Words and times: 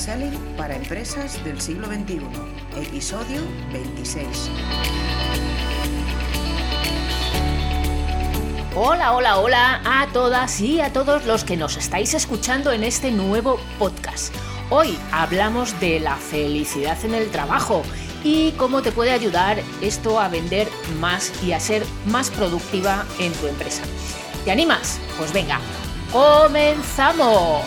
Selling 0.00 0.32
para 0.56 0.74
empresas 0.74 1.44
del 1.44 1.60
siglo 1.60 1.86
XXI, 1.86 2.22
episodio 2.74 3.42
26. 3.70 4.50
Hola, 8.74 9.12
hola, 9.12 9.38
hola 9.38 9.82
a 9.84 10.06
todas 10.10 10.58
y 10.62 10.80
a 10.80 10.90
todos 10.90 11.26
los 11.26 11.44
que 11.44 11.58
nos 11.58 11.76
estáis 11.76 12.14
escuchando 12.14 12.72
en 12.72 12.82
este 12.82 13.10
nuevo 13.10 13.60
podcast. 13.78 14.34
Hoy 14.70 14.98
hablamos 15.12 15.78
de 15.80 16.00
la 16.00 16.16
felicidad 16.16 16.96
en 17.04 17.14
el 17.14 17.30
trabajo 17.30 17.82
y 18.24 18.52
cómo 18.52 18.80
te 18.80 18.92
puede 18.92 19.10
ayudar 19.10 19.58
esto 19.82 20.18
a 20.18 20.30
vender 20.30 20.66
más 20.98 21.30
y 21.44 21.52
a 21.52 21.60
ser 21.60 21.84
más 22.06 22.30
productiva 22.30 23.04
en 23.18 23.34
tu 23.34 23.48
empresa. 23.48 23.82
¿Te 24.46 24.50
animas? 24.50 24.98
Pues 25.18 25.30
venga, 25.34 25.60
comenzamos. 26.10 27.60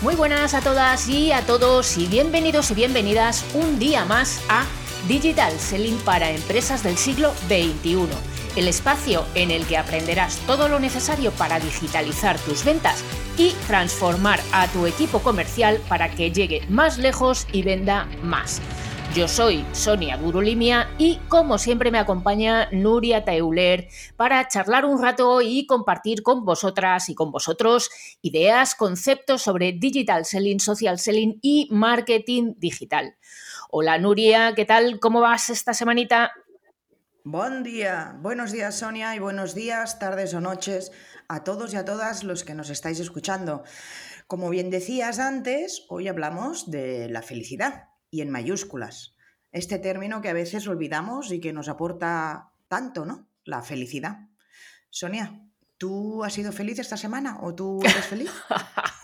Muy 0.00 0.14
buenas 0.14 0.54
a 0.54 0.60
todas 0.60 1.08
y 1.08 1.32
a 1.32 1.44
todos 1.44 1.98
y 1.98 2.06
bienvenidos 2.06 2.70
y 2.70 2.74
bienvenidas 2.74 3.44
un 3.52 3.80
día 3.80 4.04
más 4.04 4.40
a 4.48 4.64
Digital 5.08 5.58
Selling 5.58 5.98
para 6.04 6.30
empresas 6.30 6.84
del 6.84 6.96
siglo 6.96 7.32
XXI, 7.48 8.06
el 8.54 8.68
espacio 8.68 9.24
en 9.34 9.50
el 9.50 9.66
que 9.66 9.76
aprenderás 9.76 10.36
todo 10.46 10.68
lo 10.68 10.78
necesario 10.78 11.32
para 11.32 11.58
digitalizar 11.58 12.38
tus 12.38 12.64
ventas 12.64 13.02
y 13.36 13.50
transformar 13.66 14.38
a 14.52 14.68
tu 14.68 14.86
equipo 14.86 15.18
comercial 15.18 15.80
para 15.88 16.08
que 16.08 16.30
llegue 16.30 16.62
más 16.68 16.98
lejos 16.98 17.48
y 17.52 17.62
venda 17.62 18.06
más. 18.22 18.62
Yo 19.14 19.26
soy 19.26 19.64
Sonia 19.72 20.18
Durolimia 20.18 20.90
y 20.98 21.16
como 21.28 21.56
siempre 21.56 21.90
me 21.90 21.98
acompaña 21.98 22.68
Nuria 22.72 23.24
Teuler 23.24 23.88
para 24.16 24.46
charlar 24.48 24.84
un 24.84 25.02
rato 25.02 25.40
y 25.40 25.66
compartir 25.66 26.22
con 26.22 26.44
vosotras 26.44 27.08
y 27.08 27.14
con 27.14 27.32
vosotros 27.32 27.90
ideas, 28.20 28.74
conceptos 28.74 29.42
sobre 29.42 29.72
digital 29.72 30.26
selling, 30.26 30.60
social 30.60 30.98
selling 30.98 31.38
y 31.40 31.68
marketing 31.70 32.54
digital. 32.58 33.16
Hola 33.70 33.96
Nuria, 33.98 34.52
¿qué 34.54 34.66
tal? 34.66 35.00
¿Cómo 35.00 35.22
vas 35.22 35.48
esta 35.48 35.72
semanita? 35.72 36.30
Buen 37.24 37.62
día, 37.62 38.14
buenos 38.20 38.52
días 38.52 38.78
Sonia 38.78 39.16
y 39.16 39.20
buenos 39.20 39.54
días, 39.54 39.98
tardes 39.98 40.34
o 40.34 40.42
noches 40.42 40.92
a 41.28 41.44
todos 41.44 41.72
y 41.72 41.76
a 41.76 41.86
todas 41.86 42.24
los 42.24 42.44
que 42.44 42.54
nos 42.54 42.68
estáis 42.68 43.00
escuchando. 43.00 43.64
Como 44.26 44.50
bien 44.50 44.68
decías 44.68 45.18
antes, 45.18 45.86
hoy 45.88 46.08
hablamos 46.08 46.70
de 46.70 47.08
la 47.08 47.22
felicidad 47.22 47.87
y 48.10 48.20
en 48.22 48.30
mayúsculas. 48.30 49.14
Este 49.52 49.78
término 49.78 50.20
que 50.20 50.28
a 50.28 50.34
veces 50.34 50.66
olvidamos 50.68 51.32
y 51.32 51.40
que 51.40 51.52
nos 51.52 51.68
aporta 51.68 52.50
tanto, 52.68 53.04
¿no? 53.04 53.28
La 53.44 53.62
felicidad. 53.62 54.28
Sonia, 54.90 55.40
¿tú 55.78 56.24
has 56.24 56.34
sido 56.34 56.52
feliz 56.52 56.78
esta 56.78 56.96
semana 56.96 57.38
o 57.40 57.54
tú 57.54 57.80
eres 57.82 58.06
feliz? 58.06 58.30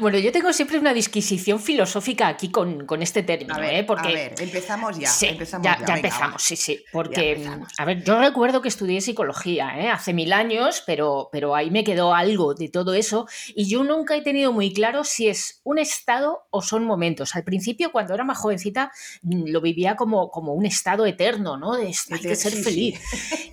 bueno, 0.00 0.18
yo 0.18 0.32
tengo 0.32 0.52
siempre 0.52 0.78
una 0.78 0.94
disquisición 0.94 1.60
filosófica 1.60 2.28
aquí 2.28 2.50
con, 2.50 2.86
este 3.02 3.22
término, 3.22 3.54
a 3.54 3.58
ver, 3.58 3.74
¿eh? 3.74 3.84
Porque, 3.84 4.08
a 4.08 4.12
ver, 4.12 4.34
empezamos 4.38 4.98
ya. 4.98 5.08
Sí, 5.08 5.26
empezamos 5.26 5.64
ya, 5.64 5.72
ya, 5.72 5.78
ya 5.78 5.94
venga, 5.94 6.08
empezamos, 6.08 6.34
va. 6.34 6.38
sí, 6.38 6.56
sí. 6.56 6.84
Porque, 6.92 7.48
a 7.78 7.84
ver, 7.84 8.04
yo 8.04 8.18
recuerdo 8.18 8.62
que 8.62 8.68
estudié 8.68 9.00
psicología 9.00 9.78
¿eh? 9.78 9.88
hace 9.88 10.12
mil 10.12 10.32
años, 10.32 10.82
pero, 10.86 11.28
pero 11.32 11.54
ahí 11.54 11.70
me 11.70 11.84
quedó 11.84 12.14
algo 12.14 12.54
de 12.54 12.68
todo 12.68 12.94
eso. 12.94 13.26
Y 13.54 13.68
yo 13.68 13.84
nunca 13.84 14.16
he 14.16 14.22
tenido 14.22 14.52
muy 14.52 14.72
claro 14.72 15.04
si 15.04 15.28
es 15.28 15.60
un 15.64 15.78
estado 15.78 16.46
o 16.50 16.62
son 16.62 16.84
momentos. 16.84 17.34
Al 17.34 17.44
principio, 17.44 17.92
cuando 17.92 18.14
era 18.14 18.24
más 18.24 18.38
jovencita, 18.38 18.92
mm, 19.22 19.44
lo 19.46 19.60
vivía 19.60 19.96
como, 19.96 20.30
como 20.30 20.54
un 20.54 20.66
estado 20.66 21.06
eterno, 21.06 21.56
¿no? 21.56 21.76
De 21.76 21.92
hay 22.10 22.20
que 22.20 22.36
ser 22.36 22.52
feliz. 22.52 23.00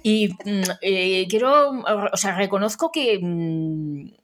Y 0.04 0.30
mm, 0.30 0.62
eh, 0.82 1.28
quiero, 1.30 1.72
o 2.12 2.18
sea, 2.18 2.36
reconozco 2.36 2.92
que 2.92 3.20
mm, 3.22 4.19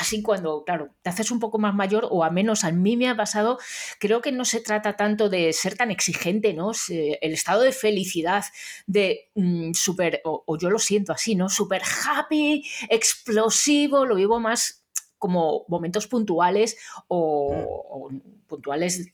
así 0.00 0.22
cuando, 0.22 0.64
claro, 0.64 0.90
te 1.02 1.10
haces 1.10 1.30
un 1.30 1.40
poco 1.40 1.58
más 1.58 1.74
mayor, 1.74 2.08
o 2.10 2.24
a 2.24 2.30
menos 2.30 2.64
a 2.64 2.72
mí 2.72 2.96
me 2.96 3.08
ha 3.08 3.16
pasado, 3.16 3.58
creo 3.98 4.20
que 4.20 4.32
no 4.32 4.44
se 4.44 4.60
trata 4.60 4.96
tanto 4.96 5.28
de 5.28 5.52
ser 5.52 5.76
tan 5.76 5.90
exigente, 5.90 6.54
¿no? 6.54 6.74
Se- 6.74 7.18
El 7.22 7.32
estado 7.32 7.62
de 7.62 7.72
felicidad, 7.72 8.44
de 8.86 9.30
mm, 9.34 9.72
súper, 9.74 10.20
o, 10.24 10.42
o 10.46 10.58
yo 10.58 10.70
lo 10.70 10.78
siento 10.78 11.12
así, 11.12 11.34
¿no? 11.34 11.48
Súper 11.48 11.82
happy, 12.06 12.64
explosivo, 12.88 14.06
lo 14.06 14.14
vivo 14.16 14.40
más 14.40 14.84
como 15.18 15.64
momentos 15.68 16.06
puntuales 16.06 16.76
o, 17.08 17.52
o 17.90 18.10
puntuales 18.46 19.12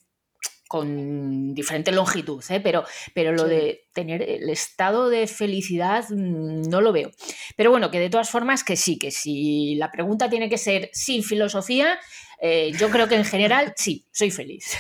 con 0.68 1.54
diferente 1.54 1.92
longitud, 1.92 2.42
¿eh? 2.50 2.60
pero, 2.60 2.84
pero 3.14 3.32
lo 3.32 3.44
Sí. 3.44 3.50
de 3.50 3.84
tener 3.92 4.22
el 4.22 4.48
estado 4.50 5.08
de 5.08 5.26
felicidad 5.26 6.04
mm, 6.10 6.62
no 6.68 6.80
lo 6.80 6.92
veo. 6.92 7.10
Pero 7.56 7.70
bueno, 7.70 7.90
que 7.90 8.00
de 8.00 8.10
todas 8.10 8.30
formas 8.30 8.64
que 8.64 8.76
sí, 8.76 8.98
que 8.98 9.10
si 9.10 9.76
la 9.76 9.90
pregunta 9.90 10.28
tiene 10.28 10.48
que 10.48 10.58
ser 10.58 10.90
sin 10.92 11.22
filosofía, 11.22 11.98
eh, 12.40 12.72
yo 12.78 12.90
creo 12.90 13.08
que 13.08 13.14
en 13.16 13.24
general 13.24 13.72
sí, 13.76 14.06
soy 14.12 14.30
feliz. 14.30 14.76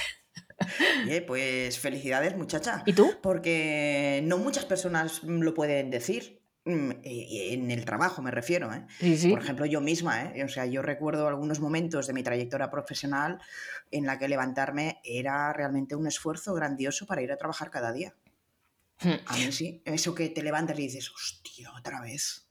Oye, 1.06 1.22
pues 1.22 1.78
felicidades, 1.78 2.36
muchacha. 2.36 2.82
¿Y 2.86 2.92
tú? 2.94 3.14
Porque 3.22 4.20
no 4.24 4.38
muchas 4.38 4.64
personas 4.64 5.22
mm, 5.22 5.40
lo 5.42 5.54
pueden 5.54 5.90
decir. 5.90 6.35
Mm, 6.66 6.90
eh, 7.04 7.52
En 7.54 7.70
el 7.70 7.84
trabajo 7.84 8.22
me 8.22 8.32
refiero, 8.32 8.72
¿eh? 8.74 8.86
Sí, 8.98 9.16
sí. 9.16 9.30
Por 9.30 9.40
ejemplo, 9.40 9.66
yo 9.66 9.80
misma, 9.80 10.24
¿eh? 10.24 10.44
O 10.44 10.48
sea, 10.48 10.66
yo 10.66 10.82
recuerdo 10.82 11.28
algunos 11.28 11.60
momentos 11.60 12.08
de 12.08 12.12
mi 12.12 12.24
trayectoria 12.24 12.70
profesional 12.70 13.40
en 13.92 14.04
la 14.04 14.18
que 14.18 14.28
levantarme 14.28 15.00
era 15.04 15.52
realmente 15.52 15.94
un 15.94 16.08
esfuerzo 16.08 16.54
grandioso 16.54 17.06
para 17.06 17.22
ir 17.22 17.30
a 17.30 17.36
trabajar 17.36 17.70
cada 17.70 17.92
día. 17.92 18.16
Hmm. 19.00 19.14
A 19.26 19.36
mí 19.36 19.52
sí. 19.52 19.80
Eso 19.84 20.12
que 20.14 20.28
te 20.30 20.42
levantas 20.42 20.76
y 20.78 20.82
dices, 20.82 21.08
hostia, 21.12 21.72
otra 21.72 22.00
vez. 22.00 22.45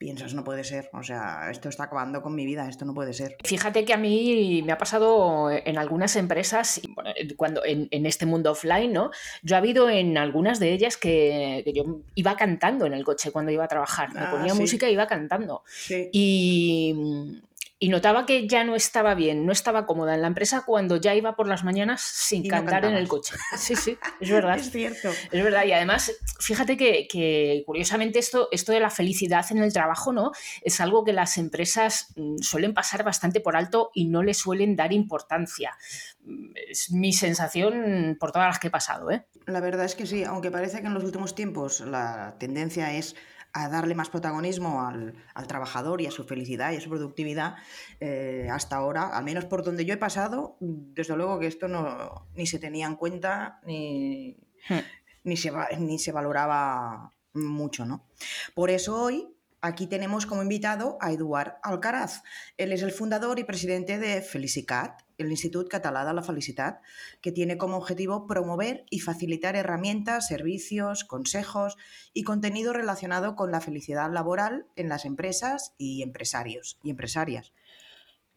Piensas, 0.00 0.32
no 0.32 0.44
puede 0.44 0.64
ser. 0.64 0.88
O 0.94 1.02
sea, 1.02 1.50
esto 1.50 1.68
está 1.68 1.84
acabando 1.84 2.22
con 2.22 2.34
mi 2.34 2.46
vida, 2.46 2.66
esto 2.66 2.86
no 2.86 2.94
puede 2.94 3.12
ser. 3.12 3.36
Fíjate 3.44 3.84
que 3.84 3.92
a 3.92 3.98
mí 3.98 4.62
me 4.64 4.72
ha 4.72 4.78
pasado 4.78 5.50
en 5.50 5.76
algunas 5.76 6.16
empresas, 6.16 6.80
y, 6.82 6.90
bueno, 6.94 7.10
cuando 7.36 7.62
en, 7.66 7.86
en 7.90 8.06
este 8.06 8.24
mundo 8.24 8.52
offline, 8.52 8.94
¿no? 8.94 9.10
Yo 9.42 9.56
ha 9.56 9.58
habido 9.58 9.90
en 9.90 10.16
algunas 10.16 10.58
de 10.58 10.72
ellas 10.72 10.96
que, 10.96 11.60
que 11.66 11.74
yo 11.74 12.00
iba 12.14 12.34
cantando 12.34 12.86
en 12.86 12.94
el 12.94 13.04
coche 13.04 13.30
cuando 13.30 13.52
iba 13.52 13.64
a 13.64 13.68
trabajar. 13.68 14.14
Me 14.14 14.20
Ah, 14.20 14.30
ponía 14.30 14.54
sí. 14.54 14.60
música 14.60 14.86
e 14.86 14.92
iba 14.92 15.06
cantando. 15.06 15.64
Sí. 15.66 16.08
Y, 16.12 17.42
y 17.82 17.88
notaba 17.88 18.26
que 18.26 18.46
ya 18.46 18.62
no 18.62 18.76
estaba 18.76 19.14
bien, 19.14 19.46
no 19.46 19.52
estaba 19.52 19.86
cómoda 19.86 20.14
en 20.14 20.20
la 20.20 20.26
empresa 20.26 20.64
cuando 20.66 20.98
ya 20.98 21.14
iba 21.14 21.34
por 21.34 21.48
las 21.48 21.64
mañanas 21.64 22.02
sin 22.02 22.42
no 22.42 22.50
cantar 22.50 22.84
en 22.84 22.94
el 22.94 23.08
coche. 23.08 23.34
Sí, 23.56 23.74
sí, 23.74 23.98
es 24.20 24.30
verdad. 24.30 24.58
Es 24.60 24.70
cierto. 24.70 25.08
Es 25.08 25.42
verdad, 25.42 25.64
y 25.64 25.72
además, 25.72 26.12
fíjate 26.38 26.76
que, 26.76 27.08
que, 27.08 27.62
curiosamente 27.64 28.18
esto, 28.18 28.48
esto 28.52 28.72
de 28.72 28.80
la 28.80 28.90
felicidad 28.90 29.46
en 29.50 29.58
el 29.58 29.72
trabajo, 29.72 30.12
¿no? 30.12 30.32
Es 30.60 30.78
algo 30.82 31.04
que 31.04 31.14
las 31.14 31.38
empresas 31.38 32.12
mm, 32.16 32.36
suelen 32.42 32.74
pasar 32.74 33.02
bastante 33.02 33.40
por 33.40 33.56
alto 33.56 33.90
y 33.94 34.08
no 34.08 34.22
le 34.22 34.34
suelen 34.34 34.76
dar 34.76 34.92
importancia. 34.92 35.78
Mm, 36.24 36.52
Es 36.68 36.90
mi 36.90 37.14
sensación 37.14 38.18
por 38.20 38.30
todas 38.32 38.48
las 38.48 38.58
que 38.58 38.68
he 38.68 38.70
pasado, 38.70 39.10
¿eh? 39.10 39.24
La 39.46 39.60
verdad 39.60 39.86
es 39.86 39.94
que 39.94 40.04
sí, 40.04 40.22
aunque 40.24 40.50
parece 40.50 40.82
que 40.82 40.86
en 40.86 40.94
los 40.94 41.04
últimos 41.04 41.34
tiempos 41.34 41.80
la 41.80 42.36
tendencia 42.38 42.92
es 42.92 43.16
a 43.52 43.68
darle 43.68 43.94
más 43.94 44.08
protagonismo 44.08 44.86
al, 44.86 45.14
al 45.34 45.46
trabajador 45.46 46.00
y 46.00 46.06
a 46.06 46.10
su 46.10 46.24
felicidad 46.24 46.72
y 46.72 46.76
a 46.76 46.80
su 46.80 46.88
productividad, 46.88 47.56
eh, 48.00 48.48
hasta 48.50 48.76
ahora, 48.76 49.08
al 49.08 49.24
menos 49.24 49.44
por 49.44 49.64
donde 49.64 49.84
yo 49.84 49.94
he 49.94 49.98
pasado, 49.98 50.56
desde 50.60 51.16
luego 51.16 51.38
que 51.38 51.46
esto 51.46 51.68
no, 51.68 52.26
ni 52.34 52.46
se 52.46 52.58
tenía 52.58 52.86
en 52.86 52.96
cuenta 52.96 53.60
ni, 53.64 54.36
Hmm. 54.68 54.80
ni, 55.24 55.36
se, 55.36 55.52
ni 55.78 55.98
se 55.98 56.12
valoraba 56.12 57.12
mucho, 57.32 57.84
¿no? 57.84 58.06
Por 58.54 58.70
eso 58.70 59.00
hoy 59.00 59.28
aquí 59.60 59.86
tenemos 59.86 60.26
como 60.26 60.42
invitado 60.42 60.98
a 61.00 61.12
Eduard 61.12 61.58
Alcaraz. 61.62 62.22
Él 62.56 62.72
es 62.72 62.82
el 62.82 62.92
fundador 62.92 63.38
y 63.38 63.44
presidente 63.44 63.98
de 63.98 64.22
Felicicat, 64.22 65.02
el 65.22 65.30
Institut 65.30 65.68
Català 65.68 66.04
de 66.04 66.14
la 66.14 66.22
Felicitat, 66.22 66.80
que 67.20 67.32
tiene 67.32 67.58
como 67.58 67.76
objetivo 67.76 68.26
promover 68.26 68.84
y 68.90 69.00
facilitar 69.00 69.56
herramientas, 69.56 70.28
servicios, 70.28 71.04
consejos 71.04 71.76
y 72.12 72.24
contenido 72.24 72.72
relacionado 72.72 73.36
con 73.36 73.50
la 73.50 73.60
felicidad 73.60 74.10
laboral 74.10 74.66
en 74.76 74.88
las 74.88 75.04
empresas 75.04 75.74
y 75.78 76.02
empresarios 76.02 76.78
y 76.82 76.90
empresarias. 76.90 77.52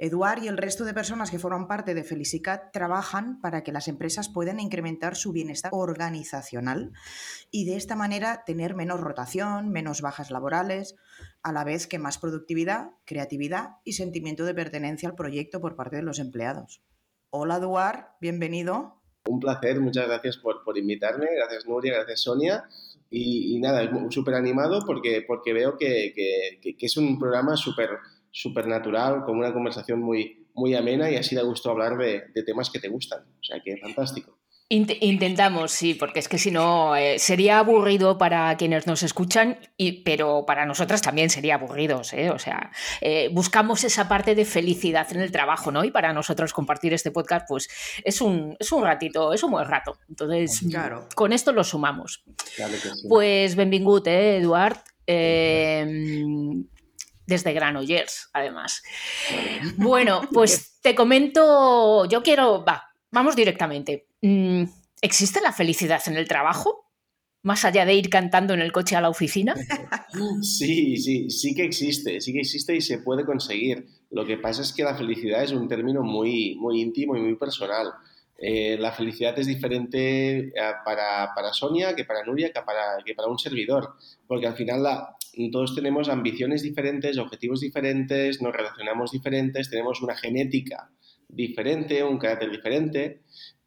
Eduard 0.04 0.44
y 0.44 0.50
el 0.50 0.58
resto 0.58 0.84
de 0.84 0.94
personas 0.94 1.32
que 1.32 1.40
forman 1.40 1.66
parte 1.66 1.94
de 1.94 2.04
Felicicat 2.04 2.74
trabajan 2.74 3.40
para 3.40 3.64
que 3.64 3.72
las 3.72 3.88
empresas 3.88 4.28
puedan 4.28 4.60
incrementar 4.60 5.16
su 5.16 5.32
bienestar 5.32 5.72
organizacional 5.74 6.92
y 7.52 7.64
de 7.64 7.78
esta 7.78 7.96
manera 7.96 8.44
tener 8.46 8.76
menos 8.76 9.00
rotación, 9.00 9.70
menos 9.70 10.02
bajas 10.02 10.30
laborales, 10.30 10.96
a 11.42 11.54
la 11.54 11.64
vez 11.64 11.88
que 11.88 12.00
más 12.00 12.18
productividad, 12.18 12.90
creatividad 13.06 13.78
y 13.86 13.94
sentimiento 13.94 14.44
de 14.44 14.54
pertenencia 14.54 15.08
al 15.08 15.16
proyecto 15.16 15.62
por 15.62 15.78
parte 15.78 15.96
de 15.96 16.04
los 16.04 16.20
empleados. 16.20 16.82
Hola 17.30 17.56
Eduard, 17.56 18.08
bienvenido. 18.20 19.02
Un 19.26 19.40
placer, 19.40 19.80
muchas 19.80 20.08
gracias 20.08 20.36
por, 20.36 20.66
por 20.66 20.78
invitarme, 20.78 21.28
gracias 21.34 21.66
Nuria, 21.66 21.94
gracias 21.94 22.24
Sonia. 22.24 22.66
Y, 23.10 23.56
y 23.56 23.60
nada, 23.62 23.90
súper 24.10 24.34
animado 24.34 24.84
porque, 24.86 25.24
porque 25.26 25.54
veo 25.54 25.78
que, 25.78 26.12
que, 26.14 26.76
que 26.76 26.86
es 26.86 26.98
un 26.98 27.18
programa 27.18 27.56
súper 27.56 27.90
super 28.34 28.68
natural, 28.68 29.24
con 29.24 29.38
una 29.38 29.54
conversación 29.54 30.02
muy, 30.02 30.48
muy 30.56 30.76
amena 30.76 31.10
y 31.10 31.16
así 31.16 31.36
da 31.36 31.44
gusto 31.44 31.70
hablar 31.70 31.98
de, 31.98 32.24
de 32.34 32.44
temas 32.44 32.70
que 32.70 32.80
te 32.80 32.90
gustan. 32.90 33.22
O 33.22 33.44
sea 33.44 33.62
que 33.64 33.78
fantástico. 33.78 34.38
Intentamos, 34.70 35.72
sí, 35.72 35.94
porque 35.94 36.18
es 36.18 36.28
que 36.28 36.40
si 36.40 36.50
no 36.50 36.96
eh, 36.96 37.20
sería 37.20 37.60
aburrido 37.60 38.18
para 38.18 38.56
quienes 38.58 38.88
nos 38.88 39.04
escuchan, 39.04 39.60
y, 39.78 40.04
pero 40.04 40.46
para 40.48 40.66
nosotras 40.66 41.02
también 41.04 41.30
sería 41.30 41.56
aburrido, 41.56 42.02
¿eh? 42.12 42.32
O 42.32 42.40
sea, 42.40 42.72
eh, 43.00 43.30
buscamos 43.32 43.84
esa 43.84 44.10
parte 44.10 44.34
de 44.34 44.46
felicidad 44.46 45.06
en 45.12 45.22
el 45.22 45.32
trabajo, 45.32 45.72
¿no? 45.72 45.84
Y 45.84 45.92
para 45.92 46.12
nosotros 46.12 46.54
compartir 46.54 46.92
este 46.92 47.12
podcast, 47.12 47.46
pues 47.48 47.70
es 48.04 48.20
un, 48.20 48.56
es 48.60 48.72
un 48.72 48.84
ratito, 48.84 49.32
es 49.34 49.44
un 49.44 49.52
buen 49.52 49.68
rato. 49.68 50.00
Entonces, 50.10 50.64
claro. 50.68 51.08
con 51.14 51.34
esto 51.34 51.52
lo 51.52 51.64
sumamos. 51.64 52.24
Claro 52.56 52.74
que 52.74 52.90
sí. 52.90 53.08
Pues 53.08 53.56
benvingut, 53.56 54.08
eh, 54.08 54.38
Eduard. 54.38 54.78
Eh, 55.06 55.86
desde 57.26 57.54
Granollers, 57.54 58.30
además. 58.34 58.82
Bueno, 59.78 60.22
pues 60.32 60.80
te 60.82 60.96
comento, 60.96 62.06
yo 62.06 62.22
quiero, 62.22 62.64
va, 62.64 62.84
vamos 63.12 63.36
directamente. 63.36 64.08
Mm, 64.22 64.64
¿Existe 65.02 65.42
la 65.42 65.52
felicidad 65.52 66.02
en 66.08 66.18
el 66.18 66.28
trabajo? 66.28 66.92
Más 67.42 67.66
allá 67.66 67.86
de 67.86 67.94
ir 67.94 68.10
cantando 68.10 68.54
en 68.54 68.62
el 68.62 68.72
coche 68.72 68.96
a 68.96 69.02
la 69.02 69.10
oficina. 69.10 69.54
Sí, 70.42 70.96
sí, 70.98 71.30
sí 71.30 71.54
que 71.54 71.66
existe, 71.66 72.22
sí 72.22 72.32
que 72.32 72.40
existe 72.40 72.76
y 72.76 72.82
se 72.82 73.00
puede 73.00 73.26
conseguir. 73.26 73.86
Lo 74.12 74.26
que 74.26 74.38
pasa 74.38 74.62
es 74.62 74.72
que 74.72 74.84
la 74.84 74.96
felicidad 74.96 75.44
es 75.44 75.52
un 75.52 75.68
término 75.68 76.04
muy, 76.04 76.56
muy 76.56 76.80
íntimo 76.80 77.18
y 77.18 77.22
muy 77.22 77.36
personal. 77.36 77.92
Eh, 78.38 78.78
la 78.78 78.92
felicidad 78.92 79.38
es 79.38 79.48
diferente 79.48 80.40
eh, 80.40 80.52
para, 80.84 81.34
para, 81.36 81.54
Sonia 81.54 81.96
que 81.96 82.04
para 82.04 82.24
Nuria 82.24 82.52
que 82.52 82.62
para, 82.62 82.98
que 83.06 83.14
para 83.14 83.28
un 83.28 83.40
servidor, 83.40 83.94
porque 84.28 84.48
al 84.48 84.56
final 84.56 84.84
la, 84.84 85.16
todos 85.52 85.76
tenemos 85.76 86.10
ambiciones 86.10 86.62
diferentes, 86.62 87.18
objetivos 87.18 87.62
diferentes, 87.62 88.42
nos 88.42 88.54
relacionamos 88.54 89.12
diferentes, 89.12 89.70
tenemos 89.70 90.02
una 90.02 90.16
genética 90.16 90.92
diferente, 91.28 92.04
un 92.04 92.18
carácter 92.18 92.52
diferente 92.52 93.22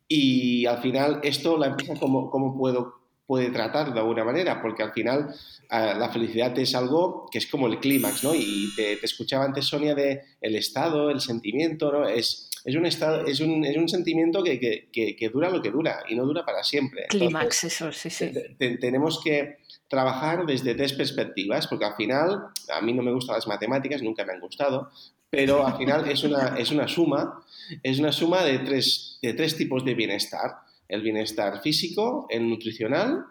y 0.08 0.66
al 0.66 0.78
final 0.78 1.20
esto 1.22 1.58
la 1.58 1.68
empresa 1.68 1.94
cómo, 1.98 2.30
cómo 2.30 2.56
puedo, 2.56 2.94
puede 3.26 3.50
tratar 3.50 3.92
de 3.92 4.00
alguna 4.00 4.24
manera, 4.24 4.62
porque 4.62 4.82
al 4.82 4.92
final 4.92 5.28
uh, 5.70 5.98
la 5.98 6.10
felicidad 6.12 6.56
es 6.58 6.74
algo 6.74 7.26
que 7.30 7.38
es 7.38 7.46
como 7.46 7.66
el 7.66 7.80
clímax, 7.80 8.22
¿no? 8.22 8.34
Y 8.34 8.68
te, 8.76 8.96
te, 8.96 9.06
escuchaba 9.06 9.44
antes 9.44 9.64
Sonia 9.66 9.94
de 9.94 10.22
el 10.40 10.54
estado, 10.54 11.10
el 11.10 11.20
sentimiento, 11.20 11.90
¿no? 11.90 12.06
Es, 12.08 12.50
es 12.66 12.74
un, 12.74 12.84
estado, 12.84 13.24
es 13.26 13.38
un, 13.38 13.64
es 13.64 13.76
un 13.76 13.88
sentimiento 13.88 14.42
que, 14.42 14.58
que, 14.58 15.16
que, 15.16 15.28
dura 15.28 15.48
lo 15.48 15.62
que 15.62 15.70
dura 15.70 16.02
y 16.08 16.16
no 16.16 16.24
dura 16.24 16.44
para 16.44 16.64
siempre. 16.64 17.06
Clímax, 17.08 17.62
eso, 17.62 17.92
sí, 17.92 18.10
sí. 18.10 18.32
Te, 18.58 18.76
tenemos 18.78 19.20
que 19.22 19.58
trabajar 19.86 20.44
desde 20.44 20.74
tres 20.74 20.92
perspectivas, 20.92 21.68
porque 21.68 21.84
al 21.84 21.94
final, 21.94 22.48
a 22.68 22.80
mí 22.80 22.92
no 22.92 23.04
me 23.04 23.12
gustan 23.12 23.36
las 23.36 23.46
matemáticas, 23.46 24.02
nunca 24.02 24.24
me 24.24 24.32
han 24.32 24.40
gustado, 24.40 24.90
pero 25.30 25.64
al 25.64 25.76
final 25.76 26.10
es 26.10 26.24
una, 26.24 26.56
es 26.58 26.72
una 26.72 26.88
suma, 26.88 27.40
es 27.84 28.00
una 28.00 28.10
suma 28.10 28.42
de 28.42 28.58
tres, 28.58 29.20
de 29.22 29.32
tres 29.34 29.56
tipos 29.56 29.84
de 29.84 29.94
bienestar. 29.94 30.56
El 30.88 31.02
bienestar 31.02 31.62
físico, 31.62 32.26
el 32.30 32.50
nutricional 32.50 33.26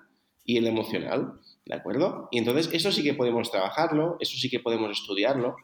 y 0.45 0.55
el 0.55 0.67
emocional, 0.67 1.41
¿de 1.65 1.75
acuerdo? 1.75 2.29
Y 2.31 2.37
entonces 2.37 2.69
eso 2.71 2.89
sí 2.89 3.03
que 3.03 3.13
podemos 3.13 3.51
trabajarlo, 3.51 4.15
eso 4.21 4.37
sí 4.37 4.49
que 4.49 4.61
podemos 4.61 4.91
estudiarlo 4.91 5.57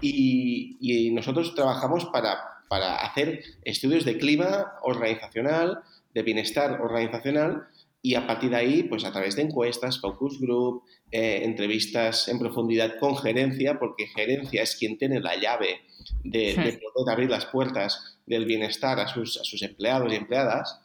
y, 0.00 0.76
y 0.80 1.12
nosotros 1.12 1.54
trabajamos 1.54 2.06
para, 2.06 2.38
para 2.72 2.96
hacer 2.96 3.42
estudios 3.64 4.06
de 4.06 4.16
clima 4.16 4.78
organizacional, 4.80 5.82
de 6.14 6.22
bienestar 6.22 6.80
organizacional 6.80 7.66
y 8.00 8.14
a 8.14 8.26
partir 8.26 8.48
de 8.48 8.56
ahí, 8.56 8.82
pues 8.84 9.04
a 9.04 9.12
través 9.12 9.36
de 9.36 9.42
encuestas, 9.42 10.00
focus 10.00 10.40
group, 10.40 10.82
eh, 11.10 11.42
entrevistas 11.44 12.28
en 12.28 12.38
profundidad 12.38 12.98
con 12.98 13.18
gerencia, 13.18 13.78
porque 13.78 14.06
gerencia 14.06 14.62
es 14.62 14.74
quien 14.76 14.96
tiene 14.96 15.20
la 15.20 15.36
llave 15.36 15.82
de, 16.24 16.54
de 16.54 16.80
poder 16.94 17.12
abrir 17.12 17.28
las 17.28 17.44
puertas 17.44 18.16
del 18.24 18.46
bienestar 18.46 18.98
a 19.00 19.06
sus, 19.06 19.38
a 19.38 19.44
sus, 19.44 19.60
empleados 19.60 20.10
y 20.10 20.16
empleadas, 20.16 20.80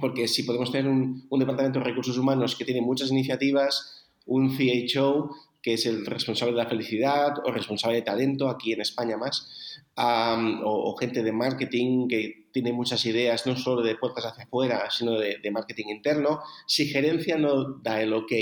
porque 0.00 0.26
si 0.26 0.44
podemos 0.44 0.72
tener 0.72 0.90
un, 0.90 1.26
un, 1.28 1.38
departamento 1.38 1.80
de 1.80 1.84
recursos 1.84 2.16
humanos 2.16 2.56
que 2.56 2.64
tiene 2.64 2.80
muchas 2.80 3.10
iniciativas, 3.10 4.06
un 4.24 4.56
CHO 4.56 5.28
que 5.62 5.74
es 5.74 5.86
el 5.86 6.06
responsable 6.06 6.52
de 6.52 6.62
la 6.62 6.68
felicidad 6.68 7.34
o 7.44 7.52
responsable 7.52 7.96
de 7.96 8.02
talento, 8.02 8.48
aquí 8.48 8.72
en 8.72 8.80
España 8.80 9.16
más, 9.16 9.48
um, 9.96 10.62
o, 10.64 10.90
o 10.90 10.96
gente 10.96 11.22
de 11.22 11.32
marketing 11.32 12.08
que 12.08 12.46
tiene 12.52 12.72
muchas 12.72 13.04
ideas, 13.04 13.46
no 13.46 13.56
solo 13.56 13.82
de 13.82 13.94
puertas 13.96 14.24
hacia 14.24 14.44
afuera, 14.44 14.90
sino 14.90 15.12
de, 15.12 15.38
de 15.38 15.50
marketing 15.50 15.86
interno. 15.88 16.40
Si 16.66 16.86
gerencia 16.86 17.36
no 17.36 17.74
da 17.82 18.00
el 18.02 18.12
ok 18.12 18.32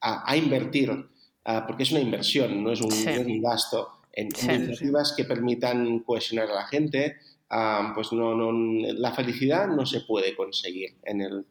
a, 0.00 0.30
a 0.30 0.36
invertir, 0.36 0.90
uh, 0.90 1.66
porque 1.66 1.84
es 1.84 1.92
una 1.92 2.00
inversión, 2.00 2.62
no 2.62 2.72
es 2.72 2.80
un, 2.80 2.90
sí. 2.90 3.04
no 3.04 3.10
es 3.12 3.26
un 3.26 3.42
gasto, 3.42 3.88
en, 4.12 4.34
sí, 4.34 4.50
iniciativas 4.50 5.14
que 5.16 5.24
permitan 5.24 6.00
cohesionar 6.00 6.50
a 6.50 6.54
la 6.54 6.66
gente, 6.66 7.16
uh, 7.50 7.94
pues 7.94 8.12
no, 8.12 8.34
no, 8.34 8.50
la 8.52 9.12
felicidad 9.12 9.68
no 9.68 9.86
se 9.86 10.00
puede 10.00 10.34
conseguir 10.34 10.96
en 11.04 11.20
el, 11.20 11.46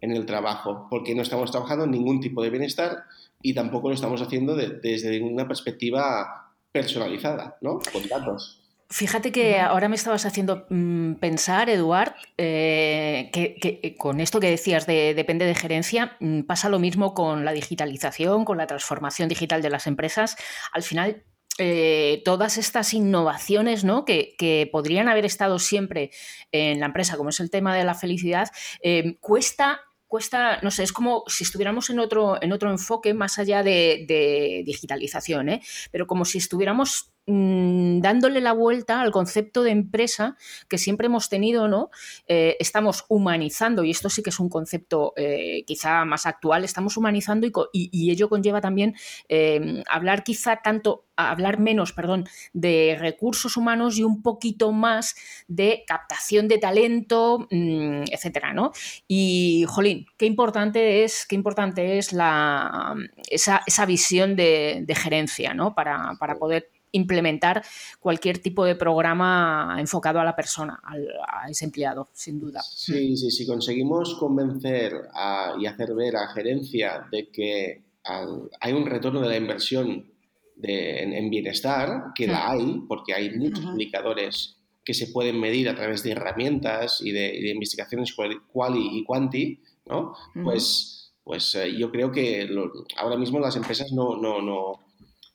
en 0.00 0.12
el 0.12 0.24
trabajo, 0.24 0.86
porque 0.88 1.14
no 1.14 1.22
estamos 1.22 1.50
trabajando 1.50 1.84
en 1.84 1.90
ningún 1.90 2.20
tipo 2.20 2.42
de 2.42 2.50
bienestar 2.50 3.04
y 3.42 3.54
tampoco 3.54 3.88
lo 3.88 3.94
estamos 3.94 4.22
haciendo 4.22 4.54
de, 4.54 4.80
desde 4.82 5.20
una 5.20 5.46
perspectiva 5.46 6.54
personalizada, 6.70 7.56
¿no? 7.60 7.80
Con 7.92 8.08
datos. 8.08 8.58
Fíjate 8.88 9.32
que 9.32 9.58
ahora 9.58 9.88
me 9.88 9.96
estabas 9.96 10.26
haciendo 10.26 10.66
mmm, 10.68 11.14
pensar, 11.14 11.70
Eduard, 11.70 12.14
eh, 12.36 13.30
que, 13.32 13.54
que, 13.54 13.96
con 13.96 14.20
esto 14.20 14.38
que 14.38 14.50
decías 14.50 14.86
de 14.86 15.14
depende 15.14 15.46
de 15.46 15.54
gerencia, 15.54 16.16
mmm, 16.20 16.42
pasa 16.42 16.68
lo 16.68 16.78
mismo 16.78 17.14
con 17.14 17.46
la 17.46 17.52
digitalización, 17.52 18.44
con 18.44 18.58
la 18.58 18.66
transformación 18.66 19.30
digital 19.30 19.62
de 19.62 19.70
las 19.70 19.86
empresas. 19.86 20.36
Al 20.72 20.82
final, 20.82 21.24
eh, 21.58 22.22
todas 22.24 22.56
estas 22.56 22.94
innovaciones 22.94 23.84
¿no? 23.84 24.04
que, 24.04 24.34
que, 24.38 24.68
podrían 24.72 25.08
haber 25.08 25.26
estado 25.26 25.58
siempre 25.58 26.10
en 26.50 26.80
la 26.80 26.86
empresa, 26.86 27.16
como 27.16 27.28
es 27.28 27.40
el 27.40 27.50
tema 27.50 27.76
de 27.76 27.84
la 27.84 27.94
felicidad, 27.94 28.48
eh, 28.82 29.16
cuesta 29.20 29.80
cuesta, 30.12 30.58
no 30.60 30.70
sé, 30.70 30.82
es 30.82 30.92
como 30.92 31.24
si 31.26 31.42
estuviéramos 31.42 31.88
en 31.88 31.98
otro, 31.98 32.36
en 32.42 32.52
otro 32.52 32.70
enfoque 32.70 33.14
más 33.14 33.38
allá 33.38 33.62
de, 33.62 34.04
de 34.06 34.62
digitalización, 34.66 35.48
¿eh? 35.48 35.62
pero 35.90 36.06
como 36.06 36.26
si 36.26 36.36
estuviéramos 36.36 37.14
mmm, 37.26 38.00
dándole 38.00 38.40
la 38.40 38.52
vuelta 38.52 39.00
al 39.00 39.10
concepto 39.10 39.62
de 39.62 39.70
empresa 39.70 40.36
que 40.68 40.78
siempre 40.78 41.06
hemos 41.06 41.28
tenido, 41.28 41.68
¿no? 41.68 41.90
Eh, 42.26 42.56
estamos 42.60 43.04
humanizando, 43.08 43.84
y 43.84 43.90
esto 43.90 44.08
sí 44.08 44.22
que 44.22 44.30
es 44.30 44.40
un 44.40 44.48
concepto 44.48 45.12
eh, 45.16 45.64
quizá 45.66 46.04
más 46.04 46.26
actual, 46.26 46.64
estamos 46.64 46.96
humanizando 46.96 47.46
y, 47.46 47.52
y, 47.72 47.90
y 47.92 48.10
ello 48.10 48.28
conlleva 48.28 48.60
también 48.60 48.94
eh, 49.28 49.82
hablar 49.88 50.24
quizá 50.24 50.56
tanto 50.62 51.06
hablar 51.16 51.58
menos, 51.60 51.92
perdón, 51.92 52.26
de 52.52 52.96
recursos 52.98 53.56
humanos 53.56 53.98
y 53.98 54.02
un 54.02 54.22
poquito 54.22 54.72
más 54.72 55.14
de 55.46 55.84
captación 55.86 56.48
de 56.48 56.58
talento, 56.58 57.46
mmm, 57.50 58.04
etcétera, 58.10 58.52
¿no? 58.52 58.72
Y, 59.08 59.64
jolín, 59.68 60.06
qué 60.16 60.26
importante 60.26 61.04
es, 61.04 61.26
qué 61.26 61.34
importante 61.36 61.98
es 61.98 62.12
la, 62.12 62.94
esa, 63.30 63.62
esa 63.66 63.86
visión 63.86 64.36
de, 64.36 64.82
de 64.86 64.94
gerencia, 64.94 65.54
¿no? 65.54 65.74
Para, 65.74 66.12
para 66.18 66.36
poder 66.36 66.70
implementar 66.92 67.64
cualquier 67.98 68.38
tipo 68.38 68.64
de 68.64 68.76
programa 68.76 69.76
enfocado 69.78 70.20
a 70.20 70.24
la 70.24 70.36
persona, 70.36 70.78
al, 70.82 71.08
a 71.26 71.50
ese 71.50 71.64
empleado, 71.64 72.08
sin 72.12 72.38
duda. 72.38 72.62
Sí, 72.62 73.16
sí, 73.16 73.30
si 73.30 73.46
conseguimos 73.46 74.14
convencer 74.16 74.92
a, 75.14 75.54
y 75.58 75.66
hacer 75.66 75.94
ver 75.94 76.16
a 76.16 76.28
gerencia 76.28 77.06
de 77.10 77.28
que 77.30 77.82
al, 78.04 78.50
hay 78.60 78.72
un 78.72 78.86
retorno 78.86 79.20
de 79.20 79.28
la 79.28 79.36
inversión 79.36 80.12
de, 80.56 81.02
en, 81.02 81.12
en, 81.12 81.30
bienestar, 81.30 82.12
que 82.14 82.24
sí. 82.24 82.30
la 82.30 82.50
hay, 82.50 82.82
porque 82.88 83.14
hay 83.14 83.30
muchos 83.36 83.64
uh 83.64 83.68
-huh. 83.68 83.72
indicadores 83.72 84.58
que 84.84 84.94
se 84.94 85.08
pueden 85.08 85.40
medir 85.40 85.68
a 85.68 85.74
través 85.74 86.02
de 86.02 86.12
herramientas 86.12 87.00
y 87.00 87.12
de, 87.12 87.34
y 87.34 87.42
de 87.42 87.50
investigaciones 87.50 88.14
quali 88.52 88.98
y 88.98 89.04
quanti, 89.04 89.60
¿no? 89.86 90.00
Uh 90.00 90.12
-huh. 90.34 90.44
Pues, 90.44 91.12
pues 91.24 91.54
eh, 91.54 91.76
yo 91.78 91.90
creo 91.90 92.10
que 92.10 92.46
lo, 92.46 92.70
ahora 92.96 93.16
mismo 93.16 93.38
las 93.38 93.56
empresas 93.56 93.92
no, 93.92 94.16
no, 94.16 94.42
no, 94.42 94.80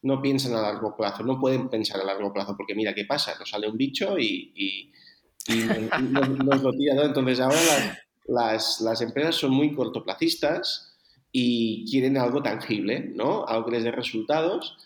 no 0.01 0.21
piensan 0.21 0.53
a 0.53 0.61
largo 0.61 0.95
plazo, 0.95 1.23
no 1.23 1.39
pueden 1.39 1.69
pensar 1.69 2.01
a 2.01 2.05
largo 2.05 2.31
plazo, 2.33 2.55
porque 2.55 2.75
mira 2.75 2.93
qué 2.93 3.05
pasa, 3.05 3.35
nos 3.39 3.49
sale 3.49 3.67
un 3.67 3.77
bicho 3.77 4.17
y, 4.17 4.51
y, 4.55 4.91
nos, 6.43 6.61
lo 6.61 6.71
tira. 6.71 7.05
Entonces 7.05 7.39
ahora 7.39 7.55
las, 7.55 7.97
las, 8.27 8.81
las, 8.81 9.01
empresas 9.01 9.35
son 9.35 9.51
muy 9.51 9.73
cortoplacistas 9.73 10.95
y 11.31 11.85
quieren 11.89 12.17
algo 12.17 12.41
tangible, 12.41 13.11
¿no? 13.13 13.45
Algo 13.45 13.65
que 13.65 13.71
les 13.71 13.83
dé 13.83 13.91
resultados 13.91 14.77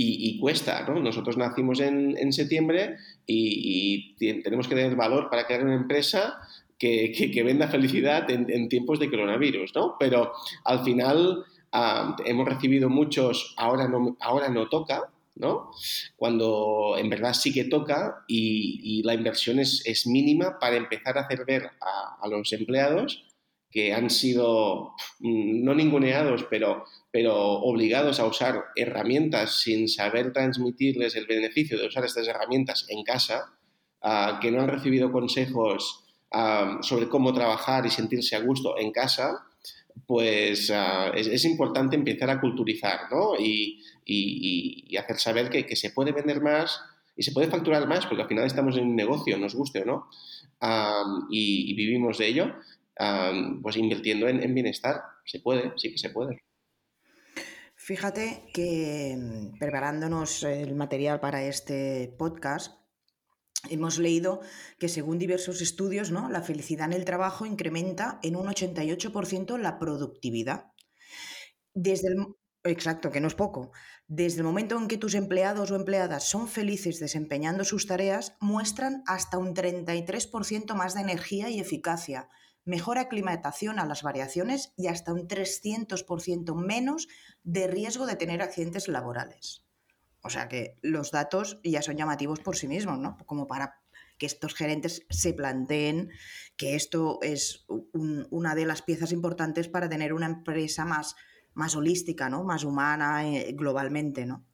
y, 0.00 0.38
cuesta, 0.38 0.86
¿no? 0.86 1.00
Nosotros 1.00 1.36
nacimos 1.36 1.80
en, 1.80 2.32
septiembre 2.32 2.96
y, 3.26 4.14
tenemos 4.44 4.68
que 4.68 4.76
tener 4.76 4.94
valor 4.94 5.28
para 5.28 5.46
crear 5.46 5.64
una 5.64 5.74
empresa 5.74 6.38
que, 6.78 7.42
venda 7.44 7.66
felicidad 7.66 8.30
en, 8.30 8.68
tiempos 8.68 9.00
de 9.00 9.10
coronavirus, 9.10 9.74
¿no? 9.74 9.96
Pero 9.98 10.32
al 10.64 10.84
final 10.84 11.44
ah, 11.72 12.16
hemos 12.24 12.48
recibido 12.48 12.88
muchos, 12.88 13.54
ahora 13.56 13.88
no, 13.88 14.16
ahora 14.20 14.48
no 14.48 14.68
toca, 14.68 15.10
¿no? 15.34 15.70
Cuando 16.16 16.96
en 16.98 17.08
verdad 17.08 17.32
sí 17.32 17.52
que 17.52 17.64
toca 17.64 18.24
y, 18.26 19.02
la 19.04 19.14
inversión 19.14 19.58
es, 19.60 20.06
mínima 20.06 20.58
para 20.58 20.76
empezar 20.76 21.16
a 21.18 21.22
hacer 21.22 21.44
ver 21.44 21.70
a 21.80 22.28
los 22.28 22.52
empleados 22.52 23.28
que 23.70 23.92
han 23.92 24.10
sido 24.10 24.94
mm, 25.20 25.64
no 25.64 25.74
ninguneados, 25.74 26.46
pero, 26.48 26.84
pero 27.10 27.34
obligados 27.36 28.18
a 28.20 28.26
usar 28.26 28.64
herramientas 28.76 29.60
sin 29.60 29.88
saber 29.88 30.32
transmitirles 30.32 31.16
el 31.16 31.26
beneficio 31.26 31.78
de 31.78 31.86
usar 31.86 32.04
estas 32.04 32.26
herramientas 32.26 32.86
en 32.88 33.04
casa, 33.04 33.52
ah, 34.02 34.38
que 34.40 34.50
no 34.50 34.62
han 34.62 34.68
recibido 34.68 35.12
consejos 35.12 36.04
ah, 36.32 36.78
sobre 36.82 37.08
cómo 37.08 37.34
trabajar 37.34 37.84
y 37.86 37.90
sentirse 37.90 38.36
a 38.36 38.40
gusto 38.40 38.78
en 38.78 38.90
casa, 38.90 39.44
pues 40.06 40.70
ah, 40.74 41.12
es, 41.14 41.44
importante 41.44 41.96
empezar 41.96 42.30
a 42.30 42.40
culturizar 42.40 43.00
¿no? 43.10 43.34
y, 43.38 43.84
hacer 44.96 45.18
saber 45.18 45.50
que, 45.50 45.76
se 45.76 45.90
puede 45.90 46.12
vender 46.12 46.40
más 46.40 46.80
y 47.16 47.22
se 47.22 47.32
puede 47.32 47.48
facturar 47.48 47.86
más, 47.86 48.06
porque 48.06 48.22
al 48.22 48.28
final 48.28 48.46
estamos 48.46 48.76
en 48.76 48.86
un 48.88 48.96
negocio, 48.96 49.36
nos 49.38 49.54
guste 49.54 49.82
o 49.82 49.84
no, 49.84 50.08
y, 51.30 51.74
vivimos 51.74 52.18
de 52.18 52.28
ello, 52.28 52.54
pues 53.62 53.76
invirtiendo 53.76 54.28
en, 54.28 54.54
bienestar. 54.54 55.02
Se 55.24 55.40
puede, 55.40 55.72
sí 55.76 55.90
que 55.92 55.98
se 55.98 56.10
puede. 56.10 56.42
Fíjate 57.74 58.50
que 58.52 59.16
mm, 59.16 59.58
preparándonos 59.58 60.42
el 60.42 60.74
material 60.74 61.20
para 61.20 61.42
este 61.44 62.14
podcast, 62.18 62.77
hemos 63.68 63.98
leído 63.98 64.40
que 64.78 64.88
según 64.88 65.18
diversos 65.18 65.60
estudios, 65.60 66.10
¿no? 66.10 66.28
la 66.28 66.42
felicidad 66.42 66.86
en 66.86 66.92
el 66.92 67.04
trabajo 67.04 67.46
incrementa 67.46 68.18
en 68.22 68.36
un 68.36 68.46
88% 68.46 69.58
la 69.58 69.78
productividad. 69.78 70.72
Desde 71.74 72.08
el, 72.08 72.26
exacto, 72.64 73.10
que 73.10 73.20
no 73.20 73.28
es 73.28 73.34
poco. 73.34 73.72
Desde 74.06 74.38
el 74.38 74.44
momento 74.44 74.78
en 74.78 74.88
que 74.88 74.98
tus 74.98 75.14
empleados 75.14 75.70
o 75.70 75.76
empleadas 75.76 76.24
son 76.24 76.48
felices 76.48 76.98
desempeñando 76.98 77.64
sus 77.64 77.86
tareas, 77.86 78.36
muestran 78.40 79.02
hasta 79.06 79.38
un 79.38 79.54
33% 79.54 80.74
más 80.74 80.94
de 80.94 81.02
energía 81.02 81.50
y 81.50 81.60
eficacia, 81.60 82.28
mejor 82.64 82.98
aclimatación 82.98 83.78
a 83.78 83.86
las 83.86 84.02
variaciones 84.02 84.72
y 84.76 84.88
hasta 84.88 85.12
un 85.12 85.26
300% 85.26 86.54
menos 86.54 87.08
de 87.42 87.66
riesgo 87.66 88.06
de 88.06 88.16
tener 88.16 88.42
accidentes 88.42 88.88
laborales. 88.88 89.67
O 90.22 90.30
sea 90.30 90.48
que 90.48 90.76
los 90.82 91.10
datos 91.10 91.60
ya 91.62 91.82
son 91.82 91.96
llamativos 91.96 92.40
por 92.40 92.56
sí 92.56 92.68
mismos, 92.68 92.98
¿no? 92.98 93.16
Como 93.26 93.46
para 93.46 93.80
que 94.18 94.26
estos 94.26 94.54
gerentes 94.54 95.06
se 95.08 95.32
planteen 95.32 96.10
que 96.56 96.74
esto 96.74 97.20
es 97.22 97.66
una 97.92 98.54
de 98.54 98.66
las 98.66 98.82
piezas 98.82 99.12
importantes 99.12 99.68
para 99.68 99.88
tener 99.88 100.12
una 100.12 100.26
empresa 100.26 100.84
más, 100.84 101.14
más 101.54 101.76
holística, 101.76 102.28
¿no? 102.28 102.42
Más 102.42 102.64
humana 102.64 103.28
eh, 103.28 103.52
globalmente, 103.52 104.26
¿no? 104.26 104.44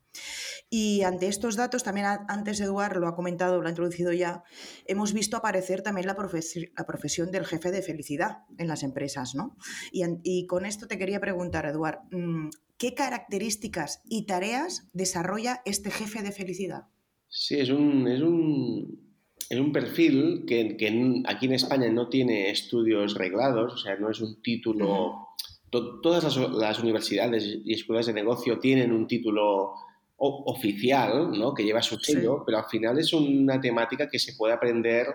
Y 0.70 1.02
ante 1.02 1.28
estos 1.28 1.56
datos, 1.56 1.84
también 1.84 2.06
antes 2.28 2.60
Eduard 2.60 2.96
lo 2.96 3.06
ha 3.06 3.14
comentado, 3.14 3.60
lo 3.60 3.66
ha 3.66 3.70
introducido 3.70 4.12
ya, 4.12 4.42
hemos 4.86 5.12
visto 5.12 5.36
aparecer 5.36 5.82
también 5.82 6.06
la, 6.06 6.14
la 6.14 6.86
profesión 6.86 7.30
del 7.30 7.46
jefe 7.46 7.70
de 7.70 7.82
felicidad 7.82 8.38
en 8.58 8.68
las 8.68 8.82
empresas, 8.82 9.34
¿no? 9.34 9.56
Y, 9.92 10.46
con 10.46 10.66
esto 10.66 10.86
te 10.86 10.98
quería 10.98 11.20
preguntar, 11.20 11.66
Eduard, 11.66 12.00
mm, 12.10 12.48
¿qué 12.78 12.94
características 12.94 14.02
y 14.08 14.26
tareas 14.26 14.88
desarrolla 14.92 15.62
este 15.64 15.90
jefe 15.90 16.22
de 16.22 16.32
felicidad? 16.32 16.84
Sí, 17.28 17.58
es 17.58 17.70
un, 17.70 18.06
es 18.08 18.20
un, 18.20 19.14
es 19.48 19.58
un 19.58 19.72
perfil 19.72 20.44
que, 20.46 20.76
que, 20.76 21.22
aquí 21.26 21.46
en 21.46 21.52
España 21.52 21.90
no 21.90 22.08
tiene 22.08 22.50
estudios 22.50 23.14
reglados, 23.14 23.74
o 23.74 23.78
sea, 23.78 23.96
no 23.96 24.10
es 24.10 24.20
un 24.20 24.42
título... 24.42 25.28
Todas 25.70 26.22
las, 26.22 26.36
las 26.52 26.78
universidades 26.78 27.58
y 27.64 27.72
escuelas 27.72 28.06
de 28.06 28.12
negocio 28.12 28.60
tienen 28.60 28.92
un 28.92 29.08
título 29.08 29.74
oficial, 30.16 31.32
¿no? 31.32 31.54
que 31.54 31.64
lleva 31.64 31.82
su 31.82 31.96
sello, 31.98 32.42
pero 32.46 32.58
al 32.58 32.64
final 32.66 32.98
es 32.98 33.12
una 33.12 33.60
temática 33.60 34.08
que 34.08 34.18
se 34.18 34.34
puede 34.34 34.54
aprender, 34.54 35.06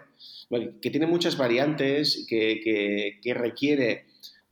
que 0.82 0.90
tiene 0.90 1.08
muchas 1.08 1.38
variantes, 1.38 2.26
que, 2.28 3.34
requiere 3.34 4.06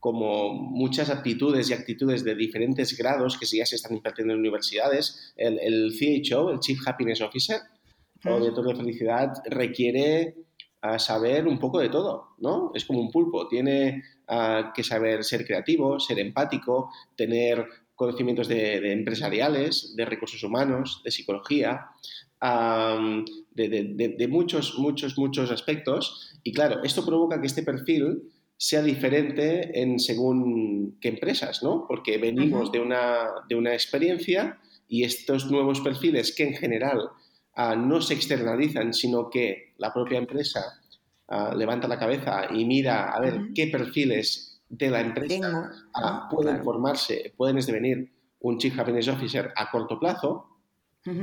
como 0.08 0.54
muchas 0.54 1.10
aptitudes 1.10 1.70
y 1.70 1.74
actitudes 1.74 2.24
de 2.24 2.34
diferentes 2.34 2.98
grados 2.98 3.38
que 3.38 3.46
ya 3.46 3.66
se 3.66 3.76
están 3.76 3.94
impartiendo 3.94 4.34
en 4.34 4.40
universidades. 4.40 5.34
El, 5.36 5.60
el 5.60 5.92
CHO, 5.92 6.50
el 6.50 6.62
Chief 6.62 6.80
Happiness 6.88 7.20
Officer, 7.20 7.60
o 8.24 8.40
director 8.40 8.66
de 8.66 8.76
felicidad, 8.76 9.34
requiere 9.50 10.36
ah, 10.82 10.98
saber 10.98 11.46
un 11.46 11.60
poco 11.60 11.80
de 11.80 11.90
todo, 11.90 12.36
¿no? 12.38 12.72
Es 12.74 12.86
como 12.86 13.02
un 13.02 13.12
pulpo, 13.12 13.50
tiene 13.50 14.02
ah, 14.30 14.72
que 14.74 14.82
saber 14.82 15.26
ser 15.26 15.46
creativo, 15.46 16.00
ser 16.00 16.20
empático, 16.20 16.90
tener 17.18 17.68
conocimientos 17.94 18.48
de, 18.48 18.94
empresariales, 18.94 19.94
de 19.94 20.06
recursos 20.06 20.42
humanos, 20.42 21.02
de 21.04 21.12
psicología, 21.12 21.88
de, 22.40 24.28
muchos, 24.30 24.80
muchos, 24.80 25.18
muchos 25.18 25.52
aspectos. 25.52 26.34
Y 26.44 26.54
claro, 26.54 26.82
esto 26.86 27.06
provoca 27.06 27.42
que 27.42 27.48
este 27.48 27.64
perfil 27.64 28.32
sea 28.58 28.82
diferente 28.82 29.80
en 29.80 30.00
según 30.00 30.98
qué 31.00 31.10
empresas, 31.10 31.62
¿no? 31.62 31.86
Porque 31.88 32.18
venimos 32.18 32.72
de, 32.72 32.80
una, 32.80 33.30
de 33.48 33.56
una 33.56 33.74
experiencia 33.74 34.60
y 34.88 35.04
estos 35.04 35.52
nuevos 35.52 35.82
perfiles 35.82 36.34
que 36.36 36.44
en 36.44 36.56
general 36.56 37.10
ah, 37.56 37.76
no 37.76 38.02
se 38.02 38.16
externalizan, 38.16 38.94
sino 38.94 39.30
que 39.30 39.74
la 39.78 39.94
propia 39.94 40.18
empresa 40.18 40.82
ah, 41.28 41.54
levanta 41.56 41.88
la 41.88 42.00
cabeza 42.00 42.48
y 42.52 42.66
mira 42.66 43.12
a 43.12 43.20
ver 43.20 43.50
qué 43.54 43.68
perfiles 43.68 44.60
de 44.70 44.90
la 44.90 45.02
empresa 45.02 46.28
pueden 46.30 46.64
formarse, 46.64 47.34
pueden 47.38 47.58
devenir 47.58 48.12
un 48.40 48.58
Chief 48.58 48.78
Happiness 48.78 49.08
Officer 49.08 49.52
a 49.56 49.70
corto 49.72 50.00
plazo, 50.00 50.58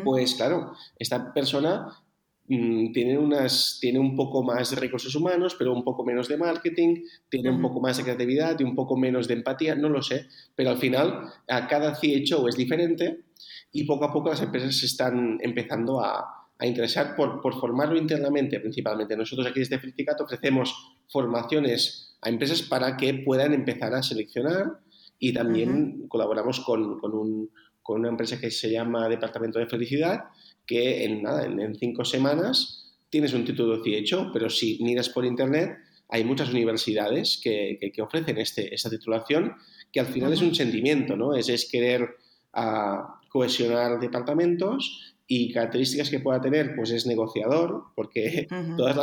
pues 0.03 0.35
claro, 0.35 0.73
esta 0.99 1.35
persona 1.35 2.04
mm, 2.49 2.93
tiene, 2.93 3.19
unas, 3.19 3.79
tiene 3.81 3.99
un 3.99 4.17
poco 4.17 4.43
más 4.43 4.71
de 4.71 4.77
recursos 4.77 5.15
humanos, 5.15 5.55
pero 5.59 5.73
un 5.73 5.85
poco 5.85 6.05
menos 6.05 6.29
de 6.29 6.37
marketing, 6.37 7.03
tiene 7.29 7.51
un 7.51 7.61
poco 7.61 7.81
más 7.81 7.97
de 7.97 8.05
creatividad 8.05 8.59
y 8.59 8.65
un 8.65 8.75
poco 8.75 8.97
menos 8.97 9.29
de 9.29 9.35
empatía, 9.35 9.75
no 9.75 9.89
lo 9.89 10.03
sé, 10.03 10.27
pero 10.55 10.71
al 10.71 10.79
final 10.79 11.33
a 11.49 11.67
cada 11.67 11.95
CHO 11.95 12.49
es 12.49 12.57
diferente 12.57 13.25
y 13.73 13.85
poco 13.85 14.05
a 14.05 14.13
poco 14.13 14.31
las 14.31 14.43
empresas 14.43 14.77
se 14.77 14.87
están 14.87 15.39
empezando 15.41 16.01
a, 16.01 16.41
interesar 16.61 17.15
por, 17.15 17.43
por, 17.43 17.61
formarlo 17.61 17.99
internamente 17.99 18.59
principalmente. 18.59 19.17
Nosotros 19.17 19.47
aquí 19.47 19.61
desde 19.61 19.79
Felicicat 19.79 20.19
ofrecemos 20.23 20.95
formaciones 21.09 22.17
a 22.23 22.31
empresas 22.31 22.63
para 22.63 22.97
que 22.97 23.13
puedan 23.13 23.53
empezar 23.53 23.93
a 23.93 24.03
seleccionar 24.03 24.81
y 25.19 25.33
también 25.33 26.07
colaboramos 26.09 26.61
con, 26.61 27.51
una 27.87 28.09
empresa 28.09 28.41
que 28.41 28.51
se 28.51 28.71
llama 28.71 29.09
Departamento 29.09 29.59
de 29.59 29.67
Felicidad, 29.67 30.25
que 30.67 31.05
en, 31.05 31.23
nada, 31.23 31.45
en, 31.45 31.75
cinco 31.77 32.05
semanas 32.05 32.93
tienes 33.11 33.33
un 33.35 33.45
título 33.45 33.83
de 33.83 33.99
hecho, 33.99 34.31
pero 34.33 34.49
si 34.51 34.79
miras 34.83 35.09
por 35.09 35.25
internet 35.25 35.79
hay 36.09 36.25
muchas 36.25 36.51
universidades 36.51 37.41
que, 37.43 37.93
ofrecen 38.01 38.39
este, 38.39 38.75
esta 38.75 38.91
titulación, 38.91 39.55
que 39.93 40.01
al 40.01 40.07
final 40.07 40.33
es 40.33 40.43
un 40.43 40.55
sentimiento, 40.55 41.17
¿no? 41.17 41.35
Es, 41.35 41.49
es 41.49 41.69
querer 41.71 42.17
ah, 42.53 43.21
cohesionar 43.29 43.99
departamentos 43.99 45.15
y 45.27 45.53
características 45.53 46.11
que 46.11 46.21
pueda 46.21 46.41
tener, 46.41 46.75
pues 46.77 46.91
es 46.91 47.07
negociador, 47.07 47.85
porque 47.95 48.47
todas 48.77 48.97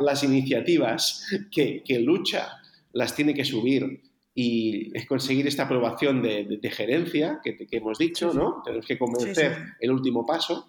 las, 0.00 0.22
iniciativas 0.22 1.26
que, 1.50 1.82
lucha 2.00 2.48
las 2.92 3.14
tiene 3.14 3.34
que 3.34 3.44
subir 3.44 4.00
y 4.38 4.92
conseguir 5.06 5.46
esta 5.46 5.62
aprobación 5.62 6.22
de, 6.22 6.70
gerencia 6.70 7.40
que, 7.42 7.56
hemos 7.70 7.96
dicho, 7.96 8.34
¿no? 8.34 8.62
Tenemos 8.62 8.86
que 8.86 8.98
convencer 8.98 9.56
el 9.80 9.90
último 9.90 10.26
paso. 10.26 10.68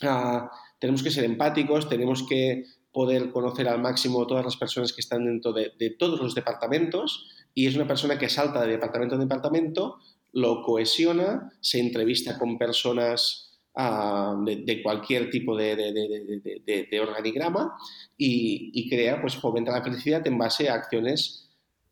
Ah, 0.00 0.50
tenemos 0.78 1.02
que 1.02 1.10
ser 1.10 1.24
empáticos, 1.24 1.88
tenemos 1.88 2.26
que 2.26 2.64
poder 2.90 3.30
conocer 3.30 3.68
al 3.68 3.82
máximo 3.82 4.26
todas 4.26 4.44
las 4.44 4.56
personas 4.56 4.94
que 4.94 5.02
están 5.02 5.26
dentro 5.26 5.52
de, 5.52 5.72
de 5.78 5.90
todos 5.90 6.18
los 6.18 6.34
departamentos 6.34 7.28
y 7.52 7.66
es 7.66 7.76
una 7.76 7.86
persona 7.86 8.18
que 8.18 8.30
salta 8.30 8.62
de 8.62 8.72
departamento 8.72 9.16
en 9.16 9.20
departamento, 9.20 9.98
lo 10.32 10.62
cohesiona, 10.62 11.52
se 11.60 11.80
entrevista 11.80 12.38
con 12.38 12.56
personas 12.56 13.54
de, 13.76 14.80
cualquier 14.82 15.30
tipo 15.30 15.56
de, 15.56 17.00
organigrama 17.00 17.76
y, 18.16 18.88
crea, 18.88 19.20
pues 19.20 19.36
fomenta 19.36 19.72
la 19.72 19.82
felicidad 19.82 20.26
en 20.26 20.38
base 20.38 20.68
a 20.68 20.74
acciones 20.74 21.43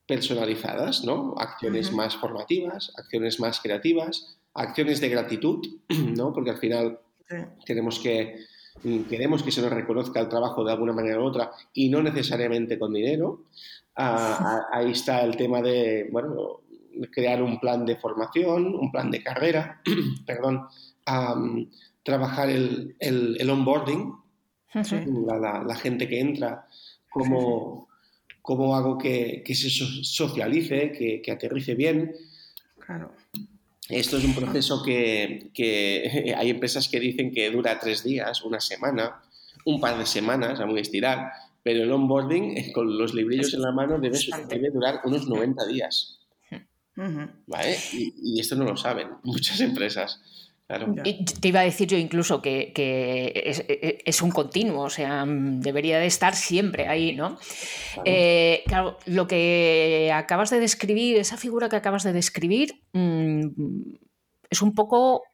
personalizadas, 0.07 1.05
¿no? 1.05 1.35
Acciones 1.39 1.93
más 1.93 2.17
formativas, 2.17 2.93
acciones 2.97 3.41
más 3.41 3.61
creativas, 3.61 4.39
acciones 4.55 5.01
de 5.01 5.09
gratitud, 5.09 5.67
¿no? 6.17 6.33
Porque 6.33 6.51
al 6.51 6.59
final 6.59 7.01
tenemos 7.65 7.99
que 7.99 8.37
mm, 8.83 9.03
queremos 9.05 9.43
que 9.43 9.53
se 9.53 9.63
nos 9.63 9.73
reconozca 9.73 10.21
el 10.21 10.29
trabajo 10.29 10.65
de 10.65 10.73
alguna 10.73 10.93
manera 10.93 11.21
u 11.21 11.25
otra 11.25 11.53
y 11.73 11.89
no 11.89 12.03
necesariamente 12.03 12.79
con 12.79 12.93
dinero. 12.93 13.45
Ah, 13.95 14.69
ahí 14.73 14.93
está 14.93 15.23
el 15.23 15.37
tema 15.37 15.61
de, 15.61 16.09
bueno, 16.11 16.63
crear 17.11 17.43
un 17.43 17.59
plan 17.59 17.85
de 17.87 17.97
formación, 17.97 18.75
un 18.75 18.91
plan 18.91 19.11
de 19.11 19.23
carrera, 19.23 19.81
perdón, 20.27 20.67
trabajar 22.03 22.51
el, 22.51 22.97
el, 22.99 23.51
onboarding, 23.51 24.15
la, 24.75 25.75
gente 25.77 26.09
que 26.09 26.21
entra, 26.21 26.67
cómo, 27.11 27.89
cómo 28.43 28.77
hago 28.77 28.99
que, 28.99 29.43
que, 29.45 29.55
se 29.55 29.71
socialice, 29.71 30.93
que, 30.93 31.23
que 31.23 31.33
aterrice 31.33 31.75
bien. 31.75 32.15
Claro. 32.85 33.13
Esto 33.89 34.17
es 34.17 34.25
un 34.25 34.35
proceso 34.35 34.83
que, 34.83 35.51
que, 35.55 36.35
hay 36.37 36.51
empresas 36.51 36.89
que 36.89 37.01
dicen 37.01 37.33
que 37.33 37.51
dura 37.51 37.79
tres 37.79 38.05
días, 38.05 38.43
una 38.43 38.61
semana, 38.61 39.23
un 39.65 39.81
par 39.81 39.99
de 39.99 40.07
semanas, 40.07 40.61
a 40.61 40.67
muy 40.67 40.81
estirar, 40.81 41.33
pero 41.63 41.85
el 41.85 41.93
onboarding 41.93 42.57
eh, 42.57 42.73
con 42.73 42.99
los 42.99 43.15
librillos 43.15 43.55
en 43.55 43.63
la 43.63 43.73
mano 43.73 43.99
debe, 43.99 44.19
debe 44.49 44.71
durar 44.71 45.01
unos 45.05 45.29
90 45.29 45.67
días. 45.67 46.19
¿Vale? 46.95 47.77
Y, 47.93 48.39
esto 48.39 48.55
no 48.55 48.65
lo 48.65 48.77
saben 48.77 49.09
muchas 49.23 49.61
empresas. 49.61 50.21
Claro. 50.79 50.95
Y 51.05 51.25
te 51.25 51.49
iba 51.49 51.61
a 51.61 51.65
decir 51.65 51.87
yo 51.87 51.99
incluso 51.99 52.41
que, 52.41 52.73
que 52.73 54.01
es, 54.07 54.23
un 54.23 54.31
continuo, 54.31 54.85
o 54.85 54.91
sea, 54.91 55.27
debería 55.27 55.99
de 55.99 56.07
estar 56.07 56.35
siempre 56.35 56.89
ahí, 56.89 57.15
¿no? 57.15 57.37
Claro. 57.95 58.03
Eh, 58.07 58.63
claro. 58.67 58.99
lo 59.05 59.27
que 59.27 60.11
acabas 60.15 60.49
de 60.49 60.61
describir, 60.61 61.19
esa 61.19 61.37
figura 61.37 61.69
que 61.69 61.77
acabas 61.77 62.05
de 62.05 62.15
describir, 62.15 62.81
mmm, 62.93 63.49
es 64.49 64.63
un 64.63 64.75
poco 64.75 65.25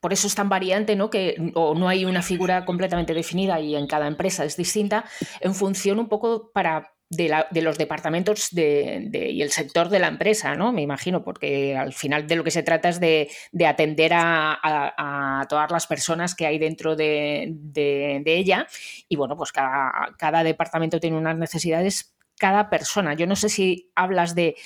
por 0.00 0.14
eso 0.14 0.26
es 0.26 0.34
tan 0.34 0.48
variante, 0.48 0.96
¿no? 0.96 1.10
Que 1.10 1.52
o 1.54 1.74
no 1.74 1.86
hay 1.86 2.06
una 2.06 2.22
figura 2.22 2.64
completamente 2.64 3.12
definida 3.12 3.60
y 3.60 3.76
en 3.76 3.86
cada 3.86 4.06
empresa 4.06 4.46
es 4.46 4.56
distinta, 4.56 5.04
en 5.40 5.54
función 5.54 5.98
un 5.98 6.08
poco 6.08 6.50
para 6.54 6.94
de, 7.10 7.60
los 7.60 7.76
departamentos 7.76 8.50
de, 8.52 9.10
y 9.12 9.42
el 9.42 9.50
sector 9.50 9.88
de 9.88 9.98
la 9.98 10.06
empresa, 10.06 10.54
¿no? 10.54 10.72
Me 10.72 10.82
imagino, 10.82 11.24
porque 11.24 11.76
al 11.76 11.92
final 11.92 12.26
de 12.28 12.36
lo 12.36 12.44
que 12.44 12.52
se 12.52 12.62
trata 12.62 12.88
es 12.88 13.00
de, 13.00 13.28
atender 13.66 14.12
a, 14.14 15.44
todas 15.48 15.70
las 15.72 15.86
personas 15.86 16.34
que 16.36 16.46
hay 16.46 16.58
dentro 16.58 16.94
de, 16.94 18.22
ella. 18.24 18.66
Y 19.08 19.16
bueno, 19.16 19.36
pues 19.36 19.52
cada, 19.52 20.44
departamento 20.44 21.00
tiene 21.00 21.18
unas 21.18 21.36
necesidades, 21.36 22.14
cada 22.38 22.70
persona. 22.70 23.14
Yo 23.14 23.26
no 23.26 23.36
sé 23.36 23.48
si 23.48 23.90
hablas 23.96 24.34
de 24.34 24.56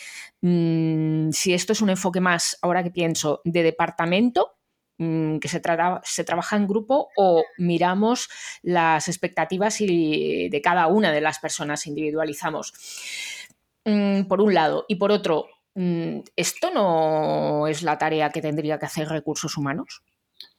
mm, 0.43 1.31
si 1.31 1.55
esto 1.55 1.73
es 1.73 1.81
un 1.81 1.91
enfoque 1.91 2.21
más, 2.21 2.59
ahora 2.61 2.83
que 2.85 2.91
pienso, 2.91 3.41
de 3.45 3.63
departamento 3.63 4.59
que 4.99 5.49
se, 5.49 5.61
se 6.05 6.25
trabaja 6.25 6.57
en 6.57 6.67
grupo 6.67 7.09
o 7.17 7.45
miramos 7.59 8.29
las 8.63 9.09
expectativas 9.09 9.81
y 9.81 10.49
de 10.49 10.61
cada 10.61 10.87
una 10.87 11.11
de 11.13 11.21
las 11.21 11.39
personas, 11.39 11.87
individualizamos. 11.87 12.73
Mm, 13.85 14.25
por 14.25 14.41
un 14.41 14.55
lado. 14.55 14.87
Y 14.89 14.97
por 14.97 15.13
otro, 15.13 15.47
mm, 15.75 16.21
¿esto 16.37 16.71
no 16.71 17.67
es 17.67 17.83
la 17.83 17.99
tarea 17.99 18.31
que 18.31 18.41
tendría 18.43 18.79
que 18.79 18.87
hacer 18.87 19.09
recursos 19.09 19.57
humanos? 19.57 20.03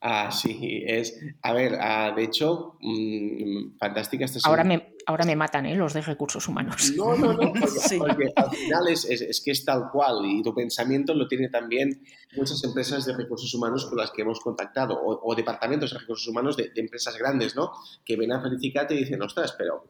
Ah, 0.08 0.30
sí, 0.32 0.84
es. 0.86 1.20
A 1.42 1.52
ver, 1.52 1.80
ah, 1.82 2.14
de 2.16 2.26
hecho, 2.26 2.78
mmm, 2.80 3.76
fantástica 3.80 4.26
esta 4.26 4.38
ahora 4.48 4.64
me, 4.64 4.94
ahora 5.08 5.26
me 5.26 5.36
matan 5.36 5.66
¿eh? 5.66 5.74
los 5.74 5.96
de 5.96 6.02
recursos 6.02 6.48
humanos. 6.48 6.94
No, 6.96 7.16
no, 7.16 7.34
no, 7.34 7.52
porque, 7.98 8.32
al 8.36 8.52
final 8.52 8.88
es, 8.88 9.06
es, 9.06 9.42
que 9.42 9.50
es 9.50 9.66
tal 9.66 9.90
cual 9.92 10.24
y 10.28 10.44
tu 10.44 10.54
pensamiento 10.54 11.16
lo 11.16 11.28
tiene 11.28 11.50
también 11.50 12.04
muchas 12.36 12.64
empresas 12.64 13.04
de 13.08 13.18
recursos 13.18 13.52
humanos 13.56 13.88
con 13.88 13.98
las 13.98 14.12
que 14.12 14.22
hemos 14.22 14.42
contactado 14.42 14.96
o, 15.02 15.34
departamentos 15.34 15.92
de 15.92 15.98
recursos 15.98 16.28
humanos 16.28 16.56
de, 16.56 16.72
empresas 16.76 17.18
grandes, 17.18 17.56
¿no? 17.56 17.72
Que 18.06 18.16
ven 18.16 18.32
a 18.32 18.40
felicitarte 18.40 18.94
y 18.94 19.00
dicen, 19.00 19.24
ostras, 19.24 19.56
pero, 19.58 19.88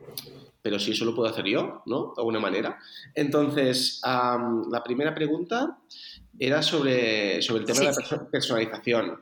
pero 0.62 0.80
si 0.80 0.92
eso 0.92 1.04
lo 1.04 1.14
puedo 1.14 1.30
hacer 1.30 1.44
yo, 1.44 1.84
¿no? 1.88 2.14
De 2.16 2.22
alguna 2.22 2.40
manera. 2.40 2.80
Entonces, 3.14 4.00
la 4.02 4.82
primera 4.82 5.14
pregunta 5.14 5.78
era 6.40 6.62
sobre, 6.62 7.42
sobre 7.42 7.62
el 7.62 7.66
tema 7.66 7.80
de 7.80 7.86
la 7.86 8.30
personalización. 8.30 9.22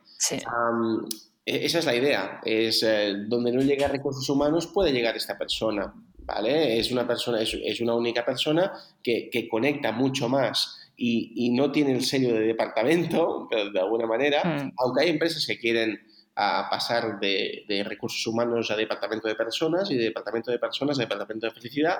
E, 1.46 1.66
esa 1.66 1.80
es 1.80 1.86
la 1.86 1.96
idea, 1.96 2.42
es 2.46 2.84
eh, 2.84 3.14
donde 3.28 3.52
no 3.52 3.62
llega 3.62 3.88
recursos 3.88 4.28
humanos 4.30 4.68
puede 4.68 4.92
llegar 4.92 5.16
esta 5.16 5.38
persona, 5.38 5.94
¿vale? 6.20 6.80
Es 6.80 6.92
una 6.92 7.06
persona, 7.06 7.42
es, 7.42 7.82
una 7.82 7.96
única 7.96 8.26
persona 8.26 8.72
que, 9.04 9.48
conecta 9.50 9.92
mucho 9.92 10.30
más 10.30 10.92
y, 10.96 11.52
no 11.52 11.72
tiene 11.72 11.92
el 11.92 12.04
sello 12.04 12.34
de 12.34 12.42
departamento, 12.42 13.48
pero 13.52 13.72
de 13.72 13.80
alguna 13.80 14.08
manera, 14.08 14.42
hmm. 14.44 14.74
aunque 14.78 15.04
hay 15.04 15.10
empresas 15.10 15.46
que 15.46 15.60
quieren 15.60 16.00
a 16.36 16.68
pasar 16.70 17.20
de, 17.20 17.64
de, 17.68 17.84
recursos 17.84 18.26
humanos 18.26 18.72
a 18.72 18.76
departamento 18.76 19.28
de 19.28 19.36
personas 19.36 19.92
y 19.92 19.96
de 19.96 20.06
departamento 20.06 20.50
de 20.50 20.58
personas 20.58 20.98
a 20.98 21.02
departamento 21.02 21.46
de 21.46 21.52
felicidad, 21.52 21.98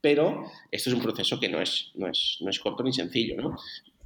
pero 0.00 0.44
esto 0.70 0.90
es 0.90 0.96
un 0.96 1.02
proceso 1.02 1.40
que 1.40 1.48
no 1.48 1.60
es, 1.60 1.90
no 1.94 2.08
es, 2.08 2.38
no 2.40 2.50
es 2.50 2.60
corto 2.60 2.82
ni 2.82 2.92
sencillo, 2.92 3.36
¿no? 3.40 3.56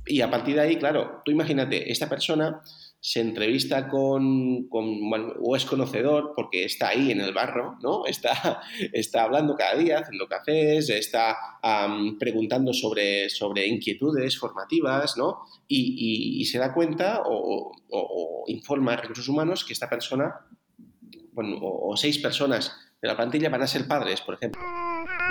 Y 0.07 0.21
a 0.21 0.31
partir 0.31 0.57
de 0.57 0.63
ahí, 0.63 0.77
claro, 0.77 1.23
tú 1.25 1.31
imagínate, 1.31 1.91
esta 1.91 2.09
persona 2.09 2.63
se 3.05 3.21
entrevista 3.21 3.89
con, 3.89 4.69
o 4.71 5.57
es 5.57 5.65
conocedor 5.65 6.35
porque 6.37 6.65
está 6.65 6.91
ahí 6.91 7.11
en 7.11 7.21
el 7.21 7.35
barro, 7.35 7.77
¿no? 7.83 8.07
Está, 8.13 8.63
está 8.93 9.25
hablando 9.25 9.57
cada 9.57 9.77
día, 9.77 9.99
haciendo 9.99 10.29
cafés, 10.29 10.89
está 10.89 11.37
preguntando 12.21 12.73
sobre, 12.73 13.29
sobre 13.29 13.67
inquietudes 13.67 14.39
formativas, 14.39 15.17
¿no? 15.17 15.41
Y, 15.67 16.45
se 16.45 16.59
da 16.59 16.73
cuenta 16.73 17.23
o, 17.27 17.73
informa 18.47 18.93
a 18.93 18.97
recursos 18.97 19.29
humanos 19.29 19.65
que 19.65 19.73
esta 19.73 19.91
persona, 19.91 20.35
bueno, 21.33 21.59
o, 21.61 21.97
seis 21.97 22.19
personas 22.19 22.77
de 23.01 23.09
la 23.09 23.17
plantilla 23.17 23.49
van 23.49 23.63
a 23.63 23.67
ser 23.67 23.89
padres, 23.89 24.21
por 24.21 24.35
ejemplo, 24.35 24.63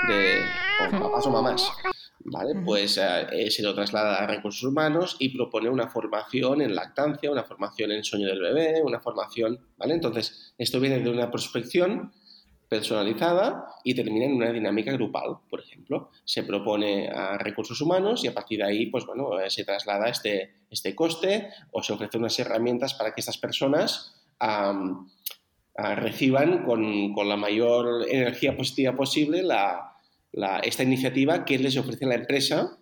de 0.10 0.42
papás 1.00 1.26
o 1.26 1.32
mamás. 1.32 1.72
¿Vale? 2.26 2.62
Pues 2.66 2.98
eh, 2.98 3.28
eh, 3.32 3.52
se 3.52 3.64
lo 3.64 3.74
traslada 3.74 4.18
a 4.18 4.28
recursos 4.28 4.64
humanos 4.64 5.16
y 5.20 5.30
propone 5.30 5.70
una 5.70 5.88
formación 5.88 6.62
en 6.62 6.76
lactancia, 6.76 7.32
una 7.32 7.44
formación 7.44 7.92
en 7.92 8.04
sueño 8.04 8.28
del 8.28 8.42
bebé, 8.42 8.82
una 8.84 9.00
formación, 9.00 9.60
¿vale? 9.78 9.94
Entonces, 9.94 10.54
esto 10.58 10.80
viene 10.80 11.00
de 11.00 11.10
una 11.10 11.32
prospección 11.32 12.12
personalizada 12.68 13.66
y 13.84 13.94
termina 13.94 14.26
en 14.26 14.34
una 14.34 14.52
dinámica 14.52 14.94
grupal, 14.94 15.40
por 15.50 15.60
ejemplo. 15.60 16.10
Se 16.24 16.44
propone 16.44 17.10
a 17.10 17.38
recursos 17.38 17.82
humanos 17.82 18.24
y 18.24 18.28
a 18.28 18.34
partir 18.34 18.60
de 18.60 18.66
ahí, 18.66 18.86
pues 18.86 19.06
bueno, 19.06 19.40
eh, 19.40 19.50
se 19.50 19.66
traslada 19.66 20.08
este, 20.08 20.66
este 20.70 20.96
coste 20.96 21.50
o 21.72 21.84
se 21.84 21.94
ofrecen 21.94 22.22
unas 22.22 22.40
herramientas 22.40 22.94
para 22.94 23.14
que 23.14 23.22
estas 23.22 23.38
personas 23.38 24.18
reciban 25.76 26.66
con, 26.66 27.14
con 27.14 27.30
la 27.30 27.38
mayor 27.38 28.08
energía 28.10 28.58
positiva 28.58 28.96
posible 28.96 29.44
la, 29.44 29.91
esta 30.64 30.84
iniciativa 30.84 31.46
que 31.46 31.60
les 31.60 31.78
ofrece 31.78 32.06
la 32.06 32.16
empresa 32.16 32.78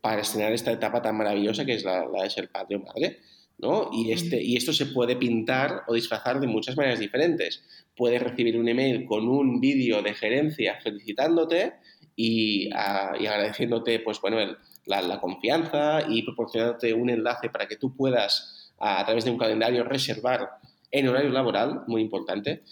para 0.00 0.22
estrenar 0.22 0.52
esta 0.52 0.72
etapa 0.72 1.02
tan 1.02 1.16
maravillosa 1.16 1.64
que 1.64 1.74
es 1.74 1.84
la, 1.84 2.06
de 2.06 2.30
ser 2.30 2.50
padre 2.50 2.76
o 2.76 2.80
madre. 2.80 3.18
¿no? 3.58 3.90
Y, 3.92 4.12
este, 4.12 4.40
y 4.40 4.56
esto 4.56 4.72
se 4.72 4.86
puede 4.86 5.16
pintar 5.16 5.82
o 5.88 5.94
disfrazar 5.94 6.38
de 6.40 6.46
muchas 6.46 6.76
maneras 6.76 7.00
diferentes. 7.00 7.64
Puedes 7.96 8.22
recibir 8.22 8.56
un 8.56 8.68
email 8.68 9.04
con 9.04 9.28
un 9.28 9.60
vídeo 9.60 10.00
de 10.00 10.14
gerencia 10.14 10.78
felicitándote 10.80 11.74
y, 12.14 12.70
agradeciéndote 12.72 13.98
pues, 14.00 14.20
bueno, 14.20 14.38
la, 14.86 15.20
confianza 15.20 16.00
y 16.08 16.22
proporcionándote 16.22 16.94
un 16.94 17.10
enlace 17.10 17.50
para 17.50 17.66
que 17.66 17.76
tú 17.76 17.96
puedas, 17.96 18.72
a, 18.78 19.04
través 19.04 19.24
de 19.24 19.32
un 19.32 19.38
calendario, 19.38 19.84
reservar 19.84 20.48
en 20.90 21.08
horario 21.08 21.30
laboral, 21.30 21.82
muy 21.86 22.00
importante, 22.00 22.62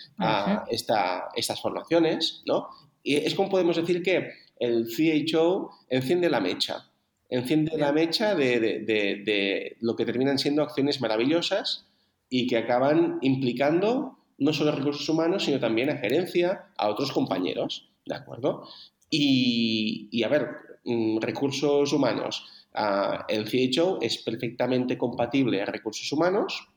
estas 0.68 1.60
formaciones, 1.60 2.42
¿no? 2.46 2.68
Es 3.06 3.34
como 3.34 3.48
podemos 3.48 3.76
decir 3.76 4.02
que 4.02 4.30
el 4.58 4.86
CHO 4.88 5.70
enciende 5.88 6.28
la 6.28 6.40
mecha, 6.40 6.90
enciende 7.28 7.76
la 7.76 7.92
mecha 7.92 8.34
de, 8.34 9.76
lo 9.80 9.96
que 9.96 10.04
terminan 10.04 10.38
siendo 10.38 10.62
acciones 10.62 11.00
maravillosas 11.00 11.86
y 12.28 12.46
que 12.46 12.56
acaban 12.56 13.18
implicando 13.22 14.18
no 14.38 14.52
solo 14.52 14.72
recursos 14.72 15.08
humanos, 15.08 15.44
sino 15.44 15.60
también 15.60 15.90
a 15.90 15.98
gerencia, 15.98 16.66
a 16.76 16.88
otros 16.88 17.12
compañeros, 17.12 17.88
¿de 18.04 18.14
acuerdo? 18.14 18.68
Y, 19.08 20.22
a 20.22 20.28
ver, 20.28 20.48
mm, 20.84 21.20
recursos 21.20 21.92
humanos, 21.92 22.44
el 23.28 23.46
CHO 23.46 23.98
es 24.02 24.18
perfectamente 24.18 24.98
compatible 24.98 25.62
a 25.62 25.66
recursos 25.66 26.10
humanos, 26.12 26.68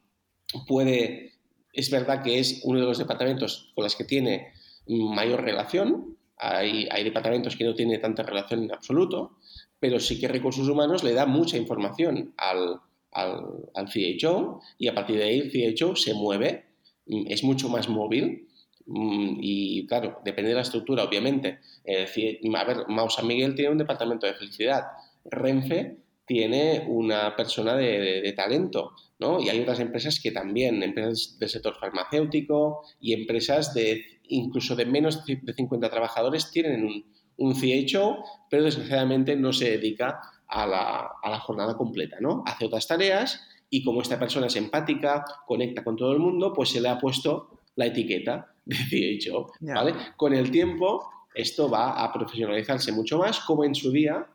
puede, 0.67 1.33
es 1.73 1.89
verdad 1.91 2.23
que 2.23 2.39
es 2.39 2.61
uno 2.63 2.79
de 2.79 2.85
los 2.85 2.97
departamentos 2.97 3.71
con 3.75 3.83
los 3.83 3.95
que 3.95 4.05
tiene 4.05 4.53
mayor 4.87 5.43
relación, 5.43 6.17
hay, 6.39 7.03
departamentos 7.03 7.55
que 7.55 7.65
no 7.65 7.75
tienen 7.75 8.01
tanta 8.01 8.23
relación 8.23 8.63
en 8.63 8.71
absoluto, 8.71 9.37
pero 9.79 9.99
sí 9.99 10.19
que 10.19 10.27
recursos 10.27 10.67
humanos 10.67 11.03
le 11.03 11.13
da 11.13 11.25
mucha 11.25 11.57
información 11.57 12.33
al, 12.37 12.79
al, 13.11 13.87
CHO 13.87 14.61
y 14.77 14.87
a 14.87 14.95
partir 14.95 15.17
de 15.17 15.23
ahí 15.23 15.39
el 15.39 15.75
CHO 15.75 15.95
se 15.95 16.13
mueve, 16.13 16.65
mm, 17.05 17.25
es 17.27 17.43
mucho 17.43 17.69
más 17.69 17.89
móvil 17.89 18.47
mm, 18.85 19.37
y 19.41 19.85
claro, 19.87 20.19
depende 20.23 20.49
de 20.49 20.55
la 20.55 20.61
estructura, 20.61 21.03
obviamente. 21.03 21.59
a 21.85 22.63
ver, 22.63 22.87
Mau 22.87 23.09
San 23.09 23.27
Miguel 23.27 23.55
tiene 23.55 23.71
un 23.71 23.77
departamento 23.77 24.25
de 24.25 24.33
felicidad, 24.33 24.83
Renfe 25.25 25.97
tiene 26.29 26.85
una 26.87 27.35
persona 27.35 27.75
de, 27.75 28.21
de, 28.21 28.33
talento, 28.33 28.91
¿no? 29.17 29.41
Y 29.41 29.49
hay 29.49 29.61
otras 29.61 29.79
empresas 29.79 30.19
que 30.21 30.29
también, 30.29 30.83
empresas 30.83 31.39
del 31.39 31.49
sector 31.49 31.75
farmacéutico 31.79 32.83
y 33.01 33.13
empresas 33.13 33.73
de 33.73 34.19
incluso 34.25 34.75
de 34.75 34.85
menos 34.85 35.25
de 35.25 35.53
50 35.53 35.89
trabajadores 35.89 36.51
tienen 36.51 36.85
un, 36.85 37.03
un 37.37 37.55
CHO, 37.55 38.23
pero 38.47 38.63
desgraciadamente 38.63 39.35
no 39.35 39.51
se 39.51 39.71
dedica 39.71 40.21
a 40.47 40.67
la, 40.67 41.39
jornada 41.39 41.75
completa, 41.75 42.17
¿no? 42.21 42.43
Hace 42.45 42.67
otras 42.67 42.85
tareas 42.85 43.41
y 43.71 43.83
como 43.83 44.03
esta 44.03 44.19
persona 44.19 44.45
es 44.45 44.55
empática, 44.55 45.25
conecta 45.47 45.83
con 45.83 45.95
todo 45.95 46.11
el 46.11 46.19
mundo, 46.19 46.53
pues 46.53 46.69
se 46.69 46.79
le 46.79 46.89
ha 46.89 46.99
puesto 46.99 47.61
la 47.75 47.87
etiqueta 47.87 48.53
de 48.65 49.17
CHO, 49.19 49.51
¿vale? 49.61 49.95
Con 50.15 50.35
el 50.35 50.51
tiempo 50.51 51.09
esto 51.33 51.71
va 51.71 52.03
a 52.03 52.13
profesionalizarse 52.13 52.91
mucho 52.91 53.17
más, 53.17 53.39
como 53.39 53.63
en 53.63 53.73
su 53.73 53.91
día 53.91 54.27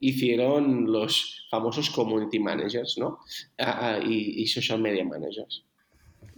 hicieron 0.00 0.90
los 0.90 1.46
famosos 1.50 1.90
community 1.90 2.38
managers, 2.38 2.98
¿no? 2.98 3.20
y, 4.02 4.46
social 4.46 4.80
media 4.80 5.04
managers. 5.04 5.64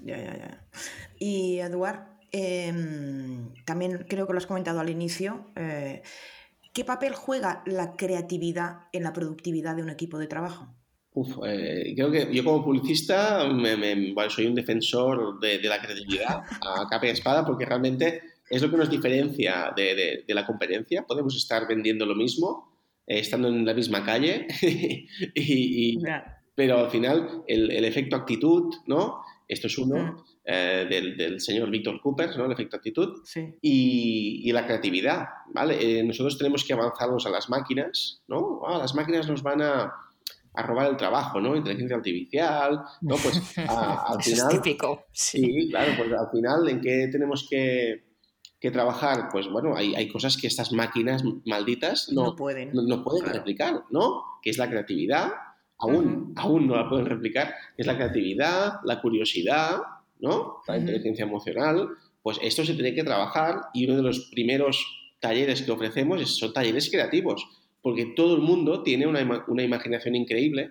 Ya, 0.05 0.19
ya, 0.19 0.37
ya. 0.37 0.67
Y 1.19 1.59
Eduard, 1.59 2.19
em, 2.33 3.55
también 3.65 4.05
creo 4.09 4.27
que 4.27 4.33
lo 4.33 4.39
has 4.39 4.47
comentado 4.47 4.81
al 4.81 4.91
inicio. 4.91 5.53
Eh, 5.57 6.03
¿Qué 6.73 6.85
papel 6.85 7.15
juega 7.15 7.63
la 7.67 7.97
creatividad 7.97 8.89
en 8.93 9.05
la 9.05 9.13
productividad 9.13 9.77
de 9.77 9.83
un 9.83 9.91
equipo 9.91 10.19
de 10.19 10.27
trabajo? 10.27 10.75
Uf, 11.15 11.37
eh, 11.47 11.93
creo 11.95 12.11
que 12.11 12.35
yo 12.35 12.43
como 12.43 12.65
publicista 12.65 13.47
soy 14.31 14.47
un 14.47 14.55
defensor 14.55 15.39
de, 15.39 15.61
la 15.63 15.81
creatividad 15.81 16.43
a 16.63 16.89
capa 16.89 17.07
y 17.07 17.11
espada 17.11 17.45
porque 17.45 17.67
realmente 17.67 18.23
es 18.49 18.63
lo 18.63 18.71
que 18.71 18.79
nos 18.79 18.89
diferencia 18.89 19.73
de, 19.77 20.25
la 20.29 20.47
competencia. 20.47 21.05
Podemos 21.07 21.37
estar 21.37 21.69
vendiendo 21.69 22.07
lo 22.07 22.15
mismo, 22.15 22.72
estando 23.19 23.49
en 23.49 23.65
la 23.65 23.75
misma 23.75 24.05
calle, 24.05 24.47
y, 25.35 25.99
pero 26.55 26.79
al 26.79 26.91
final 26.91 27.43
el, 27.47 27.85
efecto 27.85 28.17
actitud, 28.17 28.73
¿no? 28.87 29.23
Esto 29.49 29.67
es 29.67 29.79
uno 29.79 29.97
mm. 29.97 30.25
eh, 30.45 31.15
del, 31.17 31.41
señor 31.41 31.71
Víctor 31.71 32.01
Cooper, 32.01 32.37
¿no? 32.37 32.47
El 32.47 32.53
efecto 32.53 32.77
actitud. 32.77 33.23
Y, 33.61 34.51
la 34.53 34.67
creatividad, 34.67 35.27
¿vale? 35.55 36.03
nosotros 36.05 36.37
tenemos 36.37 36.65
que 36.65 36.73
avanzarnos 36.75 37.27
a 37.27 37.31
las 37.31 37.49
máquinas, 37.49 38.23
¿no? 38.29 38.61
Ah, 38.67 38.79
las 38.79 38.95
máquinas 38.95 39.29
nos 39.29 39.43
van 39.43 39.63
a 39.63 39.93
a 40.55 40.63
robar 40.63 40.91
el 40.91 40.97
trabajo, 40.97 41.41
¿no? 41.41 41.57
Inteligencia 41.57 41.97
artificial, 41.97 42.83
¿no? 43.01 43.17
Pues 43.17 43.37
al 43.57 44.23
final... 44.23 44.23
Es 44.23 44.49
típico, 44.49 45.07
sí. 45.13 45.69
claro, 45.71 45.93
pues 45.97 46.13
al 46.13 46.31
final, 46.31 46.69
¿en 46.69 46.81
qué 46.81 47.09
tenemos 47.11 47.47
que, 47.49 48.05
trabajar? 48.71 49.29
Pues 49.33 49.49
bueno, 49.49 49.77
hay, 49.77 49.95
hay, 49.95 50.09
cosas 50.09 50.37
que 50.37 50.47
estas 50.47 50.73
máquinas 50.73 51.23
malditas 51.45 52.11
no, 52.13 52.37
pueden, 52.37 52.71
no, 52.73 53.03
pueden 53.03 53.27
replicar, 53.33 53.85
¿no? 53.91 54.23
Que 54.43 54.51
es 54.51 54.59
la 54.59 54.69
creatividad, 54.69 55.33
aún, 55.79 56.33
aún 56.37 56.69
no 56.69 56.77
la 56.77 56.89
pueden 56.89 57.07
replicar, 57.07 57.55
es 57.77 57.87
la 57.87 57.97
creatividad, 57.97 58.75
la 58.85 59.01
curiosidad, 59.01 59.79
¿no? 60.21 60.59
La 60.69 60.79
inteligencia 60.79 61.25
emocional, 61.25 61.89
pues 62.23 62.39
esto 62.43 62.65
se 62.65 62.75
tiene 62.75 62.95
que 62.95 63.05
trabajar 63.05 63.63
y 63.75 63.87
uno 63.87 63.97
de 63.97 64.03
los 64.03 64.31
primeros 64.31 64.87
talleres 65.19 65.63
que 65.63 65.73
ofrecemos 65.73 66.39
son 66.39 66.53
talleres 66.53 66.91
creativos 66.91 67.47
porque 67.83 68.07
todo 68.07 68.37
el 68.37 68.43
mundo 68.43 68.83
tiene 68.83 69.07
una, 69.07 69.21
imaginación 69.21 70.15
increíble 70.15 70.71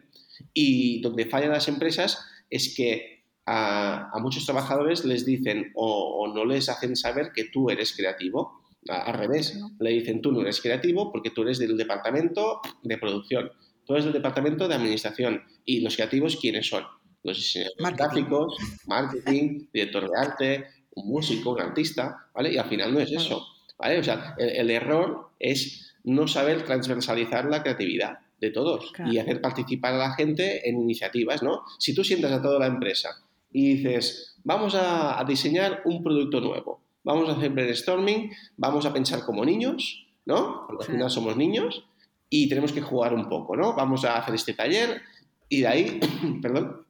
y 0.53 1.01
donde 1.01 1.25
fallan 1.25 1.51
las 1.51 1.67
empresas 1.67 2.25
es 2.49 2.73
que 2.75 3.20
a, 3.53 4.17
muchos 4.19 4.45
trabajadores 4.45 5.03
les 5.03 5.25
dicen 5.25 5.71
o, 5.75 6.31
no 6.33 6.45
les 6.45 6.69
hacen 6.69 6.95
saber 6.95 7.31
que 7.35 7.45
tú 7.45 7.69
eres 7.69 7.93
creativo. 7.93 8.61
al 8.87 9.13
revés, 9.13 9.59
le 9.79 9.91
dicen 9.91 10.21
tú 10.21 10.31
no 10.31 10.41
eres 10.41 10.61
creativo 10.61 11.11
porque 11.11 11.31
tú 11.31 11.41
eres 11.43 11.59
del 11.59 11.77
departamento 11.77 12.61
de 12.81 12.97
producción, 12.97 13.51
tú 13.85 13.93
eres 13.93 14.05
del 14.05 14.13
departamento 14.13 14.67
de 14.67 14.75
administración 14.75 15.43
y 15.65 15.81
los 15.81 15.95
creativos 15.95 16.37
quiénes 16.37 16.67
son? 16.67 16.85
Los 17.23 17.37
diseñadores 17.37 17.97
gráficos, 17.97 18.55
marketing, 18.87 19.67
director 19.71 20.09
de 20.09 20.17
arte, 20.17 20.65
un 20.95 21.09
músico, 21.09 21.51
un 21.51 21.61
artista, 21.61 22.27
¿vale? 22.33 22.53
Y 22.53 22.57
al 22.57 22.69
final 22.69 22.93
no 22.93 22.99
es 22.99 23.11
eso, 23.11 23.45
¿vale? 23.77 23.99
O 23.99 24.03
sea, 24.03 24.35
el 24.39 24.71
error 24.71 25.31
es 25.39 25.93
no 26.03 26.27
saber 26.27 26.63
transversalizar 26.63 27.45
la 27.45 27.61
creatividad 27.61 28.19
de 28.39 28.49
todos 28.49 28.91
y 29.11 29.19
hacer 29.19 29.39
participar 29.41 29.93
a 29.93 29.97
la 29.97 30.13
gente 30.15 30.67
en 30.67 30.81
iniciativas, 30.81 31.43
¿no? 31.43 31.63
Si 31.77 31.93
tú 31.93 32.03
sientas 32.03 32.31
a 32.31 32.41
toda 32.41 32.57
la 32.57 32.65
empresa 32.65 33.09
y 33.51 33.75
dices, 33.75 34.37
vamos 34.43 34.75
a, 34.75 35.23
diseñar 35.27 35.81
un 35.85 36.03
producto 36.03 36.39
nuevo, 36.41 36.81
vamos 37.03 37.29
a 37.29 37.33
hacer 37.33 37.51
brainstorming, 37.51 38.31
vamos 38.57 38.85
a 38.85 38.93
pensar 38.93 39.23
como 39.25 39.45
niños, 39.45 40.07
¿no? 40.25 40.65
Porque 40.67 40.85
al 40.85 40.91
final 40.91 41.09
somos 41.09 41.35
niños 41.37 41.85
y 42.29 42.47
tenemos 42.47 42.71
que 42.71 42.81
jugar 42.81 43.13
un 43.13 43.27
poco, 43.27 43.55
¿no? 43.55 43.73
Vamos 43.73 44.05
a 44.05 44.17
hacer 44.17 44.35
este 44.35 44.53
taller 44.53 45.01
y 45.49 45.61
de 45.61 45.67
ahí, 45.67 45.99
perdón, 46.41 46.85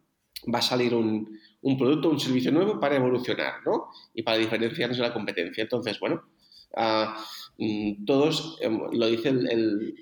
va 0.53 0.59
a 0.59 0.63
salir 0.63 0.93
un, 0.93 1.39
un, 1.61 1.77
producto, 1.77 2.09
un 2.09 2.19
servicio 2.19 2.51
nuevo 2.51 2.79
para 2.79 2.95
evolucionar, 2.95 3.55
¿no? 3.65 3.87
Y 4.13 4.23
para 4.23 4.37
diferenciarnos 4.37 4.97
de 4.97 5.03
la 5.03 5.13
competencia. 5.13 5.63
Entonces, 5.63 5.99
bueno, 5.99 6.23
uh, 6.75 8.05
todos, 8.05 8.57
em, 8.61 8.79
lo 8.91 9.07
dice 9.07 9.29
el, 9.29 9.95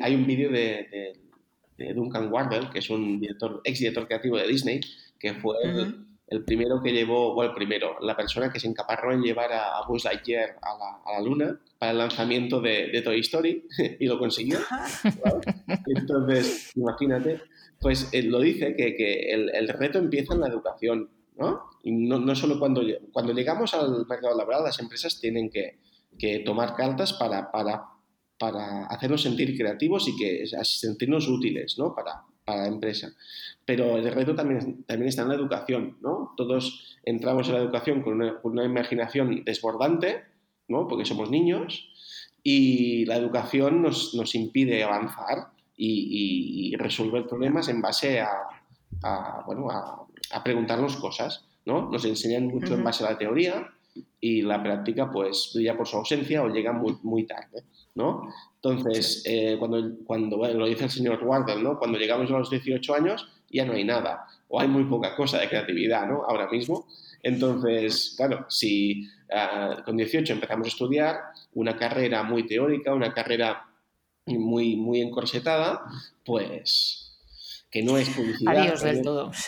hay 0.00 0.14
un 0.14 0.26
vídeo 0.26 0.50
de, 0.50 1.18
Duncan 1.94 2.32
Wardell, 2.32 2.70
que 2.70 2.78
es 2.78 2.90
un 2.90 3.18
director, 3.18 3.60
ex 3.64 3.80
director 3.80 4.06
creativo 4.06 4.36
de 4.36 4.46
Disney, 4.46 4.80
que 5.22 5.34
fue 5.34 5.54
el, 6.26 6.44
primero 6.44 6.82
que 6.82 6.90
llevó, 6.90 7.32
o 7.32 7.42
el 7.44 7.54
primero, 7.54 7.96
la 8.00 8.16
persona 8.16 8.52
que 8.52 8.58
se 8.58 8.66
encaparró 8.66 9.12
en 9.12 9.22
llevar 9.22 9.52
a, 9.52 9.86
Buzz 9.86 10.04
Lightyear 10.04 10.56
a 10.60 11.12
la, 11.12 11.20
luna 11.20 11.60
para 11.78 11.92
el 11.92 11.98
lanzamiento 11.98 12.60
de, 12.60 13.00
Toy 13.04 13.20
Story 13.20 13.64
y 14.00 14.06
lo 14.06 14.18
consiguió. 14.18 14.58
Entonces, 15.86 16.72
imagínate, 16.74 17.40
pues 17.80 18.08
él 18.10 18.30
lo 18.30 18.40
dice 18.40 18.74
que, 18.74 19.30
el, 19.30 19.68
reto 19.68 19.98
empieza 20.00 20.34
en 20.34 20.40
la 20.40 20.48
educación, 20.48 21.08
¿no? 21.36 21.62
Y 21.84 21.92
no, 21.92 22.18
no 22.18 22.34
solo 22.34 22.58
cuando, 22.58 22.82
cuando 23.12 23.32
llegamos 23.32 23.74
al 23.74 24.06
mercado 24.06 24.36
laboral, 24.36 24.64
las 24.64 24.80
empresas 24.80 25.20
tienen 25.20 25.50
que, 25.50 25.78
que 26.18 26.40
tomar 26.40 26.74
cartas 26.74 27.12
para, 27.12 27.52
para, 27.52 27.84
para 28.38 28.86
hacernos 28.86 29.22
sentir 29.22 29.56
creativos 29.56 30.08
y 30.08 30.16
que 30.16 30.44
sentirnos 30.64 31.28
útiles 31.28 31.76
¿no? 31.78 31.94
para, 31.94 32.24
para 32.44 32.62
la 32.62 32.68
empresa. 32.68 33.12
Pero 33.64 33.96
el 33.96 34.10
reto 34.12 34.34
también, 34.34 34.84
también 34.84 35.08
está 35.08 35.22
en 35.22 35.28
la 35.28 35.34
educación. 35.34 35.96
¿no? 36.00 36.34
Todos 36.36 36.98
entramos 37.04 37.48
en 37.48 37.54
la 37.54 37.60
educación 37.60 38.02
con 38.02 38.14
una, 38.14 38.40
con 38.40 38.52
una 38.52 38.64
imaginación 38.64 39.44
desbordante, 39.44 40.24
¿no? 40.68 40.88
porque 40.88 41.04
somos 41.04 41.30
niños, 41.30 41.88
y 42.42 43.04
la 43.06 43.16
educación 43.16 43.82
nos, 43.82 44.14
nos 44.14 44.34
impide 44.34 44.82
avanzar 44.82 45.52
y, 45.76 46.72
y, 46.72 46.76
resolver 46.76 47.26
problemas 47.26 47.68
en 47.68 47.80
base 47.80 48.20
a, 48.20 48.30
a 49.02 49.42
bueno, 49.46 49.70
a, 49.70 50.06
a, 50.32 50.44
preguntarnos 50.44 50.96
cosas. 50.96 51.44
¿no? 51.64 51.88
Nos 51.88 52.04
enseñan 52.04 52.48
mucho 52.48 52.74
en 52.74 52.82
base 52.82 53.04
a 53.04 53.12
la 53.12 53.18
teoría, 53.18 53.68
y 54.20 54.42
la 54.42 54.62
práctica 54.62 55.10
pues 55.10 55.50
brilla 55.54 55.76
por 55.76 55.86
su 55.86 55.96
ausencia 55.96 56.42
o 56.42 56.48
llega 56.48 56.72
muy, 56.72 56.96
muy 57.02 57.24
tarde, 57.24 57.64
¿no? 57.94 58.32
Entonces, 58.56 59.22
eh, 59.26 59.56
cuando, 59.58 59.96
cuando 60.04 60.36
lo 60.36 60.66
dice 60.66 60.84
el 60.84 60.90
señor 60.90 61.22
Wardell, 61.24 61.62
¿no? 61.62 61.78
Cuando 61.78 61.98
llegamos 61.98 62.30
a 62.30 62.38
los 62.38 62.50
18 62.50 62.94
años 62.94 63.28
ya 63.50 63.64
no 63.64 63.74
hay 63.74 63.84
nada 63.84 64.26
o 64.48 64.60
hay 64.60 64.68
muy 64.68 64.84
poca 64.84 65.14
cosa 65.16 65.38
de 65.38 65.48
creatividad, 65.48 66.06
¿no? 66.06 66.22
Ahora 66.24 66.48
mismo. 66.50 66.86
Entonces, 67.22 68.14
claro, 68.16 68.46
si 68.48 69.08
ah, 69.32 69.82
con 69.84 69.96
18 69.96 70.32
empezamos 70.32 70.66
a 70.66 70.70
estudiar 70.70 71.16
una 71.54 71.76
carrera 71.76 72.22
muy 72.22 72.46
teórica, 72.46 72.94
una 72.94 73.12
carrera 73.12 73.66
muy, 74.26 74.76
muy 74.76 75.00
encorsetada, 75.00 75.82
pues 76.24 77.01
que 77.72 77.82
no 77.82 77.96
es 77.96 78.10
publicidad, 78.10 78.78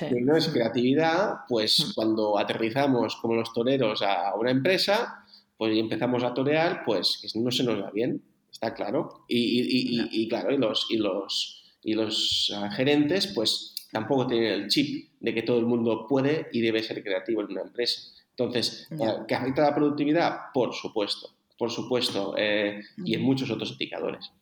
que 0.09 0.21
no 0.23 0.35
es 0.35 0.49
creatividad, 0.49 1.41
pues 1.47 1.79
mm. 1.79 1.95
cuando 1.95 2.39
aterrizamos 2.39 3.17
como 3.17 3.35
los 3.35 3.53
toreros 3.53 4.01
a 4.01 4.35
una 4.35 4.51
empresa, 4.51 5.27
pues 5.59 5.75
y 5.75 5.79
empezamos 5.79 6.25
a 6.25 6.33
torear, 6.33 6.85
pues 6.87 7.19
que 7.21 7.39
no 7.39 7.51
se 7.51 7.65
nos 7.65 7.83
va 7.83 7.91
bien, 7.91 8.23
está 8.51 8.73
claro. 8.73 9.27
Y, 9.29 10.27
claro, 10.29 10.53
y 10.53 10.57
los, 10.57 10.87
y 10.89 10.97
los, 10.97 11.77
y 11.83 11.93
los 11.93 12.51
ah, 12.57 12.71
gerentes, 12.71 13.27
pues 13.27 13.75
tampoco 13.93 14.27
tienen 14.27 14.53
el 14.53 14.69
chip 14.69 15.11
de 15.21 15.35
que 15.35 15.43
todo 15.43 15.59
el 15.59 15.67
mundo 15.67 16.07
puede 16.09 16.49
y 16.51 16.63
debe 16.63 16.83
ser 16.83 17.03
creativo 17.03 17.43
en 17.43 17.53
una 17.53 17.61
empresa. 17.61 18.01
Entonces, 18.31 18.89
eh, 18.91 18.97
¿que 19.29 19.35
afecta 19.35 19.67
a 19.67 19.71
la 19.71 19.75
productividad? 19.75 20.39
Por 20.55 20.73
supuesto, 20.73 21.29
por 21.59 21.71
supuesto, 21.71 22.35
eh, 22.39 22.81
y 23.05 23.15
en 23.15 23.21
muchos 23.21 23.51
otros 23.51 23.73
indicadores. 23.73 24.33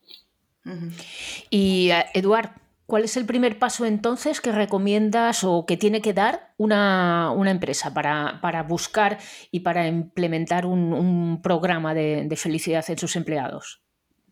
Y, 1.49 1.89
eh, 1.91 2.05
Eduard, 2.13 2.62
¿Cuál 2.93 3.05
es 3.05 3.17
el 3.17 3.25
primer 3.25 3.57
paso 3.57 3.85
entonces 3.85 4.39
que 4.39 4.51
recomiendas 4.51 5.43
o 5.43 5.65
que 5.65 5.77
tiene 5.77 5.99
que 5.99 6.13
dar 6.13 6.53
una, 6.57 7.33
empresa 7.47 7.91
para, 7.91 8.61
buscar 8.69 9.17
y 9.49 9.61
para 9.61 9.87
implementar 9.87 10.67
un, 10.67 11.41
programa 11.41 11.95
de, 11.95 12.31
felicidad 12.37 12.85
en 12.89 12.99
sus 12.99 13.15
empleados? 13.15 13.81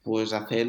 Pues 0.04 0.32
hacer, 0.32 0.68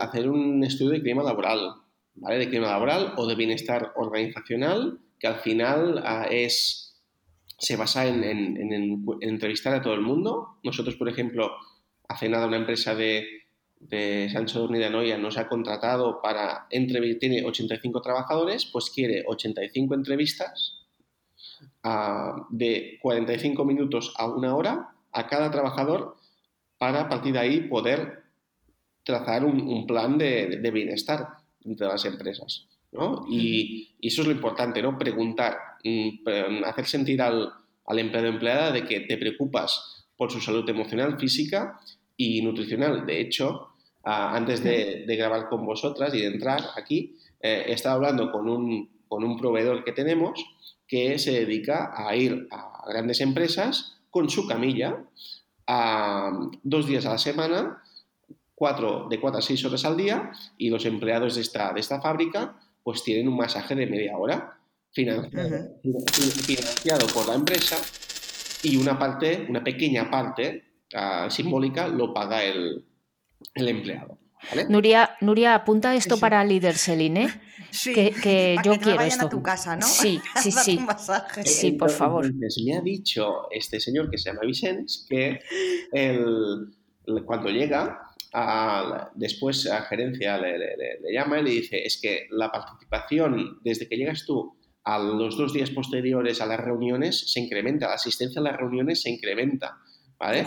hacer 0.00 0.28
un 0.28 0.64
estudio 0.64 0.94
de 0.94 1.02
clima 1.02 1.22
laboral, 1.22 1.74
¿vale? 2.16 2.38
De 2.38 2.48
clima 2.48 2.70
laboral 2.72 3.12
o 3.16 3.24
de 3.28 3.36
bienestar 3.36 3.92
organizacional, 3.94 4.98
que 5.20 5.28
al 5.28 5.36
final 5.36 6.02
ah, 6.04 6.26
es, 6.28 7.00
se 7.56 7.76
basa 7.76 8.08
en, 8.08 8.24
en 8.24 9.06
entrevistar 9.20 9.74
a 9.74 9.80
todo 9.80 9.94
el 9.94 10.00
mundo. 10.00 10.58
Nosotros, 10.64 10.96
por 10.96 11.08
ejemplo, 11.08 11.52
hace 12.08 12.28
nada 12.28 12.48
una 12.48 12.56
empresa 12.56 12.96
de 12.96 13.37
de 13.80 14.28
Sancho 14.30 14.66
de 14.66 14.90
Noia 14.90 15.18
nos 15.18 15.38
ha 15.38 15.48
contratado 15.48 16.20
para 16.20 16.66
entrevistar, 16.70 17.20
tiene 17.20 17.44
85 17.44 18.00
trabajadores, 18.02 18.66
pues 18.66 18.90
quiere 18.90 19.24
85 19.26 19.94
entrevistas 19.94 20.86
ah, 21.82 22.46
de 22.50 22.98
45 23.00 23.64
minutos 23.64 24.12
a 24.16 24.26
una 24.28 24.54
hora 24.54 24.90
a 25.12 25.26
cada 25.26 25.50
trabajador 25.50 26.16
para 26.76 27.02
a 27.02 27.08
partir 27.08 27.32
de 27.32 27.38
ahí 27.38 27.60
poder 27.60 28.24
trazar 29.04 29.44
un, 29.44 29.86
plan 29.86 30.18
de, 30.18 30.60
bienestar 30.72 31.28
entre 31.64 31.86
las 31.86 32.04
empresas. 32.04 32.66
¿no? 32.92 33.24
Y, 33.28 33.96
eso 34.02 34.22
es 34.22 34.28
lo 34.28 34.34
importante, 34.34 34.82
¿no? 34.82 34.96
Preguntar, 34.96 35.56
mm, 35.82 36.64
hacer 36.64 36.86
sentir 36.86 37.20
al, 37.22 37.52
al 37.86 37.98
empleado 37.98 38.28
empleada 38.28 38.70
de 38.70 38.84
que 38.84 39.00
te 39.00 39.16
preocupas 39.16 40.06
por 40.16 40.30
su 40.30 40.40
salud 40.40 40.68
emocional, 40.68 41.18
física 41.18 41.80
y 42.18 42.42
nutricional. 42.42 43.06
De 43.06 43.20
hecho, 43.20 43.68
antes 44.02 44.62
de, 44.62 45.04
grabar 45.16 45.48
con 45.48 45.64
vosotras 45.64 46.12
y 46.12 46.20
de 46.20 46.26
entrar 46.26 46.60
aquí, 46.76 47.16
eh, 47.40 47.64
he 47.68 47.72
estado 47.72 47.94
hablando 47.94 48.30
con 48.30 48.48
un, 48.50 48.90
con 49.08 49.24
un 49.24 49.38
proveedor 49.38 49.84
que 49.84 49.92
tenemos 49.92 50.44
que 50.86 51.18
se 51.18 51.32
dedica 51.32 51.92
a 51.94 52.14
ir 52.16 52.48
a 52.50 52.82
grandes 52.88 53.20
empresas 53.20 53.98
con 54.10 54.28
su 54.28 54.46
camilla 54.46 55.04
a 55.66 56.32
dos 56.62 56.86
días 56.86 57.06
a 57.06 57.10
la 57.10 57.18
semana, 57.18 57.82
cuatro, 58.54 59.06
de 59.08 59.20
cuatro 59.20 59.38
a 59.38 59.42
seis 59.42 59.64
horas 59.64 59.84
al 59.84 59.96
día, 59.96 60.32
y 60.56 60.70
los 60.70 60.86
empleados 60.86 61.36
de 61.36 61.42
esta, 61.42 61.72
de 61.72 61.80
esta 61.80 62.00
fábrica 62.00 62.58
pues 62.82 63.04
tienen 63.04 63.28
un 63.28 63.36
masaje 63.36 63.74
de 63.74 63.86
media 63.86 64.16
hora 64.16 64.58
financiado, 64.90 65.78
financiado 65.82 67.06
por 67.08 67.28
la 67.28 67.34
empresa 67.34 67.76
y 68.62 68.78
una 68.78 68.98
parte, 68.98 69.46
una 69.48 69.62
pequeña 69.62 70.10
parte 70.10 70.67
uh, 70.94 71.30
simbólica 71.30 71.88
lo 71.88 72.12
paga 72.14 72.42
el, 72.44 72.84
el 73.54 73.68
empleado. 73.68 74.18
¿vale? 74.50 74.66
Nuria, 74.68 75.16
Nuria, 75.20 75.54
apunta 75.54 75.94
esto 75.94 76.14
sí. 76.16 76.20
para 76.20 76.44
Líder 76.44 76.76
¿eh? 76.76 77.28
Sí, 77.70 77.92
que, 77.92 78.10
que 78.22 78.52
para 78.56 78.64
yo 78.64 78.72
que 78.72 78.78
te 78.78 78.84
quiero 78.84 78.96
vayan 78.98 79.12
esto. 79.12 79.26
a 79.26 79.28
tu 79.30 79.42
casa, 79.42 79.76
¿no? 79.76 79.86
Sí, 79.86 80.20
sí, 80.42 80.50
sí. 80.52 80.76
un 80.78 80.86
masaje. 80.86 81.44
Sí, 81.44 81.72
por 81.72 81.90
favor. 81.90 82.24
Me 82.34 82.76
ha 82.76 82.80
dicho 82.80 83.48
este 83.50 83.78
señor 83.80 84.10
que 84.10 84.16
se 84.16 84.30
llama 84.30 84.40
Vicens 84.46 85.06
que 85.08 85.40
el- 85.92 86.68
el- 87.06 87.24
cuando 87.24 87.50
llega, 87.50 88.00
a- 88.32 89.10
después 89.14 89.66
a 89.70 89.82
gerencia 89.82 90.38
le, 90.38 90.52
le- 90.58 90.76
le- 90.76 91.00
le 91.02 91.12
llama 91.12 91.40
y 91.40 91.44
le 91.44 91.50
dice, 91.50 91.82
es 91.84 91.98
que 92.00 92.26
la 92.30 92.50
participación 92.50 93.58
desde 93.64 93.88
que 93.88 93.96
llegas 93.96 94.24
tú 94.26 94.56
a 94.84 94.98
los 94.98 95.36
dos 95.36 95.52
días 95.52 95.70
posteriores 95.70 96.40
a 96.40 96.46
las 96.46 96.60
reuniones 96.60 97.30
se 97.30 97.40
incrementa, 97.40 97.88
la 97.88 97.94
asistencia 97.94 98.40
a 98.40 98.44
las 98.44 98.56
reuniones 98.56 99.02
se 99.02 99.10
incrementa, 99.10 99.76
¿vale? 100.18 100.44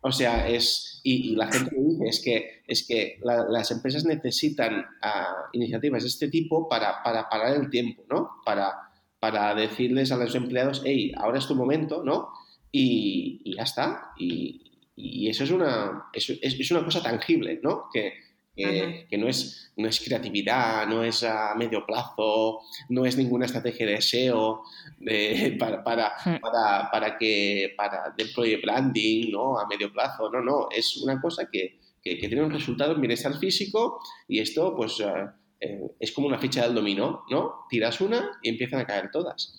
O 0.00 0.12
sea, 0.12 0.48
es, 0.48 1.00
y, 1.02 1.32
y 1.32 1.36
la 1.36 1.50
gente 1.50 1.74
me 1.76 1.82
dice, 1.90 2.04
es 2.08 2.20
que, 2.22 2.62
es 2.66 2.86
que 2.86 3.18
la- 3.22 3.44
las 3.48 3.70
empresas 3.72 4.04
necesitan 4.04 4.84
ah, 5.02 5.34
iniciativas 5.52 6.02
de 6.02 6.08
este 6.08 6.28
tipo 6.28 6.68
para, 6.68 7.02
para 7.02 7.28
parar 7.28 7.56
el 7.56 7.70
tiempo, 7.70 8.04
¿no? 8.08 8.30
Para, 8.44 8.72
para 9.18 9.54
decirles 9.54 10.12
a 10.12 10.16
los 10.16 10.34
empleados, 10.34 10.82
hey, 10.84 11.12
ahora 11.16 11.38
es 11.38 11.46
tu 11.48 11.54
momento, 11.56 12.04
¿no? 12.04 12.28
Y, 12.70 13.40
y 13.44 13.56
ya 13.56 13.62
está. 13.62 14.10
Y, 14.18 14.62
y 14.94 15.28
eso 15.28 15.44
es 15.44 15.50
una, 15.50 16.04
eso 16.12 16.34
es, 16.40 16.58
es 16.60 16.70
una 16.70 16.84
cosa 16.84 17.02
tangible, 17.02 17.58
¿no? 17.62 17.84
Que, 17.92 18.12
que, 18.56 18.64
Ujú. 18.64 19.08
que 19.10 19.18
no, 19.18 19.28
es, 19.28 19.72
no 19.76 19.86
es 19.88 20.00
creatividad, 20.00 20.86
no 20.86 21.04
es 21.04 21.22
a 21.22 21.54
medio 21.54 21.84
plazo, 21.86 22.60
no 22.88 23.04
es 23.04 23.16
ninguna 23.16 23.46
estrategia 23.46 23.86
de 23.86 23.96
SEO 24.00 24.62
de- 24.98 25.56
para, 25.60 25.84
para, 25.84 26.12
Hmm. 26.24 26.40
para, 26.40 26.90
para 26.90 27.18
que 27.18 27.74
para 27.76 28.14
employee 28.16 28.56
branding, 28.62 29.30
¿no? 29.30 29.58
A 29.58 29.66
medio 29.68 29.92
plazo, 29.92 30.30
no, 30.30 30.40
no, 30.40 30.68
es 30.74 30.96
una 30.96 31.20
cosa 31.20 31.48
que, 31.52 31.78
que, 32.02 32.18
que 32.18 32.28
tiene 32.28 32.42
un 32.42 32.50
resultado 32.50 32.94
en 32.94 33.00
bienestar 33.00 33.38
físico 33.38 34.00
y 34.26 34.40
esto, 34.40 34.74
pues, 34.74 34.98
eh, 35.00 35.12
eh, 35.60 35.80
es 36.00 36.12
como 36.12 36.26
una 36.28 36.38
ficha 36.38 36.62
del 36.64 36.74
dominó, 36.74 37.24
¿no? 37.30 37.66
Tiras 37.68 38.00
una 38.00 38.30
y 38.42 38.48
empiezan 38.50 38.80
a 38.80 38.86
caer 38.86 39.10
todas. 39.10 39.58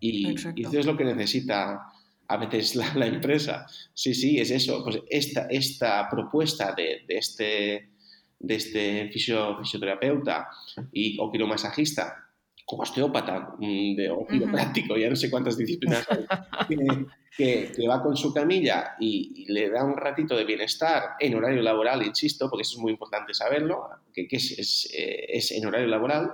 Y, 0.00 0.28
y 0.30 0.64
eso 0.64 0.78
es 0.78 0.86
lo 0.86 0.96
que 0.96 1.04
necesita 1.04 1.90
a 2.28 2.36
veces 2.36 2.76
la, 2.76 2.94
la 2.94 3.06
empresa. 3.06 3.66
Sí, 3.94 4.14
sí, 4.14 4.38
es 4.38 4.50
eso. 4.50 4.84
Pues 4.84 5.00
esta, 5.08 5.46
esta 5.50 6.08
propuesta 6.08 6.72
de, 6.76 7.00
de 7.08 7.16
este, 7.18 7.88
de 8.40 8.54
este 8.54 9.08
fisio- 9.10 9.58
fisioterapeuta 9.58 10.48
y, 10.92 11.18
o 11.20 11.30
quiromasajista 11.30 12.24
o 12.70 12.82
osteópata 12.82 13.54
mm, 13.58 13.96
de, 13.96 14.10
o 14.10 14.26
quiropráctico, 14.26 14.96
ya 14.96 15.08
no 15.08 15.16
sé 15.16 15.30
cuántas 15.30 15.56
disciplinas 15.56 16.06
hay, 16.10 16.26
que, 17.36 17.72
que- 17.74 17.88
va 17.88 18.02
con 18.02 18.14
su 18.16 18.32
camilla 18.34 18.94
y, 19.00 19.44
y 19.46 19.52
le 19.52 19.70
da 19.70 19.82
un 19.84 19.96
ratito 19.96 20.36
de 20.36 20.44
bienestar 20.44 21.12
en 21.18 21.34
horario 21.34 21.62
laboral, 21.62 22.02
insisto, 22.06 22.48
porque 22.50 22.62
eso 22.62 22.76
es 22.76 22.82
muy 22.82 22.92
importante 22.92 23.32
saberlo, 23.32 23.88
que, 24.12 24.28
que 24.28 24.36
es, 24.36 24.58
es, 24.58 24.90
eh, 24.96 25.26
es 25.30 25.50
en 25.52 25.64
horario 25.66 25.86
laboral, 25.88 26.32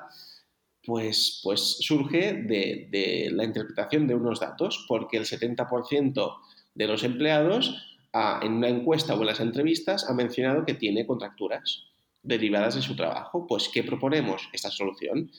pues, 0.85 1.41
pues 1.43 1.77
surge 1.81 2.33
de, 2.35 2.89
de 2.91 3.31
la 3.33 3.45
interpretación 3.45 4.07
de 4.07 4.15
unos 4.15 4.41
datos, 4.41 4.85
porque 4.89 5.17
el 5.17 5.25
70% 5.25 6.37
de 6.75 6.87
los 6.89 7.05
empleados 7.05 7.99
ah, 8.13 8.41
en 8.43 8.55
una 8.55 8.69
encuesta 8.69 9.15
o 9.15 9.21
en 9.21 9.27
las 9.27 9.41
entrevistas 9.41 10.11
ha 10.11 10.15
mencionado 10.15 10.65
que 10.67 10.75
tiene 10.75 11.07
contracturas 11.07 11.85
derivadas 12.25 12.75
de 12.75 12.83
su 12.83 12.97
trabajo. 12.97 13.47
Pues, 13.47 13.69
¿qué 13.73 13.85
proponemos? 13.85 14.49
Esta 14.53 14.71
solución. 14.71 15.31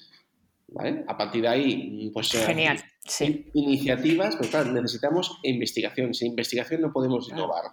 ¿Vale? 0.67 1.03
A 1.07 1.15
partir 1.17 1.41
de 1.43 1.47
ahí, 1.47 2.09
pues... 2.13 2.33
eh, 2.33 2.39
Genial, 2.39 2.79
sí. 3.05 3.25
in- 3.25 3.51
Iniciativas, 3.53 4.35
pero 4.35 4.49
claro, 4.49 4.71
necesitamos 4.71 5.37
investigación. 5.43 6.13
Sin 6.13 6.29
investigación 6.29 6.81
no 6.81 6.91
podemos 6.91 7.27
Claro. 7.27 7.43
innovar. 7.43 7.63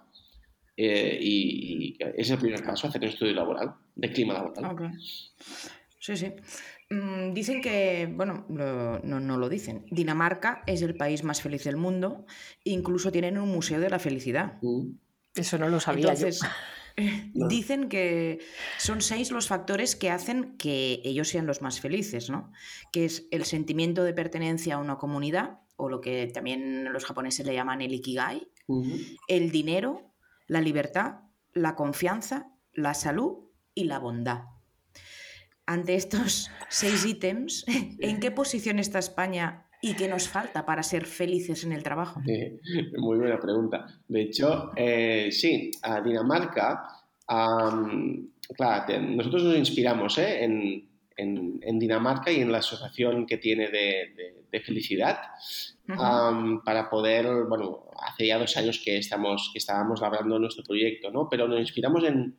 Eh, 0.77 1.17
y, 1.19 1.95
y 1.95 1.97
es 2.17 2.29
el 2.29 2.37
primer 2.37 2.63
paso, 2.63 2.87
hacer 2.87 3.01
un 3.01 3.07
estudio 3.09 3.33
laboral, 3.33 3.73
de 3.95 4.11
clima 4.11 4.33
laboral. 4.35 4.65
Ok. 4.71 4.81
Sí, 5.99 6.15
sí. 6.17 6.33
Mm, 6.91 7.33
Dicen 7.33 7.61
que, 7.61 8.07
bueno, 8.13 8.45
lo- 8.49 8.99
no, 8.99 9.19
no 9.19 9.37
lo 9.37 9.49
dicen. 9.49 9.85
Dinamarca 9.89 10.61
es 10.67 10.81
el 10.83 10.95
país 10.95 11.23
más 11.23 11.41
feliz 11.41 11.63
del 11.63 11.77
mundo. 11.77 12.25
Incluso 12.63 13.11
tienen 13.11 13.37
un 13.39 13.49
museo 13.49 13.79
de 13.79 13.89
la 13.89 13.97
felicidad. 13.99 14.59
Mm. 14.61 14.91
Eso 15.35 15.57
no 15.57 15.67
lo 15.67 15.79
sabía 15.79 16.09
Entonces, 16.11 16.41
No. 16.95 17.47
dicen 17.47 17.89
que 17.89 18.39
son 18.77 19.01
seis 19.01 19.31
los 19.31 19.47
factores 19.47 19.95
que 19.95 20.11
hacen 20.11 20.57
que 20.57 21.01
ellos 21.03 21.27
sean 21.27 21.47
los 21.47 21.61
más 21.61 21.79
felices, 21.79 22.29
¿no? 22.29 22.51
Que 22.91 23.05
es 23.05 23.27
el 23.31 23.45
sentimiento 23.45 24.03
de 24.03 24.13
pertenencia 24.13 24.75
a 24.75 24.77
una 24.77 24.97
comunidad, 24.97 25.59
o 25.75 25.89
lo 25.89 26.01
que 26.01 26.27
también 26.27 26.91
los 26.93 27.05
japoneses 27.05 27.45
le 27.45 27.55
llaman 27.55 27.81
el 27.81 27.93
ikigai, 27.93 28.47
el 29.27 29.51
dinero, 29.51 30.13
la 30.47 30.61
libertad, 30.61 31.21
la 31.53 31.75
confianza, 31.75 32.51
la 32.73 32.93
salud 32.93 33.49
y 33.73 33.85
la 33.85 33.99
bondad. 33.99 34.43
Ante 35.65 35.95
estos 35.95 36.51
seis 36.69 37.05
ítems, 37.05 37.65
¿en 37.67 38.19
qué 38.19 38.31
posición 38.31 38.79
está 38.79 38.99
España 38.99 39.67
y 39.83 39.93
qué 39.95 40.07
nos 40.07 40.27
falta 40.29 40.65
para 40.65 40.81
ser 40.81 41.05
felices 41.05 41.63
en 41.65 41.73
el 41.73 41.83
trabajo? 41.83 42.21
Muy 42.97 43.17
buena 43.17 43.37
pregunta. 43.39 43.85
De 44.07 44.21
hecho, 44.21 44.71
eh, 44.75 45.29
sí, 45.31 45.69
a 45.81 45.99
Dinamarca, 46.01 46.87
am, 47.27 48.29
claro, 48.55 48.99
nosotros 49.01 49.43
nos 49.43 49.57
inspiramos 49.57 50.17
¿eh? 50.17 50.43
en, 50.45 50.89
en- 51.17 51.59
en 51.61 51.79
Dinamarca 51.79 52.31
y 52.31 52.39
en 52.41 52.51
la 52.51 52.59
asociación 52.59 53.25
que 53.25 53.37
tiene 53.37 53.65
de, 53.67 54.13
de- 54.15 54.43
de 54.51 54.59
felicidad 54.61 55.17
Ujú. 55.89 56.01
am, 56.01 56.63
para 56.63 56.89
poder, 56.89 57.25
bueno, 57.49 57.85
hace 58.07 58.27
ya 58.27 58.37
dos 58.39 58.55
años 58.55 58.81
que, 58.83 58.97
estamos, 58.97 59.49
que 59.51 59.57
estábamos 59.59 59.99
labrando 59.99 60.39
nuestro 60.39 60.63
proyecto, 60.63 61.11
¿no? 61.11 61.27
Pero 61.29 61.47
nos 61.47 61.59
inspiramos 61.59 62.03
en, 62.05 62.37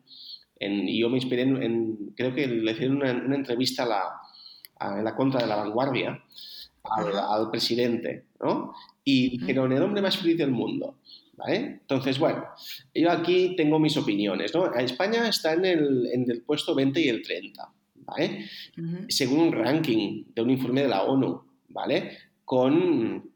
en- 0.60 0.88
y 0.88 0.98
yo 1.00 1.10
me 1.10 1.16
inspiré 1.18 1.42
en, 1.42 2.12
creo 2.16 2.34
que 2.34 2.46
le 2.46 2.72
hicieron 2.72 2.96
una, 2.96 3.12
una 3.12 3.36
entrevista 3.36 3.82
a 3.82 3.86
la, 3.86 4.02
a- 4.78 4.98
en 4.98 5.04
la 5.04 5.14
contra 5.14 5.40
de 5.42 5.46
la 5.48 5.56
vanguardia 5.56 6.22
al, 6.84 7.50
presidente, 7.50 8.26
¿no? 8.40 8.74
Y 9.04 9.38
dijeron, 9.38 9.72
el 9.72 9.82
hombre 9.82 10.02
más 10.02 10.16
feliz 10.18 10.38
del 10.38 10.50
mundo, 10.50 10.98
¿vale? 11.36 11.56
Entonces, 11.56 12.18
bueno, 12.18 12.44
yo 12.94 13.10
aquí 13.10 13.54
tengo 13.56 13.78
mis 13.78 13.96
opiniones, 13.96 14.54
¿no? 14.54 14.72
España 14.74 15.28
está 15.28 15.54
en 15.54 15.64
el, 15.64 16.06
en 16.12 16.30
el 16.30 16.42
puesto 16.42 16.74
20 16.74 17.00
y 17.00 17.08
el 17.08 17.22
30, 17.22 17.72
¿vale? 17.96 18.46
Según 19.08 19.40
un 19.40 19.52
ranking 19.52 20.24
de 20.34 20.42
un 20.42 20.50
informe 20.50 20.82
de 20.82 20.88
la 20.88 21.02
ONU, 21.02 21.42
¿vale? 21.68 22.18
Con, 22.44 23.30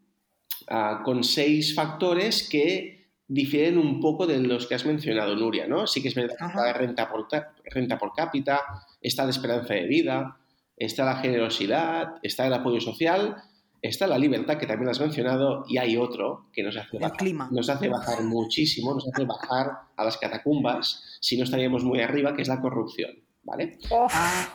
ah, 0.69 1.01
con 1.03 1.23
seis 1.23 1.73
factores 1.73 2.47
que 2.49 2.99
difieren 3.27 3.77
un 3.77 3.99
poco 3.99 4.25
de 4.25 4.39
los 4.39 4.65
que 4.65 4.73
has 4.75 4.85
mencionado, 4.85 5.35
Nuria, 5.35 5.67
¿no? 5.67 5.85
Sí 5.85 6.01
que 6.01 6.07
es 6.07 6.15
verdad 6.15 6.35
la 6.39 6.45
Ajá. 6.47 6.73
renta 6.73 7.09
por, 7.09 7.27
ta- 7.27 7.53
renta 7.65 7.97
por 7.97 8.11
cápita, 8.13 8.59
está 9.01 9.23
la 9.23 9.29
esperanza 9.29 9.75
de 9.75 9.85
vida, 9.85 10.38
está 10.79 11.05
la 11.05 11.17
generosidad, 11.17 12.15
está 12.23 12.47
el 12.47 12.53
apoyo 12.53 12.79
social, 12.81 13.35
está 13.81 14.07
la 14.07 14.17
libertad, 14.17 14.57
que 14.57 14.65
también 14.65 14.89
has 14.89 14.99
mencionado, 14.99 15.63
y 15.67 15.77
hay 15.77 15.97
otro 15.97 16.47
que 16.51 16.63
nos 16.63 16.75
hace 16.77 16.97
El 16.97 17.03
bajar, 17.03 17.17
clima. 17.17 17.49
nos 17.51 17.69
hace 17.69 17.87
bajar 17.89 18.23
muchísimo, 18.23 18.93
nos 18.93 19.07
hace 19.07 19.25
bajar 19.25 19.71
a 19.95 20.03
las 20.05 20.17
catacumbas, 20.17 21.03
si 21.21 21.37
no 21.37 21.43
estaríamos 21.43 21.83
muy 21.83 22.01
arriba, 22.01 22.33
que 22.33 22.41
es 22.41 22.47
la 22.47 22.61
corrupción, 22.61 23.11
¿vale? 23.43 23.77
Ah, 23.91 24.47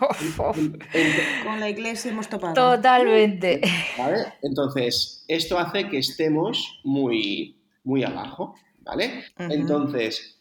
con 1.44 1.60
la 1.60 1.68
iglesia 1.70 2.10
hemos 2.10 2.28
topado. 2.28 2.54
Totalmente. 2.54 3.60
¿Vale? 3.98 4.18
Entonces, 4.42 5.24
esto 5.28 5.58
hace 5.58 5.88
que 5.88 5.98
estemos 5.98 6.80
muy, 6.84 7.56
muy 7.84 8.04
abajo, 8.04 8.54
¿vale? 8.80 9.24
Entonces, 9.38 10.38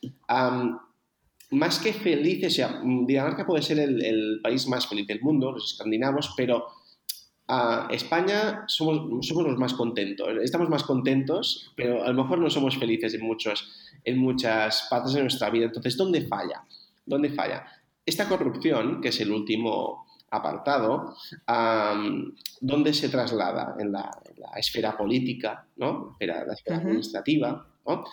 más 1.54 1.80
que 1.80 1.94
felices, 1.94 2.54
o 2.54 2.56
sea, 2.56 2.82
mm, 2.84 3.06
Dinamarca 3.06 3.46
puede 3.46 3.62
ser 3.62 3.80
el, 3.80 4.04
el 4.04 4.40
país 4.42 4.68
más 4.68 4.88
feliz 4.88 5.08
del 5.08 5.22
mundo, 5.22 5.52
los 5.52 5.74
escandinavos, 5.74 6.34
pero 6.36 6.66
a 7.48 7.88
España 7.92 8.64
somos, 8.68 9.28
somos 9.28 9.44
los 9.46 9.58
más 9.58 9.74
contentos. 9.74 10.28
Estamos 10.42 10.70
más 10.70 10.84
contentos, 10.84 11.72
pero 11.76 12.04
a 12.04 12.08
lo 12.08 12.24
mejor 12.24 12.40
no 12.40 12.50
somos 12.50 12.78
felices 12.78 13.14
en, 13.14 13.22
muchos, 13.22 13.70
en 14.04 14.18
muchas 14.18 14.88
partes 14.90 15.14
de 15.14 15.22
nuestra 15.22 15.50
vida. 15.50 15.66
Entonces, 15.66 15.98
¿dónde 15.98 16.22
falla? 16.28 16.64
¿Dónde 17.06 17.30
falla? 17.30 17.66
Esta 18.06 18.28
corrupción, 18.28 19.02
que 19.02 19.10
es 19.10 19.20
el 19.20 19.32
último 19.32 20.06
apartado, 20.32 21.16
¿dónde 22.62 22.94
se 22.94 23.10
traslada? 23.10 23.76
En 23.80 23.92
la, 23.92 24.10
esfera 24.56 24.96
política, 24.96 25.68
¿no? 25.78 26.16
la 26.20 26.54
esfera 26.54 26.78
administrativa, 26.78 27.68
¿no? 27.88 28.04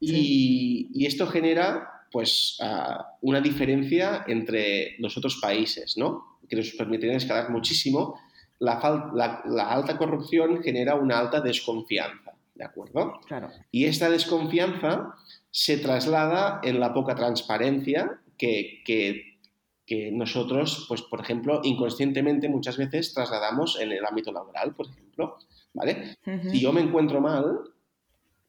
Y, 0.00 1.06
esto 1.06 1.26
genera 1.26 1.95
pues 2.10 2.58
una 3.20 3.40
diferencia 3.40 4.24
entre 4.26 4.96
los 4.98 5.16
otros 5.16 5.36
países, 5.36 5.96
¿no? 5.96 6.38
Que 6.48 6.56
nos 6.56 6.70
permitiría 6.70 7.16
escalar 7.16 7.50
muchísimo. 7.50 8.18
La, 8.58 8.80
la, 9.44 9.70
alta 9.70 9.98
corrupción 9.98 10.62
genera 10.62 10.94
una 10.94 11.18
alta 11.18 11.40
desconfianza, 11.40 12.32
¿de 12.54 12.64
acuerdo? 12.64 13.20
Claro. 13.26 13.50
Y 13.70 13.84
esta 13.84 14.08
desconfianza 14.08 15.14
se 15.50 15.78
traslada 15.78 16.60
en 16.62 16.80
la 16.80 16.94
poca 16.94 17.14
transparencia 17.14 18.20
que, 18.38 18.82
que, 18.84 19.38
que, 19.86 20.10
nosotros, 20.10 20.86
pues, 20.88 21.02
por 21.02 21.20
ejemplo, 21.20 21.60
inconscientemente 21.64 22.48
muchas 22.48 22.76
veces 22.78 23.12
trasladamos 23.12 23.78
en 23.80 23.92
el 23.92 24.04
ámbito 24.04 24.32
laboral, 24.32 24.74
por 24.74 24.86
ejemplo, 24.86 25.38
¿vale? 25.74 26.16
Si 26.50 26.60
yo 26.60 26.72
me 26.72 26.80
encuentro 26.80 27.20
mal, 27.20 27.60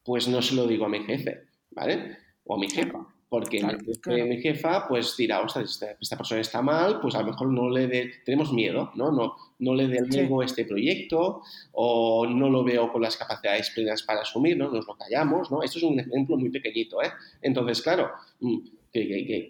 pues 0.04 0.28
no 0.30 0.42
se 0.42 0.56
lo 0.56 0.68
digo 0.68 0.86
a 0.86 0.90
mi 0.90 1.04
jefe, 1.04 1.44
¿vale? 1.72 2.18
O 2.46 2.56
a 2.56 2.58
mi 2.58 2.70
jefa. 2.70 3.06
Porque 3.30 3.62
mi 3.62 4.42
jefa, 4.42 4.88
pues 4.88 5.18
dirá, 5.18 5.42
ostras, 5.42 5.82
esta, 6.00 6.16
persona 6.16 6.40
está 6.40 6.62
mal, 6.62 7.02
pues 7.02 7.14
a 7.16 7.20
lo 7.20 7.28
mejor 7.28 7.50
no 7.50 7.70
le 7.70 7.88
de, 7.88 8.12
tenemos 8.24 8.54
miedo, 8.54 8.92
¿no? 8.96 9.12
No, 9.12 9.36
no 9.60 9.76
le 9.76 9.88
delego 9.88 10.44
este 10.44 10.64
proyecto 10.64 11.42
o 11.74 12.26
no 12.26 12.50
lo 12.50 12.64
veo 12.64 12.90
con 12.90 13.02
las 13.02 13.18
capacidades 13.18 13.72
plenas 13.72 14.04
para 14.04 14.22
asumir, 14.22 14.58
¿no? 14.58 14.72
Nos 14.72 14.88
lo 14.88 14.96
callamos, 14.96 15.52
¿no? 15.52 15.62
Esto 15.62 15.80
es 15.80 15.84
un 15.84 16.00
ejemplo 16.00 16.38
muy 16.38 16.50
pequeñito, 16.50 17.02
¿eh? 17.02 17.12
Entonces, 17.42 17.82
claro, 17.82 18.12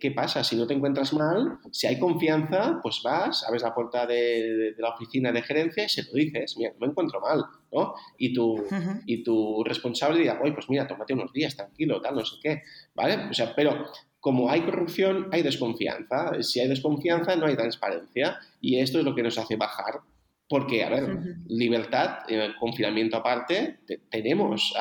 ¿Qué, 0.01 0.12
pasa? 0.12 0.43
Si 0.43 0.55
no 0.55 0.67
te 0.67 0.73
encuentras 0.73 1.13
mal, 1.13 1.60
si 1.71 1.88
hay 1.88 1.99
confianza, 1.99 2.79
pues 2.81 3.01
vas, 3.03 3.43
abres 3.47 3.63
la 3.63 3.73
puerta 3.73 4.05
de, 4.05 4.75
la 4.77 4.89
oficina 4.89 5.31
de 5.31 5.41
gerencia 5.41 5.86
y 5.86 5.89
se 5.89 6.03
lo 6.03 6.13
dices, 6.13 6.55
mira, 6.57 6.73
me 6.79 6.88
encuentro 6.88 7.19
mal, 7.21 7.43
¿no? 7.71 7.93
Y 8.17 8.33
tu, 8.33 8.63
y 9.05 9.23
tu 9.23 9.63
responsable 9.63 10.19
dirá, 10.19 10.39
oye, 10.41 10.53
pues 10.53 10.69
mira, 10.69 10.88
tómate 10.88 11.13
unos 11.13 11.31
días, 11.33 11.55
tranquilo, 11.55 12.01
tal, 12.01 12.15
no 12.15 12.25
sé 12.25 12.36
qué, 12.41 12.62
¿vale? 12.95 13.29
O 13.29 13.33
sea, 13.33 13.53
pero 13.55 13.86
como 14.19 14.49
hay 14.49 14.62
corrupción, 14.62 15.29
hay 15.31 15.41
desconfianza. 15.41 16.41
Si 16.41 16.60
hay 16.60 16.67
desconfianza, 16.67 17.36
no 17.36 17.45
hay 17.45 17.55
transparencia. 17.55 18.38
Y 18.60 18.79
esto 18.79 18.99
es 18.99 19.05
lo 19.05 19.15
que 19.15 19.23
nos 19.23 19.38
hace 19.38 19.55
bajar. 19.55 20.01
Porque, 20.49 20.83
a 20.83 20.89
ver, 20.89 21.36
libertad, 21.47 22.19
eh, 22.27 22.53
confinamiento 22.60 23.17
aparte, 23.17 23.79
tenemos, 24.10 24.73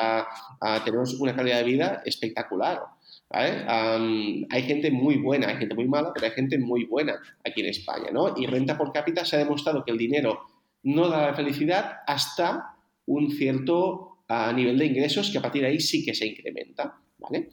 tenemos 0.83 1.13
una 1.19 1.35
calidad 1.35 1.59
de 1.59 1.63
vida 1.63 2.01
espectacular. 2.05 2.81
Hay 3.29 4.63
gente 4.63 4.91
muy 4.91 5.17
buena, 5.17 5.49
hay 5.49 5.57
gente 5.57 5.75
muy 5.75 5.87
mala, 5.87 6.11
pero 6.13 6.27
hay 6.27 6.33
gente 6.33 6.57
muy 6.57 6.85
buena 6.85 7.19
aquí 7.45 7.61
en 7.61 7.67
España, 7.67 8.09
¿no? 8.11 8.33
Y 8.37 8.45
renta 8.45 8.77
por 8.77 8.91
cápita 8.93 9.25
se 9.25 9.35
ha 9.35 9.39
demostrado 9.39 9.83
que 9.83 9.91
el 9.91 9.97
dinero 9.97 10.39
no 10.83 11.09
da 11.09 11.27
la 11.27 11.33
felicidad 11.33 11.97
hasta 12.07 12.75
un 13.05 13.31
cierto 13.31 14.19
nivel 14.55 14.77
de 14.77 14.85
ingresos 14.85 15.29
que 15.31 15.37
a 15.37 15.41
partir 15.41 15.61
de 15.61 15.69
ahí 15.69 15.79
sí 15.79 16.05
que 16.05 16.13
se 16.13 16.27
incrementa, 16.27 16.99
¿vale? 17.17 17.49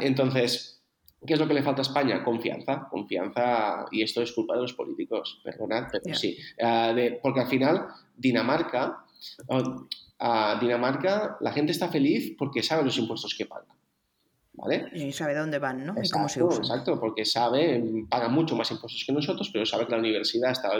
Entonces, 0.00 0.78
¿Qué 1.24 1.34
es 1.34 1.38
lo 1.38 1.46
que 1.46 1.54
le 1.54 1.62
falta 1.62 1.82
a 1.82 1.86
España? 1.86 2.24
Confianza, 2.24 2.88
confianza, 2.90 3.86
y 3.92 4.02
esto 4.02 4.22
es 4.22 4.32
culpa 4.32 4.56
de 4.56 4.62
los 4.62 4.72
políticos, 4.72 5.40
perdonad, 5.44 5.84
pero 5.92 6.16
sí. 6.16 6.36
Porque 7.22 7.40
al 7.40 7.46
final, 7.46 7.86
Dinamarca, 8.16 9.04
Dinamarca, 10.60 11.36
la 11.40 11.52
gente 11.52 11.70
está 11.70 11.86
feliz 11.90 12.34
porque 12.36 12.64
sabe 12.64 12.82
los 12.82 12.98
impuestos 12.98 13.36
que 13.38 13.46
paga. 13.46 13.68
¿Vale? 14.54 14.90
Y 14.92 15.12
sabe 15.12 15.34
dónde 15.34 15.58
van, 15.58 15.86
¿no? 15.86 15.92
Exacto, 15.92 16.08
y 16.08 16.10
cómo 16.10 16.28
se 16.28 16.42
usan. 16.42 16.60
Exacto, 16.60 17.00
porque 17.00 17.24
sabe, 17.24 17.82
paga 18.08 18.28
mucho 18.28 18.54
más 18.54 18.70
impuestos 18.70 19.02
que 19.06 19.12
nosotros, 19.12 19.48
pero 19.50 19.64
sabe 19.64 19.86
que 19.86 19.92
la 19.92 19.98
universidad 19.98 20.52
está, 20.52 20.70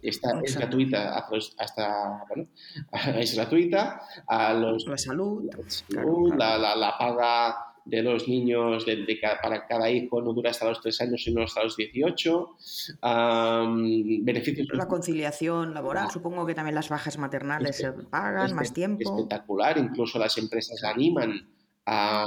está 0.00 0.40
es 0.42 0.56
gratuita 0.56 1.14
hasta, 1.58 2.24
bueno, 2.28 2.48
es 3.18 3.34
gratuita, 3.34 4.00
a 4.26 4.54
los, 4.54 4.86
la 4.86 4.96
salud, 4.96 5.44
La, 6.36 6.56
la, 6.56 6.74
la 6.74 6.96
paga 6.96 7.72
de 7.84 8.02
los 8.02 8.28
niños 8.28 8.86
de, 8.86 9.04
para 9.42 9.66
cada 9.66 9.90
hijo 9.90 10.22
no 10.22 10.32
dura 10.32 10.50
hasta 10.50 10.68
los 10.68 10.80
3 10.80 11.00
años, 11.02 11.24
sino 11.24 11.42
hasta 11.42 11.62
los 11.64 11.76
18. 11.76 12.56
beneficios. 14.22 14.68
La 14.72 14.86
conciliación 14.86 15.74
laboral, 15.74 16.10
supongo 16.10 16.46
que 16.46 16.54
también 16.54 16.74
las 16.74 16.88
bajas 16.88 17.18
maternales 17.18 17.76
se 17.76 17.92
pagan, 17.92 18.54
más 18.54 18.72
tiempo. 18.72 19.16
Espectacular, 19.16 19.78
incluso 19.78 20.18
las 20.18 20.38
empresas 20.38 20.82
animan 20.84 21.48
a, 21.86 22.24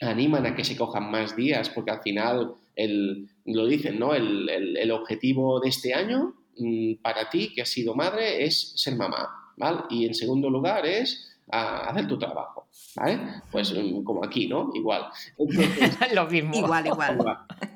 animan 0.00 0.46
a 0.46 0.54
que 0.54 0.64
se 0.64 0.76
cojan 0.76 1.10
más 1.10 1.36
días, 1.36 1.68
porque 1.70 1.90
al 1.90 2.02
final 2.02 2.54
el, 2.76 3.28
lo 3.44 3.66
dicen, 3.66 3.98
¿no? 3.98 4.14
El, 4.14 4.48
el, 4.48 4.90
objetivo 4.90 5.60
de 5.60 5.68
este 5.68 5.94
año 5.94 6.34
mm, 6.58 6.94
para 7.02 7.30
ti, 7.30 7.52
que 7.54 7.62
has 7.62 7.68
sido 7.68 7.94
madre, 7.94 8.44
es 8.44 8.72
ser 8.76 8.96
mamá, 8.96 9.28
¿vale? 9.56 9.80
Y 9.90 10.06
en 10.06 10.14
segundo 10.14 10.50
lugar 10.50 10.86
es 10.86 11.28
hacer 11.48 12.06
tu 12.06 12.18
trabajo, 12.18 12.68
¿vale? 12.96 13.18
Pues 13.50 13.72
mm, 13.74 14.02
como 14.04 14.24
aquí, 14.24 14.48
¿no? 14.48 14.70
Igual. 14.74 15.04
Lo 16.14 16.26
mismo. 16.26 16.56
Igual, 16.56 16.86
igual. 16.86 17.18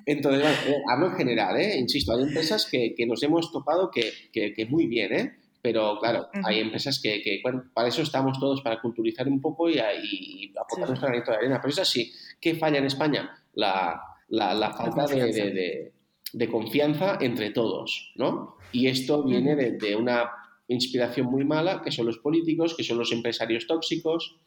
Entonces, 0.06 0.44
eh, 0.68 0.76
hablo 0.90 1.08
en 1.08 1.16
general, 1.16 1.56
¿eh? 1.60 1.78
Insisto, 1.78 2.12
hay 2.12 2.22
empresas 2.22 2.66
que, 2.70 2.94
que 2.96 3.06
nos 3.06 3.22
hemos 3.22 3.52
topado 3.52 3.90
que, 3.90 4.12
que, 4.32 4.66
muy 4.66 4.86
bien, 4.86 5.12
¿eh? 5.12 5.36
Pero 5.66 5.98
claro, 5.98 6.28
hay 6.44 6.60
empresas 6.60 7.00
que, 7.02 7.20
que 7.22 7.40
bueno, 7.42 7.64
para 7.74 7.88
eso 7.88 8.00
estamos 8.00 8.38
todos, 8.38 8.62
para 8.62 8.80
culturizar 8.80 9.26
un 9.26 9.40
poco 9.40 9.68
y, 9.68 9.80
y 9.80 10.52
aportar 10.56 10.90
nuestra 10.90 11.08
granito 11.08 11.32
de 11.32 11.38
arena. 11.38 11.58
Pero 11.60 11.72
es 11.72 11.80
así, 11.80 12.12
¿qué 12.40 12.54
falla 12.54 12.78
en 12.78 12.84
España? 12.84 13.36
La, 13.54 14.00
la, 14.28 14.54
la 14.54 14.72
falta 14.72 15.08
de, 15.08 15.32
de, 15.32 15.92
de, 16.32 16.48
confianza 16.48 17.18
entre 17.20 17.50
todos, 17.50 18.12
¿no? 18.14 18.58
Y 18.70 18.86
esto 18.86 19.24
viene 19.24 19.56
de, 19.56 19.96
una 19.96 20.30
inspiración 20.68 21.26
muy 21.26 21.44
mala, 21.44 21.82
que 21.82 21.90
son 21.90 22.06
los 22.06 22.18
políticos, 22.18 22.76
que 22.76 22.84
son 22.84 22.98
los 22.98 23.10
empresarios 23.10 23.66
tóxicos, 23.66 24.38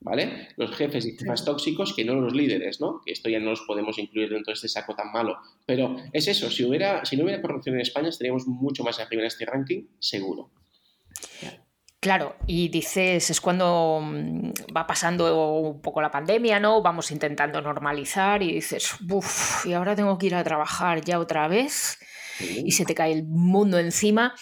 ¿vale? 0.00 0.48
Los 0.56 0.74
jefes 0.74 1.06
y 1.06 1.16
jefas 1.16 1.44
tóxicos, 1.44 1.94
que 1.94 2.04
no 2.04 2.16
los 2.16 2.34
líderes, 2.34 2.80
¿no? 2.80 3.00
Que 3.06 3.12
esto 3.12 3.28
ya 3.28 3.38
no 3.38 3.50
los 3.50 3.60
podemos 3.60 3.96
incluir 4.00 4.30
dentro 4.30 4.50
de 4.50 4.54
este 4.54 4.66
saco 4.66 4.96
tan 4.96 5.12
malo. 5.12 5.38
Pero 5.66 5.94
es 6.12 6.26
eso, 6.26 6.50
si, 6.50 6.64
hubiera, 6.64 7.04
si 7.04 7.16
no 7.16 7.22
hubiera 7.22 7.40
corrupción 7.40 7.76
en 7.76 7.82
España, 7.82 8.08
estaríamos 8.08 8.48
mucho 8.48 8.82
más 8.82 8.98
arriba 8.98 9.22
en 9.22 9.28
este 9.28 9.46
ranking, 9.46 9.84
seguro. 10.00 10.50
Claro, 12.04 12.36
y 12.46 12.68
dices, 12.68 13.30
es 13.30 13.40
cuando 13.40 13.98
mm, 14.02 14.50
va 14.76 14.86
pasando 14.86 15.58
un 15.58 15.80
poco 15.80 16.02
la 16.02 16.10
pandemia, 16.10 16.60
¿no? 16.60 16.82
Vamos 16.82 17.10
intentando 17.10 17.62
normalizar 17.62 18.42
y 18.42 18.52
dices, 18.52 18.94
uff, 19.08 19.64
y 19.64 19.72
ahora 19.72 19.96
tengo 19.96 20.18
que 20.18 20.26
ir 20.26 20.34
a 20.34 20.44
trabajar 20.44 21.00
ya 21.00 21.18
otra 21.18 21.48
vez 21.48 21.98
y 22.38 22.72
se 22.72 22.84
te 22.84 22.94
cae 22.94 23.12
el 23.12 23.24
mundo 23.24 23.78
encima. 23.78 24.34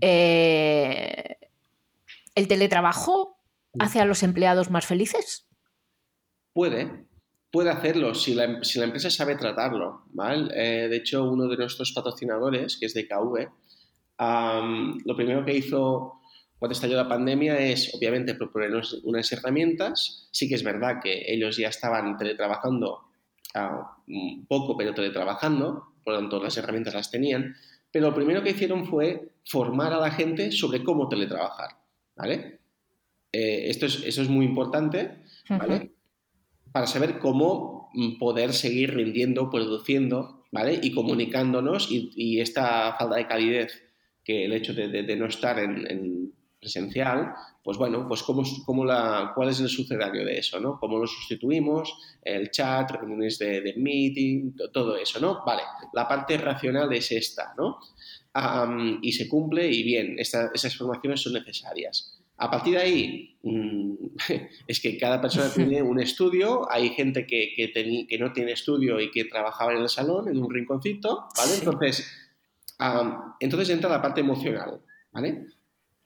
Eh, 0.00 1.36
¿El 2.34 2.48
teletrabajo 2.48 3.40
hace 3.78 4.00
a 4.00 4.06
los 4.06 4.22
empleados 4.22 4.70
más 4.70 4.86
felices? 4.86 5.46
Puede, 6.54 7.08
puede 7.50 7.68
hacerlo 7.68 8.14
si 8.14 8.32
la, 8.32 8.44
empresa 8.44 9.10
sabe 9.10 9.36
tratarlo. 9.36 10.06
Eh, 10.54 10.88
de 10.88 10.96
hecho, 10.96 11.30
uno 11.30 11.46
de 11.46 11.58
nuestros 11.58 11.92
patrocinadores, 11.92 12.78
que 12.80 12.86
es 12.86 12.94
de 12.94 13.06
KV, 13.06 13.50
lo 15.04 15.14
primero 15.14 15.44
que 15.44 15.58
hizo 15.58 16.15
cuando 16.58 16.72
estalló 16.72 16.96
la 16.96 17.08
pandemia 17.08 17.58
es, 17.58 17.94
obviamente, 17.94 18.34
proponernos 18.34 19.00
unas 19.04 19.30
herramientas. 19.32 20.28
Sí 20.30 20.48
que 20.48 20.54
es 20.54 20.62
verdad 20.62 21.00
que 21.02 21.24
ellos 21.26 21.56
ya 21.56 21.68
estaban 21.68 22.16
teletrabajando 22.16 23.06
un 24.08 24.46
poco, 24.46 24.76
pero 24.76 24.94
teletrabajando, 24.94 25.94
por 26.04 26.14
lo 26.14 26.20
tanto 26.20 26.42
las 26.42 26.56
herramientas 26.56 26.94
las 26.94 27.10
tenían, 27.10 27.56
pero 27.90 28.08
lo 28.08 28.14
primero 28.14 28.42
que 28.42 28.50
hicieron 28.50 28.86
fue 28.86 29.30
formar 29.44 29.92
a 29.92 30.00
la 30.00 30.10
gente 30.10 30.52
sobre 30.52 30.84
cómo 30.84 31.08
teletrabajar, 31.08 31.70
¿vale? 32.14 32.60
Eh, 33.32 33.70
esto 33.70 33.86
es, 33.86 34.02
eso 34.04 34.22
es 34.22 34.28
muy 34.28 34.44
importante, 34.44 35.22
¿vale? 35.48 35.92
Para 36.72 36.86
saber 36.86 37.18
cómo 37.18 37.90
mm, 37.94 38.18
poder 38.18 38.52
seguir 38.52 38.94
rindiendo, 38.94 39.50
produciendo, 39.50 40.44
¿vale? 40.52 40.78
Y 40.82 40.92
comunicándonos 40.92 41.88
y, 41.90 42.40
esta 42.40 42.96
falta 42.98 43.16
de 43.16 43.26
calidez 43.26 43.82
que 44.24 44.44
el 44.44 44.52
hecho 44.52 44.74
de, 44.74 45.16
no 45.16 45.26
estar 45.26 45.58
en, 45.58 46.32
presencial, 46.58 47.34
pues 47.62 47.78
bueno, 47.78 48.06
pues 48.08 48.22
cómo, 48.22 48.42
cómo 48.64 48.84
la, 48.84 49.32
cuál 49.34 49.50
es 49.50 49.60
el 49.60 49.68
sucedario 49.68 50.24
de 50.24 50.38
eso, 50.38 50.58
¿no? 50.60 50.78
Cómo 50.78 50.98
lo 50.98 51.06
sustituimos, 51.06 51.96
el 52.22 52.50
chat, 52.50 52.90
reuniones 52.90 53.38
de, 53.38 53.74
meeting, 53.76 54.52
todo 54.72 54.96
eso, 54.96 55.20
¿no? 55.20 55.44
Vale, 55.44 55.62
la 55.92 56.08
parte 56.08 56.36
racional 56.38 56.92
es 56.92 57.12
esta, 57.12 57.54
¿no? 57.56 57.78
y 59.00 59.12
se 59.12 59.28
cumple 59.28 59.66
y 59.66 59.82
bien, 59.82 60.16
esas 60.18 60.76
formaciones 60.76 61.22
son 61.22 61.32
necesarias. 61.32 62.20
A 62.38 62.50
partir 62.50 62.74
de 62.74 62.80
ahí, 62.80 63.38
mm, 63.42 63.94
es 64.66 64.80
que 64.80 64.98
cada 64.98 65.20
persona 65.20 65.50
tiene 65.52 65.82
un 65.82 66.00
estudio, 66.00 66.70
hay 66.70 66.90
gente 66.90 67.26
que, 67.26 67.52
que, 67.56 67.72
que, 67.72 68.18
no 68.18 68.32
tiene 68.32 68.52
estudio 68.52 69.00
y 69.00 69.10
que 69.10 69.24
trabajaba 69.24 69.72
en 69.72 69.80
el 69.80 69.88
salón, 69.88 70.28
en 70.28 70.36
un 70.36 70.52
rinconcito, 70.52 71.28
¿vale? 71.36 71.54
Entonces, 71.54 72.06
entonces 73.40 73.70
entra 73.70 73.88
la 73.88 74.02
parte 74.02 74.20
emocional, 74.20 74.80
¿vale? 75.12 75.46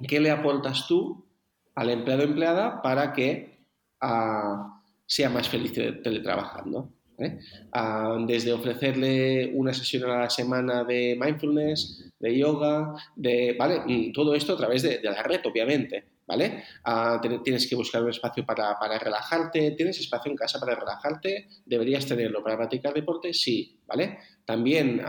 ¿Qué 0.07 0.21
le 0.21 0.31
aportas 0.31 0.87
tú 0.87 1.27
al 1.75 1.91
empleado 1.91 2.23
o 2.23 2.27
empleada 2.27 2.83
para 2.83 3.13
que 3.13 3.67
ah, 4.01 4.83
sea 5.07 5.31
más 5.31 5.49
feliz 5.49 5.73
teletrabajando? 5.73 6.93
¿eh? 7.21 7.39
Ah, 7.73 8.17
desde 8.27 8.53
ofrecerle 8.53 9.53
una 9.55 9.73
sesión 9.73 10.11
a 10.11 10.21
la 10.21 10.31
semana 10.31 10.85
de 10.85 11.17
mindfulness, 11.21 12.13
de 12.19 12.39
yoga, 12.39 12.95
de, 13.15 13.55
¿vale? 13.59 13.81
Mm, 13.87 14.13
todo 14.13 14.35
esto 14.35 14.55
a 14.55 14.57
través 14.57 14.83
de, 14.83 15.01
la 15.03 15.23
red, 15.23 15.41
obviamente, 15.45 16.05
¿vale? 16.27 16.65
Ah, 16.85 17.21
tienes 17.45 17.69
que 17.69 17.77
buscar 17.77 18.03
un 18.03 18.11
espacio 18.11 18.45
para, 18.45 18.79
para, 18.79 18.99
relajarte, 18.99 19.73
tienes 19.73 20.01
espacio 20.01 20.31
en 20.31 20.37
casa 20.37 20.59
para 20.59 20.75
relajarte, 20.75 21.49
deberías 21.67 22.07
tenerlo 22.07 22.43
para 22.43 22.57
practicar 22.57 22.95
deporte, 22.95 23.33
sí, 23.35 23.79
¿vale? 23.87 24.19
También 24.45 25.03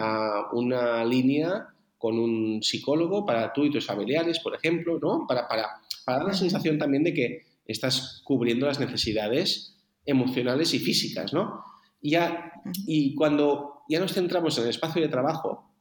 una 0.53 1.03
línea 1.05 1.67
con 2.01 2.17
un 2.17 2.63
psicólogo 2.63 3.25
para 3.25 3.53
tú 3.53 3.63
y 3.63 3.71
tus 3.71 3.85
familiares, 3.85 4.39
por 4.39 4.55
ejemplo, 4.55 4.99
¿no? 4.99 5.25
Para, 5.27 5.47
para, 5.47 5.67
para 6.03 6.17
dar 6.17 6.27
la 6.27 6.33
sensación 6.33 6.79
también 6.79 7.03
de 7.03 7.13
que 7.13 7.45
estás 7.65 8.21
cubriendo 8.25 8.65
las 8.65 8.79
necesidades 8.79 9.77
emocionales 10.05 10.73
y 10.73 10.79
físicas, 10.79 11.31
¿no? 11.31 11.63
Ya, 12.01 12.53
y 12.87 13.13
cuando 13.13 13.83
ya 13.87 13.99
nos 13.99 14.13
centramos 14.13 14.57
en 14.57 14.63
el 14.63 14.71
espacio 14.71 15.01
de 15.01 15.09
trabajo, 15.09 15.71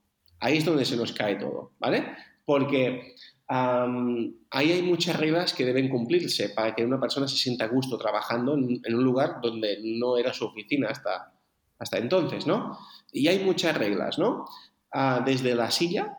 ahí 0.40 0.58
es 0.58 0.64
donde 0.64 0.84
se 0.84 0.96
nos 0.96 1.12
cae 1.12 1.36
todo, 1.36 1.72
¿vale? 1.78 2.04
Porque 2.44 3.14
ahí 3.48 4.72
hay 4.72 4.82
muchas 4.82 5.18
reglas 5.18 5.54
que 5.54 5.64
deben 5.64 5.88
cumplirse 5.88 6.50
para 6.50 6.74
que 6.74 6.84
una 6.84 7.00
persona 7.00 7.26
se 7.26 7.36
sienta 7.36 7.64
a 7.64 7.68
gusto 7.68 7.96
trabajando 7.98 8.54
en, 8.54 8.94
un 8.94 9.04
lugar 9.04 9.40
donde 9.42 9.78
no 9.82 10.18
era 10.18 10.34
su 10.34 10.44
oficina 10.44 10.88
hasta, 10.90 11.32
hasta 11.78 11.98
entonces, 11.98 12.46
¿no? 12.46 12.78
Y 13.10 13.26
hay 13.26 13.42
muchas 13.42 13.76
reglas, 13.76 14.18
¿no? 14.18 14.44
Ah, 14.92 15.22
desde 15.24 15.54
la 15.54 15.70
silla, 15.70 16.18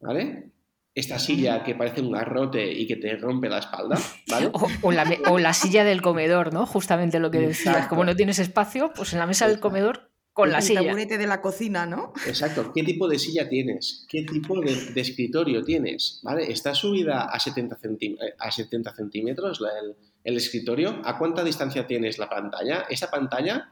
¿vale? 0.00 0.50
esta 0.96 1.18
silla 1.18 1.62
que 1.62 1.74
parece 1.74 2.00
un 2.00 2.10
garrote 2.10 2.72
y 2.72 2.86
que 2.86 2.96
te 2.96 3.16
rompe 3.16 3.50
la 3.50 3.58
espalda, 3.58 4.00
¿vale? 4.28 4.50
O, 4.82 5.38
la, 5.38 5.52
silla 5.52 5.84
del 5.84 6.00
comedor, 6.00 6.54
¿no? 6.54 6.64
Justamente 6.64 7.20
lo 7.20 7.30
que 7.30 7.38
decías. 7.38 7.86
Como 7.86 8.04
no 8.04 8.16
tienes 8.16 8.38
espacio, 8.38 8.92
pues 8.96 9.12
en 9.12 9.18
la 9.18 9.26
mesa 9.26 9.46
del 9.46 9.60
comedor 9.60 10.10
con 10.32 10.50
la 10.50 10.62
silla. 10.62 10.80
El 10.80 10.86
taburete 10.86 11.18
de 11.18 11.26
la 11.26 11.42
cocina, 11.42 11.84
¿no? 11.84 12.14
Exacto. 12.26 12.72
¿Qué 12.74 12.82
tipo 12.82 13.08
de 13.08 13.18
silla 13.18 13.46
tienes? 13.46 14.06
¿Qué 14.08 14.22
tipo 14.22 14.58
de, 14.58 14.72
escritorio 14.98 15.62
tienes? 15.62 16.20
¿Vale? 16.22 16.50
¿Está 16.50 16.74
subida 16.74 17.26
a 17.26 17.38
70, 17.38 17.78
eh, 18.00 18.34
a 18.38 18.50
70 18.50 18.94
centímetros 18.94 19.60
el, 19.60 19.96
el 20.24 20.36
escritorio? 20.38 21.02
¿A 21.04 21.18
cuánta 21.18 21.44
distancia 21.44 21.86
tienes 21.86 22.16
la 22.16 22.30
pantalla? 22.30 22.86
Esa 22.88 23.10
pantalla 23.10 23.68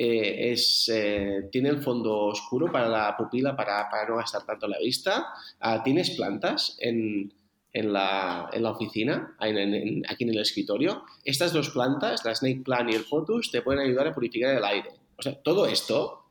eh, 0.00 0.52
es, 0.52 0.88
eh, 0.94 1.48
tiene 1.50 1.70
el 1.70 1.82
fondo 1.82 2.26
oscuro 2.26 2.70
para 2.70 2.88
la 2.88 3.16
pupila 3.16 3.56
para, 3.56 3.88
no 4.08 4.16
gastar 4.18 4.46
tanto 4.46 4.68
la 4.68 4.78
vista. 4.78 5.26
Ah, 5.58 5.82
tienes 5.82 6.10
plantas 6.10 6.76
en, 6.78 7.34
la, 7.72 8.48
oficina, 8.70 9.36
aquí 9.40 10.24
en 10.24 10.30
el 10.30 10.38
escritorio. 10.38 11.02
Estas 11.24 11.52
dos 11.52 11.70
plantas, 11.70 12.24
la 12.24 12.32
Snake 12.32 12.62
Plant 12.64 12.92
y 12.92 12.94
el 12.94 13.02
Photos, 13.02 13.50
te 13.50 13.60
pueden 13.60 13.80
ayudar 13.80 14.06
a 14.06 14.14
purificar 14.14 14.56
el 14.56 14.64
aire. 14.64 14.92
O 15.16 15.22
sea, 15.22 15.34
todo 15.34 15.66
esto 15.66 16.26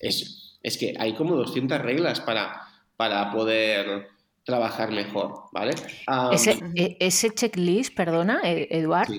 es, 0.00 0.58
que 0.76 0.96
hay 0.98 1.14
como 1.14 1.36
200 1.36 1.80
reglas 1.80 2.20
para 2.20 3.30
poder 3.30 4.08
trabajar 4.48 4.90
mejor, 4.90 5.42
¿vale? 5.52 5.74
E, 6.74 6.96
ese, 7.00 7.28
checklist, 7.34 7.94
perdona, 7.94 8.40
e, 8.42 8.66
Eduard, 8.70 9.10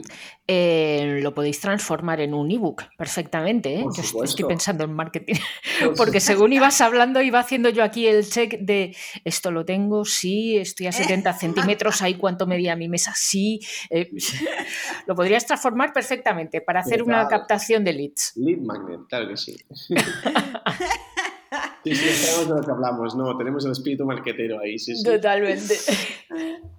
eh, 0.47 1.19
lo 1.21 1.35
podéis 1.35 1.59
transformar 1.59 2.19
en 2.19 2.33
un 2.33 2.49
ebook 2.49 2.85
perfectamente. 2.97 3.75
¿eh? 3.75 3.85
Yo 3.95 4.23
estoy 4.23 4.45
pensando 4.45 4.85
en 4.85 4.93
marketing, 4.93 5.35
porque 5.97 6.19
según 6.19 6.51
ibas 6.51 6.81
hablando, 6.81 7.21
iba 7.21 7.37
haciendo 7.37 7.69
yo 7.69 7.83
aquí 7.83 8.07
el 8.07 8.27
check 8.27 8.57
de 8.59 8.95
esto 9.23 9.51
lo 9.51 9.65
tengo, 9.65 10.03
sí, 10.03 10.57
estoy 10.57 10.87
a 10.87 10.91
70 10.91 11.31
centímetros, 11.33 12.01
ahí 12.01 12.15
cuánto 12.15 12.47
medía 12.47 12.75
mi 12.75 12.89
mesa, 12.89 13.13
sí. 13.15 13.59
Eh, 13.91 14.09
lo 15.05 15.13
podrías 15.13 15.45
transformar 15.45 15.93
perfectamente 15.93 16.59
para 16.59 16.79
hacer 16.79 17.03
una 17.03 17.27
captación 17.27 17.83
de 17.83 17.93
leads. 17.93 18.33
Lead 18.35 18.61
magnet, 18.61 19.01
claro 19.07 19.27
que 19.27 19.37
sí. 19.37 19.55
Sí, 21.83 21.95
sí, 21.95 22.09
sabemos 22.09 22.49
de 22.49 22.55
lo 22.55 22.61
que 22.61 22.71
hablamos, 22.71 23.15
no, 23.15 23.37
tenemos 23.37 23.65
el 23.65 23.71
espíritu 23.71 24.05
marquetero 24.05 24.59
ahí, 24.59 24.77
sí, 24.77 24.95
sí. 24.95 25.03
Totalmente. 25.03 25.75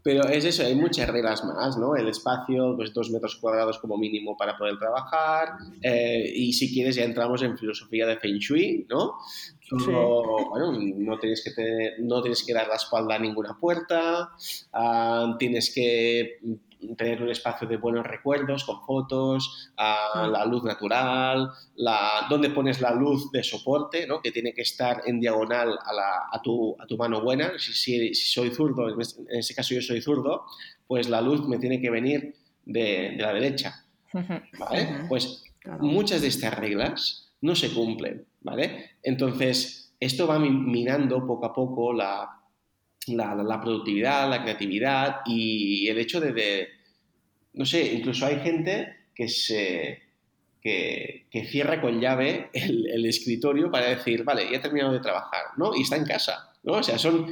Pero 0.02 0.24
es 0.28 0.44
eso, 0.44 0.64
hay 0.64 0.74
muchas 0.74 1.08
reglas 1.08 1.44
más, 1.44 1.76
¿no? 1.76 1.96
El 1.96 2.08
espacio, 2.08 2.74
pues 2.76 2.92
dos 2.92 3.10
metros 3.10 3.36
cuadrados 3.36 3.78
como 3.78 3.96
mínimo 3.96 4.36
para 4.36 4.56
poder 4.56 4.78
trabajar, 4.78 5.54
eh, 5.82 6.30
y 6.34 6.52
si 6.52 6.72
quieres 6.72 6.96
ya 6.96 7.04
entramos 7.04 7.42
en 7.42 7.56
filosofía 7.56 8.06
de 8.06 8.16
Feng 8.16 8.38
Shui, 8.38 8.86
¿no? 8.88 9.14
bueno, 10.50 10.72
no 10.72 11.18
tienes, 11.18 11.44
que 11.44 11.92
no 12.00 12.20
tienes 12.22 12.44
que 12.44 12.52
dar 12.52 12.66
la 12.66 12.74
espalda 12.74 13.14
a 13.14 13.18
ninguna 13.18 13.56
puerta, 13.58 14.30
ah, 14.72 15.36
tienes 15.38 15.72
que 15.72 16.38
tener 16.96 17.22
un 17.22 17.30
espacio 17.30 17.68
de 17.68 17.76
buenos 17.76 18.06
recuerdos 18.06 18.64
con 18.64 18.84
fotos, 18.84 19.70
la 19.76 20.44
luz 20.46 20.64
natural, 20.64 21.50
la, 21.76 22.26
dónde 22.28 22.50
pones 22.50 22.80
la 22.80 22.92
luz 22.92 23.30
de 23.32 23.42
soporte, 23.42 24.06
¿no? 24.06 24.20
que 24.20 24.32
tiene 24.32 24.52
que 24.52 24.62
estar 24.62 25.02
en 25.06 25.20
diagonal 25.20 25.78
a, 25.84 25.92
la, 25.92 26.28
a, 26.32 26.40
tu, 26.42 26.76
a 26.78 26.86
tu, 26.86 26.96
mano 26.96 27.22
buena. 27.22 27.52
Si, 27.58 27.72
si, 27.72 28.14
soy 28.14 28.50
zurdo, 28.50 28.88
en 28.88 29.38
este 29.38 29.54
caso 29.54 29.74
yo 29.74 29.82
soy 29.82 30.00
zurdo, 30.00 30.44
pues 30.86 31.08
la 31.08 31.20
luz 31.20 31.46
me 31.46 31.58
tiene 31.58 31.80
que 31.80 31.90
venir 31.90 32.34
de, 32.64 33.14
de 33.16 33.22
la 33.22 33.32
derecha. 33.32 33.84
¿vale? 34.12 35.04
Pues 35.08 35.44
muchas 35.78 36.22
de 36.22 36.28
estas 36.28 36.58
reglas 36.58 37.32
no 37.40 37.54
se 37.54 37.72
cumplen. 37.72 38.26
¿vale? 38.40 38.92
Entonces, 39.02 39.92
esto 40.00 40.26
va 40.26 40.38
minando 40.38 41.26
poco 41.26 41.46
a 41.46 41.54
poco 41.54 41.92
la, 41.92 42.39
la, 43.16 43.60
productividad, 43.60 44.28
la 44.28 44.42
creatividad 44.42 45.20
y 45.26 45.88
el 45.88 45.98
hecho 45.98 46.20
de, 46.20 46.68
no 47.54 47.64
sé, 47.64 47.94
incluso 47.94 48.26
hay 48.26 48.40
gente 48.40 49.06
que 49.14 49.28
se 49.28 50.10
que, 50.60 51.26
cierra 51.50 51.80
con 51.80 52.00
llave 52.00 52.50
el, 52.52 53.06
escritorio 53.06 53.70
para 53.70 53.88
decir, 53.88 54.24
vale, 54.24 54.50
ya 54.50 54.58
he 54.58 54.60
terminado 54.60 54.92
de 54.92 55.00
trabajar, 55.00 55.44
¿no? 55.56 55.74
Y 55.74 55.82
está 55.82 55.96
en 55.96 56.04
casa, 56.04 56.52
¿no? 56.62 56.74
O 56.74 56.82
sea, 56.82 56.98
son, 56.98 57.26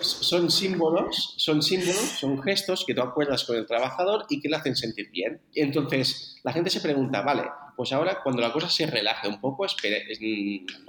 son, 0.00 0.50
símbolos, 0.50 1.34
son 1.36 1.62
símbolos, 1.62 1.96
son 1.96 2.42
gestos 2.42 2.84
que 2.86 2.94
tú 2.94 3.02
acuerdas 3.02 3.44
con 3.44 3.56
el 3.56 3.66
trabajador 3.66 4.24
y 4.28 4.40
que 4.40 4.48
le 4.48 4.56
hacen 4.56 4.76
sentir 4.76 5.10
bien. 5.10 5.40
Entonces, 5.54 6.40
la 6.42 6.52
gente 6.52 6.70
se 6.70 6.80
pregunta, 6.80 7.20
vale, 7.20 7.44
pues 7.76 7.92
ahora 7.92 8.20
cuando 8.22 8.40
la 8.40 8.52
cosa 8.52 8.68
se 8.68 8.86
relaje 8.86 9.28
un 9.28 9.40
poco, 9.40 9.66
espere, 9.66 10.04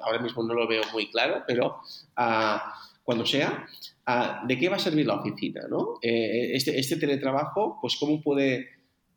ahora 0.02 0.20
mismo 0.20 0.44
no 0.44 0.54
lo 0.54 0.68
veo 0.68 0.84
muy 0.94 1.10
claro, 1.10 1.44
pero... 1.46 1.82
Ah, 2.16 2.80
cuando 3.04 3.26
sea, 3.26 3.66
¿de 4.46 4.58
qué 4.58 4.70
va 4.70 4.78
a 4.78 4.80
servir 4.80 5.06
la 5.06 5.16
oficina? 5.16 5.62
¿no? 5.70 5.96
Eh, 6.02 6.52
este, 6.56 6.80
este, 6.80 6.98
teletrabajo, 6.98 7.78
pues 7.82 7.98
cómo, 8.00 8.22
puede, 8.22 8.70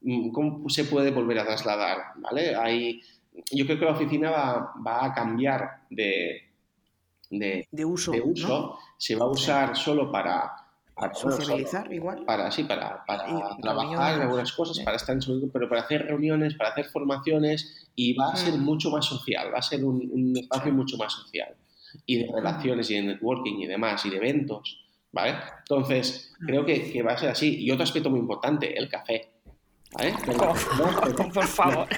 mm, 0.03 0.31
cómo 0.31 0.69
se 0.69 0.85
puede 0.85 1.11
volver 1.11 1.39
a 1.39 1.47
trasladar. 1.47 1.99
¿vale? 2.17 2.55
Hay, 2.57 3.01
yo 3.53 3.65
creo 3.65 3.79
que 3.79 3.85
la 3.85 3.93
oficina 3.93 4.31
va, 4.31 4.75
va 4.85 5.05
a 5.05 5.15
cambiar 5.15 5.83
de, 5.89 6.43
de, 7.31 7.85
uso. 7.85 8.11
De 8.11 8.21
uso. 8.21 8.79
Se 8.99 9.15
va 9.15 9.27
a 9.27 9.31
usar 9.31 9.77
solo 9.77 10.11
para... 10.11 10.53
Para 10.95 11.13
socializar 11.13 11.93
igual. 11.93 12.25
Para, 12.25 12.51
sí, 12.51 12.65
para, 12.65 13.05
para 13.05 13.27
trabajar 13.61 14.15
en 14.15 14.23
algunas 14.23 14.51
cosas, 14.53 14.83
para 14.83 14.97
estar 14.97 15.15
en 15.15 15.21
su 15.21 15.51
pero 15.53 15.69
para 15.69 15.83
hacer 15.83 16.07
reuniones, 16.07 16.55
para 16.55 16.71
hacer 16.71 16.87
formaciones 16.87 17.91
y 17.95 18.15
va 18.15 18.33
a 18.33 18.37
ser 18.37 18.55
mm. 18.55 18.65
mucho 18.65 18.91
más 18.91 19.05
social, 19.05 19.53
va 19.53 19.59
a 19.59 19.63
ser 19.63 19.85
un, 19.85 20.09
un 20.11 20.35
espacio 20.39 20.73
mucho 20.73 20.97
más 20.97 21.13
social 21.13 21.55
y 22.05 22.19
de 22.19 22.33
relaciones 22.33 22.91
y 22.91 22.95
de 22.95 23.03
networking 23.03 23.59
y 23.59 23.67
demás 23.67 24.05
y 24.05 24.11
de 24.11 24.17
eventos, 24.17 24.85
¿vale? 25.13 25.37
Entonces, 25.61 26.35
creo 26.45 26.65
que, 26.65 26.91
que 26.93 27.03
va 27.03 27.13
a 27.13 27.19
ser 27.19 27.31
así. 27.31 27.65
Y 27.65 27.71
otro 27.71 27.85
aspecto 27.85 28.11
muy 28.11 28.21
importante, 28.21 28.77
el 28.77 28.89
café. 28.89 29.31
¿Vale? 29.93 30.15
por 31.35 31.47
favor. 31.47 31.89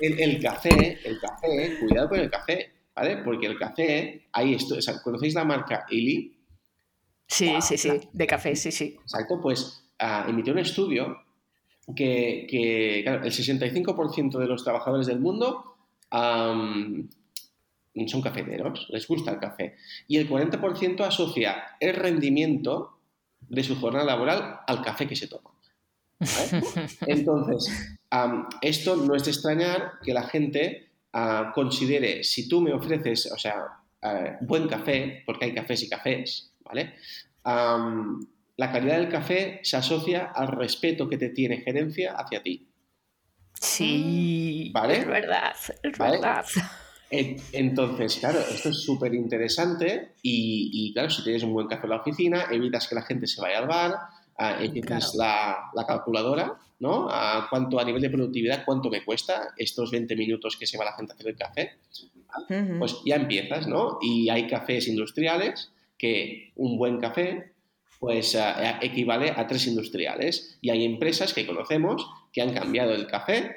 el, 0.00 0.40
café, 0.40 0.98
el 1.04 1.20
café, 1.20 1.78
cuidado 1.80 2.08
con 2.08 2.20
el 2.20 2.30
café, 2.30 2.72
¿vale? 2.94 3.18
Porque 3.18 3.46
el 3.46 3.58
café, 3.58 4.28
ahí 4.32 4.54
esto, 4.54 4.76
¿conocéis 5.02 5.34
la 5.34 5.44
marca 5.44 5.84
Illy? 5.90 6.38
Sí, 7.26 7.54
sí, 7.60 7.76
sí, 7.78 7.90
de 8.12 8.26
café, 8.26 8.54
sí, 8.54 8.70
sí. 8.70 8.96
Exacto, 9.02 9.40
pues 9.40 9.84
uh, 10.00 10.28
emitió 10.28 10.52
un 10.52 10.60
estudio 10.60 11.16
que, 11.96 12.46
que 12.48 13.00
claro, 13.02 13.24
el 13.24 13.32
65% 13.32 14.38
de 14.38 14.46
los 14.46 14.62
trabajadores 14.62 15.06
del 15.06 15.18
mundo 15.18 15.76
son 18.06 18.22
cafeteros, 18.22 18.86
les 18.90 19.06
gusta 19.06 19.32
el 19.32 19.38
café. 19.38 19.76
Y 20.08 20.16
el 20.16 20.28
40% 20.28 21.00
asocia 21.00 21.76
el 21.80 21.94
rendimiento 21.94 22.98
de 23.48 23.62
su 23.62 23.78
jornada 23.78 24.04
laboral 24.04 24.60
al 24.66 24.82
café 24.82 25.06
que 25.06 25.16
se 25.16 25.28
toma. 25.28 25.50
Entonces, 27.06 27.98
esto 28.60 28.96
no 28.96 29.14
es 29.14 29.24
de 29.24 29.30
extrañar 29.30 29.92
que 30.02 30.14
la 30.14 30.22
gente 30.22 30.90
ah, 31.12 31.52
considere, 31.54 32.24
si 32.24 32.48
tú 32.48 32.60
me 32.60 32.72
ofreces, 32.72 33.30
o 33.32 33.38
sea, 33.38 33.64
ah, 34.02 34.38
buen 34.40 34.68
café, 34.68 35.22
porque 35.26 35.46
hay 35.46 35.54
cafés 35.54 35.82
y 35.82 35.88
cafés, 35.88 36.52
¿vale? 36.60 36.94
la 37.44 38.70
calidad 38.70 38.98
del 38.98 39.08
café 39.08 39.58
se 39.64 39.76
asocia 39.76 40.30
al 40.32 40.48
respeto 40.48 41.08
que 41.08 41.18
te 41.18 41.30
tiene 41.30 41.56
gerencia 41.56 42.12
hacia 42.12 42.42
ti. 42.42 42.68
Sí, 43.60 44.70
¿Vale? 44.72 44.98
es 44.98 45.06
verdad, 45.06 45.54
es 45.82 45.98
verdad. 45.98 46.44
Entonces, 47.12 48.16
claro, 48.16 48.38
esto 48.40 48.70
es 48.70 48.82
súper 48.82 49.12
interesante 49.12 50.12
y, 50.22 50.92
claro, 50.94 51.10
si 51.10 51.22
tienes 51.22 51.42
un 51.42 51.52
buen 51.52 51.66
café 51.66 51.84
en 51.84 51.90
la 51.90 51.96
oficina, 51.96 52.46
evitas 52.50 52.88
que 52.88 52.94
la 52.94 53.02
gente 53.02 53.26
se 53.26 53.38
vaya 53.38 53.58
al 53.58 53.68
bar, 53.68 53.92
uh, 54.38 55.18
la, 55.18 55.84
calculadora, 55.86 56.54
¿no? 56.80 57.08
A 57.10 57.48
cuánto 57.50 57.78
a 57.78 57.84
nivel 57.84 58.00
de 58.00 58.08
productividad, 58.08 58.64
cuánto 58.64 58.88
me 58.88 59.04
cuesta 59.04 59.48
estos 59.58 59.90
20 59.90 60.16
minutos 60.16 60.56
que 60.56 60.66
se 60.66 60.78
va 60.78 60.86
la 60.86 60.94
gente 60.94 61.12
a 61.12 61.14
hacer 61.14 61.28
el 61.28 61.36
café. 61.36 61.72
Pues 62.78 62.96
ya 63.04 63.16
empiezas, 63.16 63.66
¿no? 63.66 63.98
Y 64.00 64.30
hay 64.30 64.46
cafés 64.46 64.88
industriales 64.88 65.70
que 65.98 66.52
un 66.56 66.78
buen 66.78 66.98
café 66.98 67.52
pues 68.00 68.34
eh, 68.34 68.40
equivale 68.80 69.30
a 69.36 69.46
tres 69.46 69.66
industriales. 69.66 70.58
Y 70.62 70.70
hay 70.70 70.86
empresas 70.86 71.34
que 71.34 71.46
conocemos 71.46 72.08
que 72.32 72.40
han 72.40 72.54
cambiado 72.54 72.94
el 72.94 73.06
café 73.06 73.54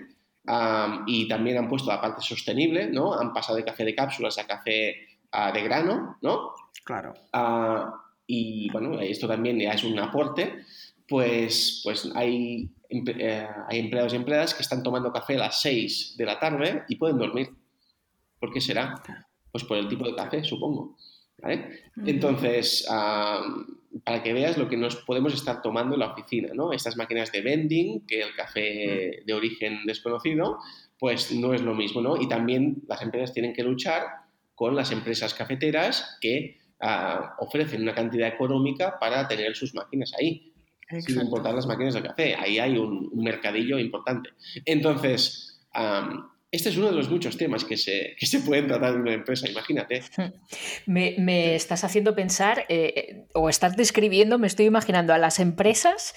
am, 0.48 1.04
y 1.08 1.28
también 1.28 1.58
han 1.58 1.68
puesto 1.68 1.90
la 1.90 2.02
parte 2.02 2.22
sostenible, 2.22 2.88
¿no? 2.88 3.14
Han 3.14 3.34
pasado 3.34 3.58
de 3.58 3.64
café 3.64 3.86
de 3.86 3.96
cápsulas 3.96 4.38
a 4.38 4.48
café 4.48 4.96
ah, 5.32 5.52
de 5.52 5.62
grano, 5.64 6.18
¿no? 6.22 6.54
Claro. 6.84 7.14
Ah, 7.34 7.94
y 8.28 8.70
bueno, 8.72 9.00
esto 9.00 9.28
también 9.28 9.60
ya 9.60 9.72
es 9.74 9.84
un 9.84 9.98
aporte, 10.00 10.64
pues, 11.08 11.82
pues 11.84 12.10
hay, 12.16 12.70
eh, 12.90 13.48
hay 13.68 13.80
empleados 13.80 14.14
y 14.14 14.16
empleadas 14.16 14.54
que 14.54 14.64
están 14.64 14.84
tomando 14.84 15.12
café 15.12 15.36
a 15.36 15.40
las 15.40 15.62
6 15.62 16.16
de 16.18 16.26
la 16.26 16.40
tarde 16.40 16.84
y 16.90 16.96
pueden 16.96 17.18
dormir. 17.18 17.50
¿Por 18.40 18.52
qué 18.52 18.62
será? 18.62 19.02
Pues 19.52 19.64
por 19.64 19.78
el 19.78 19.88
tipo 19.88 20.06
de 20.06 20.16
café, 20.16 20.44
supongo. 20.44 20.98
¿Vale? 21.42 21.82
Entonces, 22.06 22.86
ah, 22.90 23.42
para 24.04 24.22
que 24.22 24.34
veas 24.34 24.58
lo 24.58 24.68
que 24.68 24.78
nos 24.78 24.98
podemos 24.98 25.34
estar 25.34 25.62
tomando 25.62 25.96
en 25.96 26.02
la 26.02 26.12
oficina, 26.12 26.50
¿no? 26.54 26.74
Estas 26.74 26.98
máquinas 26.98 27.32
de 27.32 27.42
vending, 27.42 28.06
que 28.06 28.22
el 28.22 28.36
café 28.36 29.24
de 29.26 29.34
origen 29.34 29.80
desconocido, 29.86 30.60
pues 31.00 31.32
no 31.32 31.54
es 31.54 31.62
lo 31.62 31.74
mismo, 31.74 32.02
¿no? 32.02 32.22
Y 32.22 32.28
también 32.28 32.84
las 32.88 33.02
empresas 33.02 33.34
tienen 33.34 33.54
que 33.54 33.64
luchar 33.64 34.04
con 34.54 34.76
las 34.76 34.92
empresas 34.92 35.34
cafeteras 35.34 36.18
que 36.22 36.58
ah, 36.82 37.36
ofrecen 37.40 37.82
una 37.82 37.94
cantidad 37.94 38.28
económica 38.28 38.98
para 39.00 39.28
tener 39.28 39.56
sus 39.56 39.74
máquinas 39.74 40.14
ahí, 40.20 40.54
sin 41.00 41.20
importar 41.20 41.56
las 41.56 41.66
máquinas 41.66 41.94
de 41.96 42.04
café. 42.04 42.36
Ahí 42.36 42.60
hay 42.60 42.78
un, 42.78 43.10
un 43.12 43.24
mercadillo 43.24 43.80
importante. 43.80 44.30
Entonces, 44.66 45.62
am, 45.74 46.30
este 46.56 46.70
es 46.70 46.78
uno 46.78 46.88
de 46.88 46.94
los 46.94 47.10
muchos 47.10 47.38
temas 47.38 47.64
que 47.66 47.78
se, 47.78 48.16
que 48.20 48.26
se 48.26 48.40
pueden 48.40 48.68
tratar 48.68 48.94
en 48.96 49.02
una 49.02 49.14
empresa, 49.14 49.50
imagínate. 49.50 50.02
Me, 50.88 51.16
me 51.20 51.56
estás 51.56 51.84
haciendo 51.84 52.16
pensar, 52.16 52.66
eh, 52.70 53.26
o 53.34 53.50
estás 53.50 53.76
describiendo, 53.78 54.38
me 54.40 54.48
estoy 54.48 54.66
imaginando 54.66 55.14
a 55.14 55.18
las 55.18 55.40
empresas 55.40 56.16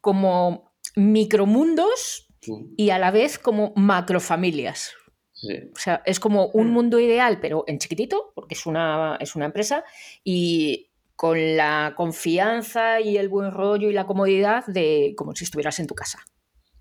como 0.00 0.72
micromundos 0.96 2.28
y 2.76 2.90
a 2.90 2.98
la 2.98 3.10
vez 3.10 3.38
como 3.38 3.72
macrofamilias. 3.76 4.92
sí. 5.32 5.48
O 5.74 5.78
sea, 5.78 6.02
es 6.06 6.18
como 6.20 6.46
un 6.48 6.68
Mm. 6.68 6.72
mundo 6.72 6.98
ideal, 7.00 7.38
pero 7.40 7.64
en 7.66 7.78
chiquitito, 7.78 8.32
porque 8.34 8.54
es 8.54 8.64
una, 8.66 9.16
es 9.20 9.34
una 9.36 9.46
empresa, 9.46 9.84
y 10.24 10.88
con 11.14 11.56
la 11.56 11.94
confianza 11.96 13.00
y 13.00 13.16
el 13.16 13.28
buen 13.28 13.50
rollo 13.50 13.90
y 13.90 13.92
la 13.92 14.06
comodidad 14.06 14.64
de 14.66 15.14
como 15.16 15.34
si 15.34 15.44
estuvieras 15.44 15.78
en 15.78 15.86
tu 15.86 15.94
casa. 15.94 16.18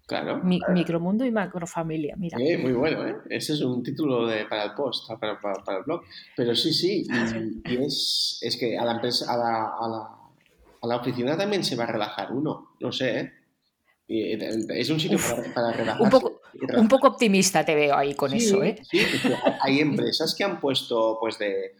Claro. 0.07 0.37
Mi- 0.43 0.59
micromundo 0.69 1.25
y 1.25 1.31
macrofamilia, 1.31 2.15
mira. 2.15 2.37
Eh, 2.39 2.57
muy 2.59 2.73
bueno, 2.73 3.07
¿eh? 3.07 3.15
Ese 3.29 3.53
es 3.53 3.61
un 3.61 3.81
título 3.81 4.27
de- 4.27 4.45
para 4.45 4.63
el 4.65 4.73
post, 4.73 5.07
para, 5.19 5.39
para- 5.39 5.63
para 5.63 5.79
el 5.79 5.83
blog. 5.83 6.01
Pero 6.35 6.53
sí, 6.55 6.71
sí, 6.73 7.07
y, 7.09 7.09
y 7.73 7.83
es, 7.83 8.37
es 8.41 8.55
que 8.57 8.77
a 8.77 8.85
la, 8.85 8.93
empresa, 8.93 9.33
a, 9.33 9.37
la, 9.37 9.65
a, 9.79 9.87
la, 9.89 10.09
a 10.83 10.87
la 10.87 10.95
oficina 10.97 11.35
también 11.35 11.63
se 11.63 11.75
va 11.75 11.85
a 11.85 11.87
relajar 11.87 12.31
uno, 12.31 12.75
no 12.79 12.91
sé, 12.91 13.19
¿eh? 13.19 13.33
Eh, 14.07 14.37
es 14.69 14.89
un 14.91 14.99
sitio 14.99 15.17
Uf, 15.17 15.31
para, 15.31 15.53
para 15.55 15.71
relajarse. 15.71 16.03
Un 16.03 16.09
poco, 16.11 16.41
un 16.77 16.87
poco 16.87 17.07
optimista 17.07 17.65
te 17.65 17.73
veo 17.73 17.95
ahí 17.95 18.13
con 18.13 18.29
Sí, 18.29 18.37
eso, 18.37 18.63
¿eh? 18.63 18.77
Sí, 18.83 18.99
hay 19.61 19.79
empresas 19.79 20.35
que 20.35 20.43
han 20.43 20.59
puesto, 20.59 21.17
pues, 21.19 21.39
de, 21.39 21.73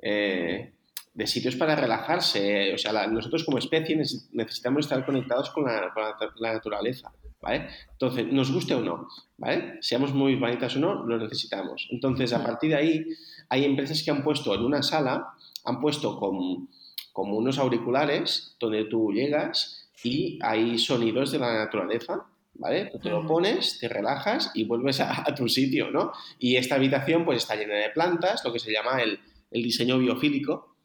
eh, 0.00 0.72
de 1.12 1.26
sitios 1.26 1.56
para 1.56 1.74
relajarse. 1.74 2.72
O 2.72 2.78
sea, 2.78 2.92
la- 2.92 3.08
nosotros 3.08 3.42
como 3.42 3.58
especie 3.58 3.96
neces- 3.98 4.28
necesitamos 4.32 4.84
estar 4.86 5.04
conectados 5.04 5.50
con 5.50 5.64
la, 5.64 5.90
con 5.92 6.04
la- 6.04 6.16
la 6.36 6.52
naturaleza, 6.52 7.10
¿vale? 7.42 7.68
Entonces, 7.90 8.32
nos 8.32 8.52
guste 8.52 8.74
o 8.74 8.80
no, 8.80 9.08
¿vale? 9.36 9.78
Seamos 9.80 10.14
muy 10.14 10.36
vanitas 10.36 10.76
o 10.76 10.78
no, 10.78 11.04
lo 11.04 11.18
necesitamos. 11.18 11.88
Entonces, 11.90 12.32
a 12.32 12.42
partir 12.42 12.70
de 12.70 12.76
ahí, 12.76 13.06
hay 13.48 13.64
empresas 13.64 14.02
que 14.02 14.10
han 14.10 14.22
puesto 14.22 14.54
en 14.54 14.62
una 14.62 14.82
sala, 14.82 15.34
han 15.64 15.80
puesto 15.80 16.18
como 16.18 17.36
unos 17.36 17.58
auriculares 17.58 18.56
donde 18.58 18.84
tú 18.84 19.12
llegas 19.12 19.90
y 20.04 20.38
hay 20.42 20.78
sonidos 20.78 21.32
de 21.32 21.40
la 21.40 21.52
naturaleza, 21.52 22.24
¿vale? 22.54 22.86
Tú 22.86 22.98
te 22.98 23.10
lo 23.10 23.26
pones, 23.26 23.78
te 23.78 23.88
relajas 23.88 24.52
y 24.54 24.64
vuelves 24.64 25.00
a, 25.00 25.22
a 25.28 25.34
tu 25.34 25.48
sitio, 25.48 25.90
¿no? 25.90 26.12
Y 26.38 26.56
esta 26.56 26.76
habitación 26.76 27.24
pues 27.24 27.38
está 27.38 27.56
llena 27.56 27.74
de 27.74 27.90
plantas, 27.90 28.44
lo 28.44 28.52
que 28.52 28.58
se 28.58 28.72
llama 28.72 29.02
el, 29.02 29.18
el 29.50 29.62
diseño 29.62 29.98
biofílico, 29.98 30.76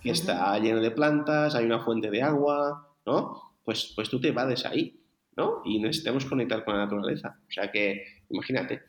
que 0.00 0.10
está 0.10 0.56
lleno 0.58 0.80
de 0.80 0.90
plantas, 0.90 1.54
hay 1.54 1.64
una 1.64 1.80
fuente 1.80 2.10
de 2.10 2.22
agua, 2.22 2.88
¿no? 3.04 3.54
Pues, 3.64 3.92
pues 3.94 4.08
tú 4.08 4.20
te 4.20 4.30
vades 4.30 4.64
ahí, 4.64 4.98
¿no? 5.38 5.62
Y 5.64 5.78
necesitamos 5.80 6.26
conectar 6.26 6.64
con 6.64 6.74
la 6.76 6.84
naturaleza. 6.84 7.38
O 7.48 7.50
sea 7.50 7.70
que, 7.70 8.04
imagínate. 8.28 8.82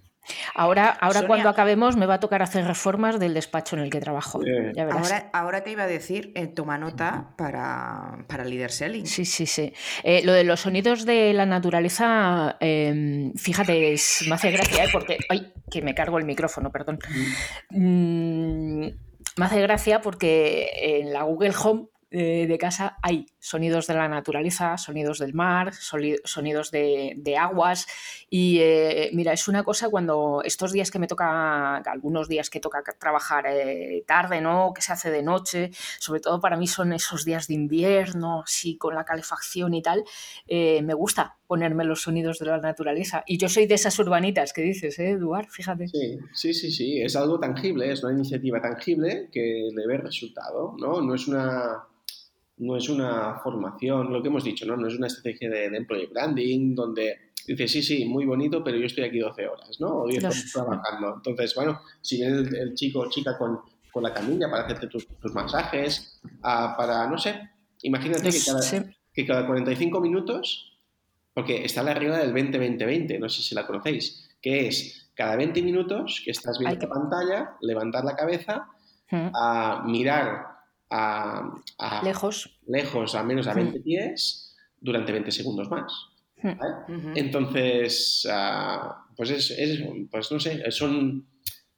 Ahora, 0.53 0.89
ahora 0.89 1.13
Sonia. 1.21 1.27
cuando 1.27 1.49
acabemos 1.49 1.95
me 1.95 2.05
va 2.05 2.15
a 2.15 2.19
tocar 2.19 2.41
hacer 2.41 2.65
reformas 2.65 3.19
del 3.19 3.33
despacho 3.33 3.77
en 3.77 3.83
el 3.83 3.89
que 3.89 3.99
trabajo. 4.01 4.41
Ya 4.75 4.85
verás. 4.85 5.11
Ahora, 5.11 5.29
ahora 5.33 5.63
te 5.63 5.71
iba 5.71 5.83
a 5.83 5.87
decir, 5.87 6.33
eh, 6.35 6.47
toma 6.47 6.77
nota 6.77 7.33
para, 7.37 8.25
para 8.27 8.43
Leader 8.43 8.69
Selling. 8.69 9.05
Sí, 9.07 9.23
sí, 9.25 9.45
sí. 9.45 9.73
Eh, 10.03 10.21
lo 10.25 10.33
de 10.33 10.43
los 10.43 10.59
sonidos 10.59 11.05
de 11.05 11.33
la 11.33 11.45
naturaleza, 11.45 12.57
eh, 12.59 13.31
fíjate, 13.37 13.93
es- 13.93 14.25
me 14.27 14.35
hace 14.35 14.51
gracia, 14.51 14.83
¿eh? 14.83 14.89
porque. 14.91 15.17
¡Ay! 15.29 15.53
Que 15.71 15.81
me 15.81 15.95
cargo 15.95 16.17
el 16.19 16.25
micrófono, 16.25 16.71
perdón. 16.71 16.99
Mm, 17.69 18.87
me 19.37 19.45
hace 19.45 19.61
gracia 19.61 20.01
porque 20.01 20.69
en 20.99 21.13
la 21.13 21.23
Google 21.23 21.53
Home 21.63 21.87
eh, 22.11 22.47
de 22.47 22.57
casa 22.57 22.97
hay 23.01 23.27
sonidos 23.39 23.87
de 23.87 23.93
la 23.93 24.07
naturaleza, 24.07 24.77
sonidos 24.77 25.19
del 25.19 25.33
mar, 25.33 25.73
sonidos 25.73 26.71
de, 26.71 27.13
de 27.17 27.37
aguas. 27.37 27.87
Y 28.29 28.59
eh, 28.59 29.09
mira, 29.13 29.33
es 29.33 29.47
una 29.47 29.63
cosa 29.63 29.89
cuando 29.89 30.41
estos 30.43 30.71
días 30.71 30.91
que 30.91 30.99
me 30.99 31.07
toca, 31.07 31.77
algunos 31.77 32.27
días 32.27 32.49
que 32.49 32.59
toca 32.59 32.83
trabajar 32.99 33.45
eh, 33.47 34.03
tarde, 34.07 34.41
¿no? 34.41 34.73
Que 34.73 34.81
se 34.81 34.93
hace 34.93 35.11
de 35.11 35.23
noche, 35.23 35.71
sobre 35.99 36.19
todo 36.21 36.39
para 36.39 36.57
mí 36.57 36.67
son 36.67 36.93
esos 36.93 37.25
días 37.25 37.47
de 37.47 37.53
invierno, 37.53 38.41
así 38.43 38.77
con 38.77 38.95
la 38.95 39.05
calefacción 39.05 39.73
y 39.73 39.81
tal. 39.81 40.03
eh, 40.47 40.81
me 40.81 40.93
gusta 40.93 41.37
ponerme 41.47 41.83
los 41.83 42.03
sonidos 42.03 42.37
de 42.39 42.45
la 42.45 42.59
naturaleza. 42.59 43.23
Y 43.25 43.37
yo 43.37 43.49
soy 43.49 43.65
de 43.65 43.75
esas 43.75 43.97
urbanitas 43.97 44.53
que 44.53 44.61
dices, 44.61 44.99
¿eh, 44.99 45.11
Eduard? 45.11 45.47
Fíjate. 45.49 45.87
Sí, 45.87 46.19
sí, 46.33 46.53
sí, 46.53 46.71
sí, 46.71 47.01
es 47.01 47.15
algo 47.15 47.39
tangible, 47.39 47.91
es 47.91 48.03
una 48.03 48.13
iniciativa 48.13 48.61
tangible 48.61 49.29
que 49.31 49.69
le 49.73 49.87
ve 49.87 49.97
resultado, 49.97 50.75
¿no? 50.79 51.01
No 51.01 51.15
es 51.15 51.27
una, 51.27 51.87
no 52.59 52.75
es 52.77 52.87
una 52.89 53.39
formación, 53.43 54.11
lo 54.13 54.21
que 54.21 54.27
hemos 54.27 54.43
dicho, 54.43 54.65
¿no? 54.65 54.75
No 54.77 54.87
es 54.87 54.95
una 54.95 55.07
estrategia 55.07 55.49
de, 55.49 55.69
de 55.69 55.77
employee 55.77 56.07
branding 56.07 56.75
donde 56.75 57.31
dices, 57.47 57.71
sí, 57.71 57.81
sí, 57.81 58.05
muy 58.05 58.25
bonito, 58.25 58.63
pero 58.63 58.77
yo 58.77 58.85
estoy 58.85 59.05
aquí 59.05 59.19
12 59.19 59.47
horas, 59.47 59.77
¿no? 59.79 60.01
O 60.03 60.07
10 60.07 60.23
Los- 60.23 60.35
horas 60.35 60.51
trabajando. 60.53 61.13
Entonces, 61.15 61.55
bueno, 61.55 61.79
si 62.01 62.17
viene 62.17 62.37
el, 62.39 62.55
el 62.55 62.73
chico 62.75 62.99
o 62.99 63.09
chica 63.09 63.37
con, 63.37 63.59
con 63.91 64.03
la 64.03 64.13
camilla 64.13 64.49
para 64.51 64.63
hacerte 64.65 64.87
tus, 64.87 65.07
tus 65.19 65.33
masajes, 65.33 66.21
ah, 66.43 66.75
para, 66.77 67.07
no 67.09 67.17
sé, 67.17 67.49
imagínate 67.83 68.29
que 68.29 68.39
cada, 68.45 68.61
sí. 68.61 68.77
que 69.13 69.25
cada 69.25 69.47
45 69.47 69.99
minutos, 70.01 70.77
porque 71.33 71.63
está 71.63 71.81
la 71.81 71.93
regla 71.93 72.17
del 72.17 72.33
20-20-20, 72.33 73.19
no 73.19 73.29
sé 73.29 73.41
si 73.41 73.55
la 73.55 73.65
conocéis, 73.65 74.29
que 74.41 74.67
es 74.67 75.09
cada 75.15 75.35
20 75.37 75.61
minutos 75.61 76.21
que 76.25 76.31
estás 76.31 76.59
viendo 76.59 76.73
Ay, 76.75 76.79
que- 76.79 76.87
la 76.87 76.93
pantalla, 76.93 77.55
levantar 77.61 78.03
la 78.03 78.15
cabeza, 78.15 78.67
a 79.11 79.83
mirar 79.87 80.48
a, 80.89 81.51
a- 81.77 82.03
Lejos. 82.03 82.59
lejos, 82.67 83.15
al 83.15 83.25
menos 83.27 83.47
a 83.47 83.53
Mm. 83.53 83.57
20 83.57 83.79
pies, 83.81 84.55
durante 84.79 85.11
20 85.11 85.31
segundos 85.31 85.69
más. 85.69 85.91
Mm. 86.41 87.17
Entonces, 87.17 88.27
ah, 88.31 89.05
pues 89.15 89.29
es, 89.31 89.51
es- 89.51 89.81
pues 90.09 90.31
no 90.31 90.39
sé, 90.39 90.69
son, 90.71 91.27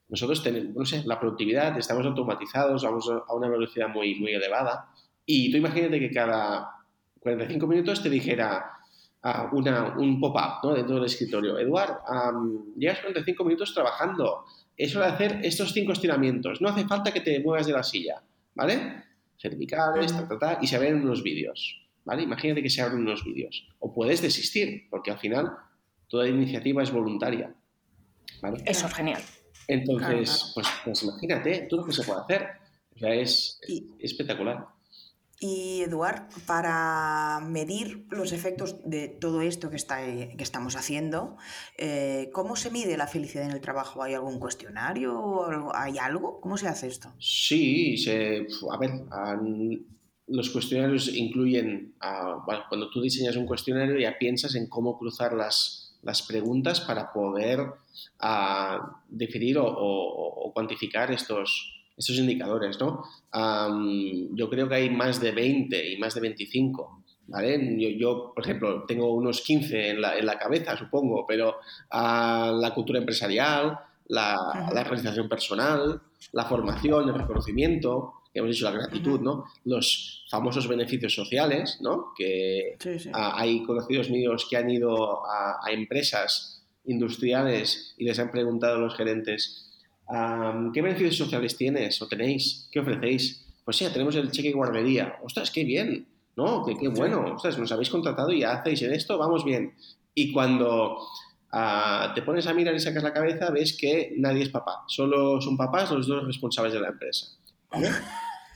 nosotros 0.07 0.43
tenemos, 0.43 0.75
no 0.75 0.85
sé, 0.85 1.03
la 1.05 1.19
productividad, 1.19 1.77
estamos 1.77 2.05
automatizados, 2.05 2.83
vamos 2.83 3.09
a 3.09 3.33
una 3.33 3.49
velocidad 3.49 3.87
muy, 3.89 4.15
muy 4.19 4.33
elevada, 4.33 4.89
y 5.25 5.51
tú 5.51 5.57
imagínate 5.57 5.99
que 5.99 6.11
cada 6.11 6.69
45 7.19 7.65
minutos 7.67 8.01
te 8.03 8.09
dijera 8.09 8.65
ah, 9.23 9.49
una, 9.51 9.95
un 9.97 10.19
pop-up 10.19 10.63
¿no? 10.63 10.73
dentro 10.75 10.95
del 10.95 11.05
escritorio, 11.05 11.57
Eduard, 11.57 11.99
am, 12.07 12.73
llevas 12.77 12.99
45 12.99 13.43
minutos 13.43 13.73
trabajando, 13.73 14.45
es 14.77 14.95
hora 14.95 15.07
de 15.07 15.13
hacer 15.13 15.39
estos 15.43 15.73
cinco 15.73 15.91
estiramientos, 15.93 16.61
no 16.61 16.69
hace 16.69 16.87
falta 16.87 17.11
que 17.11 17.21
te 17.21 17.39
muevas 17.39 17.65
de 17.67 17.73
la 17.73 17.83
silla, 17.83 18.21
¿vale? 18.55 19.03
Cervicales, 19.37 20.11
ta, 20.13 20.27
ta, 20.27 20.37
ta, 20.39 20.59
y 20.61 20.67
se 20.67 20.75
abren 20.75 21.01
unos 21.01 21.23
vídeos, 21.23 21.87
¿vale? 22.05 22.23
Imagínate 22.23 22.61
que 22.61 22.69
se 22.69 22.81
abren 22.81 22.99
unos 23.01 23.23
vídeos. 23.23 23.67
O 23.79 23.93
puedes 23.93 24.21
desistir, 24.21 24.87
porque 24.89 25.11
al 25.11 25.17
final 25.19 25.51
toda 26.07 26.27
iniciativa 26.27 26.83
es 26.83 26.91
voluntaria, 26.91 27.53
¿vale? 28.41 28.61
Eso 28.65 28.87
es 28.87 28.93
genial. 28.93 29.21
Entonces, 29.67 30.07
Claro, 30.07 30.23
claro. 30.23 30.51
Pues, 30.55 30.67
pues 30.83 31.03
imagínate 31.03 31.67
todo 31.69 31.81
lo 31.81 31.85
que 31.85 31.93
se 31.93 32.03
puede 32.03 32.19
hacer. 32.21 32.47
O 32.95 32.99
sea, 32.99 33.13
es 33.13 33.59
Y- 33.67 33.89
espectacular. 33.99 34.65
Y 35.43 35.81
Eduard, 35.81 36.27
para 36.45 37.39
medir 37.43 38.05
los 38.11 38.31
efectos 38.31 38.75
de 38.85 39.07
todo 39.07 39.41
esto 39.41 39.71
que, 39.71 39.77
eh, 39.77 40.35
estamos 40.37 40.75
haciendo, 40.75 41.35
eh, 41.79 42.29
¿cómo 42.31 42.55
se 42.55 42.69
mide 42.69 42.95
la 42.95 43.07
felicidad 43.07 43.45
en 43.45 43.51
el 43.51 43.59
trabajo? 43.59 44.03
¿Hay 44.03 44.13
algún 44.13 44.37
cuestionario? 44.37 45.19
o 45.19 45.75
¿Hay 45.75 45.97
algo? 45.97 46.39
¿Cómo 46.41 46.57
se 46.57 46.67
hace 46.67 46.85
esto? 46.85 47.11
Sí, 47.17 47.97
se, 47.97 48.45
a 48.71 48.77
ver, 48.77 48.91
los 50.27 50.51
cuestionarios 50.51 51.07
incluyen, 51.07 51.95
ah, 52.01 52.45
cuando 52.69 52.91
tú 52.91 53.01
diseñas 53.01 53.35
un 53.35 53.47
cuestionario 53.47 53.97
ya 53.97 54.19
piensas 54.19 54.53
en 54.53 54.67
cómo 54.67 54.95
cruzar 54.99 55.33
las, 55.33 55.87
preguntas 56.27 56.81
para 56.81 57.11
poder 57.11 57.65
ah, 58.19 59.01
definir 59.09 59.57
o, 59.59 60.51
cuantificar 60.53 61.11
estos, 61.11 61.80
estos 62.01 62.17
indicadores, 62.17 62.79
¿no? 62.79 63.03
yo 64.33 64.49
creo 64.49 64.67
que 64.67 64.75
hay 64.75 64.89
más 64.89 65.21
de 65.21 65.31
20 65.31 65.93
y 65.93 65.97
más 65.97 66.13
de 66.15 66.21
25, 66.21 67.03
¿vale? 67.27 67.97
Yo, 67.97 68.33
por 68.35 68.43
ejemplo, 68.43 68.83
tengo 68.85 69.13
unos 69.13 69.41
15 69.41 69.91
en 69.91 70.01
la, 70.01 70.17
en 70.17 70.25
la 70.25 70.37
cabeza, 70.37 70.75
supongo, 70.75 71.25
pero 71.25 71.57
ah, 71.91 72.51
la 72.53 72.73
cultura 72.73 72.99
empresarial, 72.99 73.79
la, 74.07 74.69
la 74.73 74.83
realización 74.83 75.29
personal, 75.29 76.01
la 76.33 76.45
formación, 76.45 77.07
el 77.07 77.15
reconocimiento, 77.15 78.21
hemos 78.33 78.51
dicho 78.51 78.65
la 78.65 78.77
gratitud, 78.77 79.19
¿no? 79.19 79.45
Los 79.65 80.25
famosos 80.29 80.67
beneficios 80.67 81.13
sociales, 81.13 81.79
¿no? 81.81 82.13
Que 82.17 82.77
hay 83.13 83.63
conocidos 83.63 84.09
míos 84.09 84.47
que 84.49 84.57
han 84.57 84.69
ido 84.69 85.25
a, 85.25 85.59
empresas 85.71 86.63
industriales 86.85 87.93
y 87.97 88.05
les 88.05 88.19
han 88.19 88.31
preguntado 88.31 88.75
a 88.75 88.79
los 88.79 88.95
gerentes, 88.95 89.70
¿qué 90.73 90.81
beneficios 90.81 91.17
sociales 91.17 91.55
tienes 91.55 92.01
o 92.01 92.07
tenéis? 92.07 92.67
¿Qué 92.71 92.79
ofrecéis? 92.79 93.45
Pues 93.63 93.77
sí, 93.77 93.85
tenemos 93.91 94.15
el 94.15 94.31
cheque 94.31 94.51
guardería. 94.51 95.15
Ostras, 95.23 95.51
qué 95.51 95.63
bien, 95.63 96.07
¿no? 96.35 96.65
Qué, 96.65 96.77
qué 96.77 96.89
bueno. 96.89 97.35
Ostras, 97.35 97.57
nos 97.57 97.71
habéis 97.71 97.89
contratado 97.89 98.31
y 98.31 98.41
ya 98.41 98.53
hacéis 98.53 98.81
en 98.81 98.93
esto, 98.93 99.17
vamos 99.17 99.45
bien. 99.45 99.73
Y 100.13 100.31
cuando 100.31 100.97
ah, 101.51 102.11
te 102.13 102.21
pones 102.21 102.47
a 102.47 102.53
mirar 102.53 102.75
y 102.75 102.79
sacas 102.79 103.03
la 103.03 103.13
cabeza, 103.13 103.49
ves 103.51 103.77
que 103.77 104.13
nadie 104.17 104.43
es 104.43 104.49
papá. 104.49 104.83
Solo 104.87 105.39
son 105.41 105.57
papás 105.57 105.91
los 105.91 106.07
dos 106.07 106.25
responsables 106.25 106.73
de 106.73 106.81
la 106.81 106.89
empresa. 106.89 107.27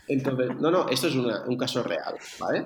Entonces, 0.07 0.49
no, 0.59 0.69
no, 0.69 0.87
esto 0.89 1.07
es 1.07 1.15
un 1.15 1.57
caso 1.57 1.81
real, 1.81 2.15
¿vale? 2.39 2.65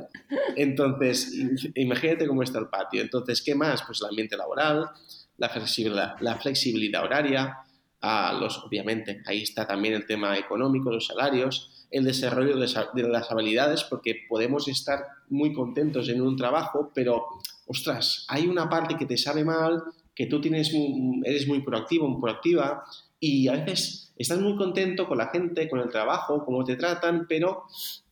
Entonces, 0.56 1.34
imagínate 1.76 2.28
cómo 2.28 2.44
está 2.44 2.60
el 2.60 2.68
patio. 2.68 3.02
Entonces, 3.02 3.42
¿qué 3.42 3.56
más? 3.56 3.82
Pues 3.84 4.02
el 4.02 4.10
ambiente 4.10 4.36
laboral, 4.36 4.90
la 5.38 5.50
flexibilidad, 5.50 6.16
la 6.20 6.36
flexibilidad 6.36 7.04
horaria, 7.04 7.58
obviamente, 8.02 9.22
ahí 9.26 9.44
está 9.44 9.68
también 9.68 9.94
el 9.94 10.06
tema 10.06 10.38
económico, 10.38 10.92
los 10.92 11.08
salarios, 11.08 11.88
el 11.92 12.06
desarrollo 12.06 12.56
de, 12.58 13.04
las 13.10 13.32
habilidades, 13.32 13.84
porque 13.84 14.16
podemos 14.28 14.68
estar 14.68 15.06
muy 15.30 15.54
contentos 15.54 16.08
en 16.10 16.22
un 16.22 16.38
trabajo, 16.38 16.92
pero, 16.94 17.26
ostras, 17.68 18.26
hay 18.30 18.48
una 18.48 18.70
parte 18.70 18.96
que 18.96 19.06
te 19.06 19.18
sabe 19.18 19.44
mal, 19.44 19.84
que 20.16 20.28
tú 20.28 20.40
tienes, 20.40 20.72
eres 21.24 21.48
muy 21.48 21.62
proactivo, 21.62 22.08
muy 22.08 22.22
proactiva, 22.22 22.84
y 23.20 23.48
a 23.48 23.54
veces 23.54 24.14
estás 24.16 24.40
muy 24.40 24.56
contento 24.56 25.08
con 25.08 25.18
la 25.18 25.28
gente, 25.28 25.68
con 25.68 25.80
el 25.80 25.90
trabajo, 25.90 26.46
cómo 26.46 26.64
te 26.64 26.76
tratan, 26.76 27.26
pero 27.28 27.64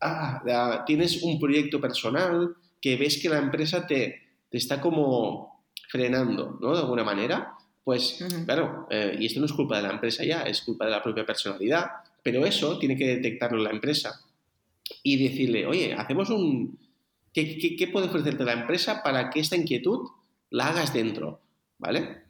ah, 0.01 0.83
tienes 0.85 1.23
un 1.23 1.39
proyecto 1.39 1.79
personal 1.79 2.55
que 2.81 2.95
ves 2.95 3.21
que 3.21 3.29
la 3.29 3.38
empresa 3.38 3.88
te, 3.88 4.21
te 4.49 4.57
está 4.57 4.81
como 4.81 5.63
frenando, 5.89 6.57
¿no? 6.61 6.73
De 6.73 6.79
alguna 6.79 7.03
manera. 7.03 7.57
Pues, 7.88 8.19
claro, 8.45 8.85
eh, 8.91 9.15
y 9.17 9.27
esto 9.27 9.39
no 9.39 9.45
es 9.45 9.53
culpa 9.53 9.77
de 9.77 9.83
la 9.83 9.93
empresa 9.93 10.25
ya, 10.25 10.41
es 10.41 10.61
culpa 10.61 10.83
de 10.83 10.91
la 10.91 11.01
propia 11.01 11.25
personalidad, 11.25 11.85
pero 12.21 12.45
eso 12.45 12.77
tiene 12.77 12.97
que 12.97 13.07
detectarlo 13.07 13.63
la 13.63 13.69
empresa 13.69 14.25
y 15.03 15.15
decirle, 15.23 15.65
oye, 15.65 15.93
hacemos 15.93 16.29
un... 16.29 16.77
¿Qué, 17.33 17.57
qué, 17.57 17.77
qué 17.77 17.88
puede 17.88 18.07
ofrecerte 18.07 18.43
la 18.43 18.51
empresa 18.51 19.01
para 19.03 19.29
que 19.29 19.39
esta 19.39 19.55
inquietud 19.55 20.09
la 20.49 20.67
hagas 20.67 20.93
dentro? 20.93 21.39
¿Vale? 21.77 22.23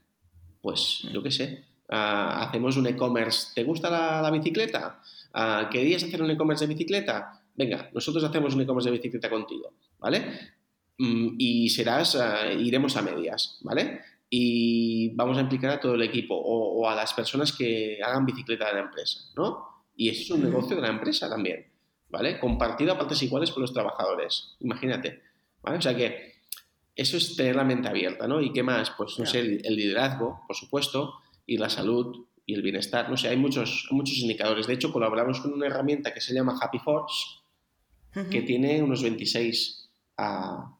Pues, 0.61 1.07
yo 1.11 1.23
qué 1.23 1.31
sé, 1.31 1.63
Ah, 1.89 2.43
hacemos 2.43 2.75
un 2.75 2.87
e-commerce. 2.87 3.53
¿Te 3.55 3.63
gusta 3.63 3.89
la, 3.89 4.29
bicicleta? 4.29 5.01
Uh, 5.33 5.69
¿Querías 5.69 6.03
hacer 6.03 6.21
un 6.21 6.29
e-commerce 6.29 6.65
de 6.65 6.73
bicicleta? 6.73 7.41
Venga, 7.55 7.89
nosotros 7.93 8.23
hacemos 8.23 8.53
un 8.55 8.61
e-commerce 8.61 8.89
de 8.89 8.97
bicicleta 8.97 9.29
contigo, 9.29 9.71
¿vale? 9.99 10.51
Mm, 10.97 11.35
y 11.37 11.69
serás, 11.69 12.15
ah, 12.15 12.51
iremos 12.51 12.97
a 12.97 13.01
medias, 13.01 13.59
¿vale? 13.61 14.01
Y 14.29 15.15
vamos 15.15 15.37
a 15.37 15.41
implicar 15.41 15.71
a 15.71 15.79
todo 15.79 15.95
el 15.95 16.01
equipo 16.01 16.35
o, 16.35 16.89
a 16.89 16.95
las 16.95 17.13
personas 17.13 17.51
que 17.51 17.99
hagan 18.03 18.25
bicicleta 18.25 18.67
de 18.67 18.73
la 18.73 18.81
empresa, 18.81 19.19
¿no? 19.35 19.85
Y 19.95 20.09
eso 20.09 20.21
es 20.21 20.31
un 20.31 20.43
negocio 20.43 20.75
de 20.75 20.81
la 20.81 20.89
empresa 20.89 21.29
también, 21.29 21.65
¿vale? 22.09 22.39
Compartido 22.39 22.93
a 22.93 22.97
partes 22.97 23.23
iguales 23.23 23.51
con 23.51 23.61
los 23.61 23.73
trabajadores, 23.73 24.55
imagínate, 24.59 25.21
¿vale? 25.61 25.77
O 25.77 25.81
sea 25.81 25.95
que 25.95 26.33
eso 26.95 27.15
es 27.15 27.35
tener 27.35 27.55
la 27.55 27.63
mente 27.63 27.87
abierta, 27.87 28.27
¿no? 28.27 28.41
¿Y 28.41 28.51
qué 28.51 28.63
más? 28.63 28.91
Pues, 28.91 29.17
no 29.17 29.25
sé, 29.25 29.39
el 29.39 29.75
liderazgo, 29.75 30.41
por 30.45 30.55
supuesto, 30.55 31.13
y 31.45 31.57
la 31.57 31.69
salud 31.69 32.27
y 32.45 32.53
el 32.53 32.61
bienestar. 32.61 33.09
No 33.09 33.17
sé, 33.17 33.29
hay 33.29 33.37
muchos, 33.37 33.87
muchos 33.91 34.17
indicadores. 34.17 34.67
De 34.67 34.73
hecho, 34.73 34.91
colaboramos 34.91 35.39
con 35.41 35.53
una 35.53 35.67
herramienta 35.67 36.13
que 36.13 36.21
se 36.21 36.33
llama 36.33 36.57
Happy 36.59 36.79
Force, 36.79 37.25
que 38.31 38.41
tiene 38.41 38.81
unos 38.81 39.03
26 39.03 39.89
a, 40.17 40.75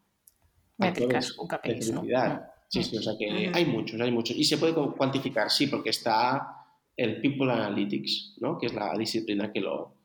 métricas 0.78 1.36
de 1.38 1.60
felicidad. 1.60 2.52
Sí, 2.70 2.84
sí, 2.84 2.98
o 2.98 3.02
sea 3.02 3.14
que 3.18 3.52
hay 3.54 3.66
muchos, 3.66 4.00
hay 4.00 4.12
muchos. 4.12 4.36
Y 4.36 4.44
se 4.44 4.58
puede 4.58 4.74
cuantificar, 4.74 5.50
sí, 5.50 5.68
porque 5.68 5.90
está 5.90 6.58
el 6.96 7.22
People 7.22 7.52
Analytics, 7.52 8.36
¿no? 8.40 8.58
que 8.58 8.68
es 8.68 8.74
la 8.74 8.94
disciplina 8.98 9.52
que 9.54 9.62
lo, 9.62 9.96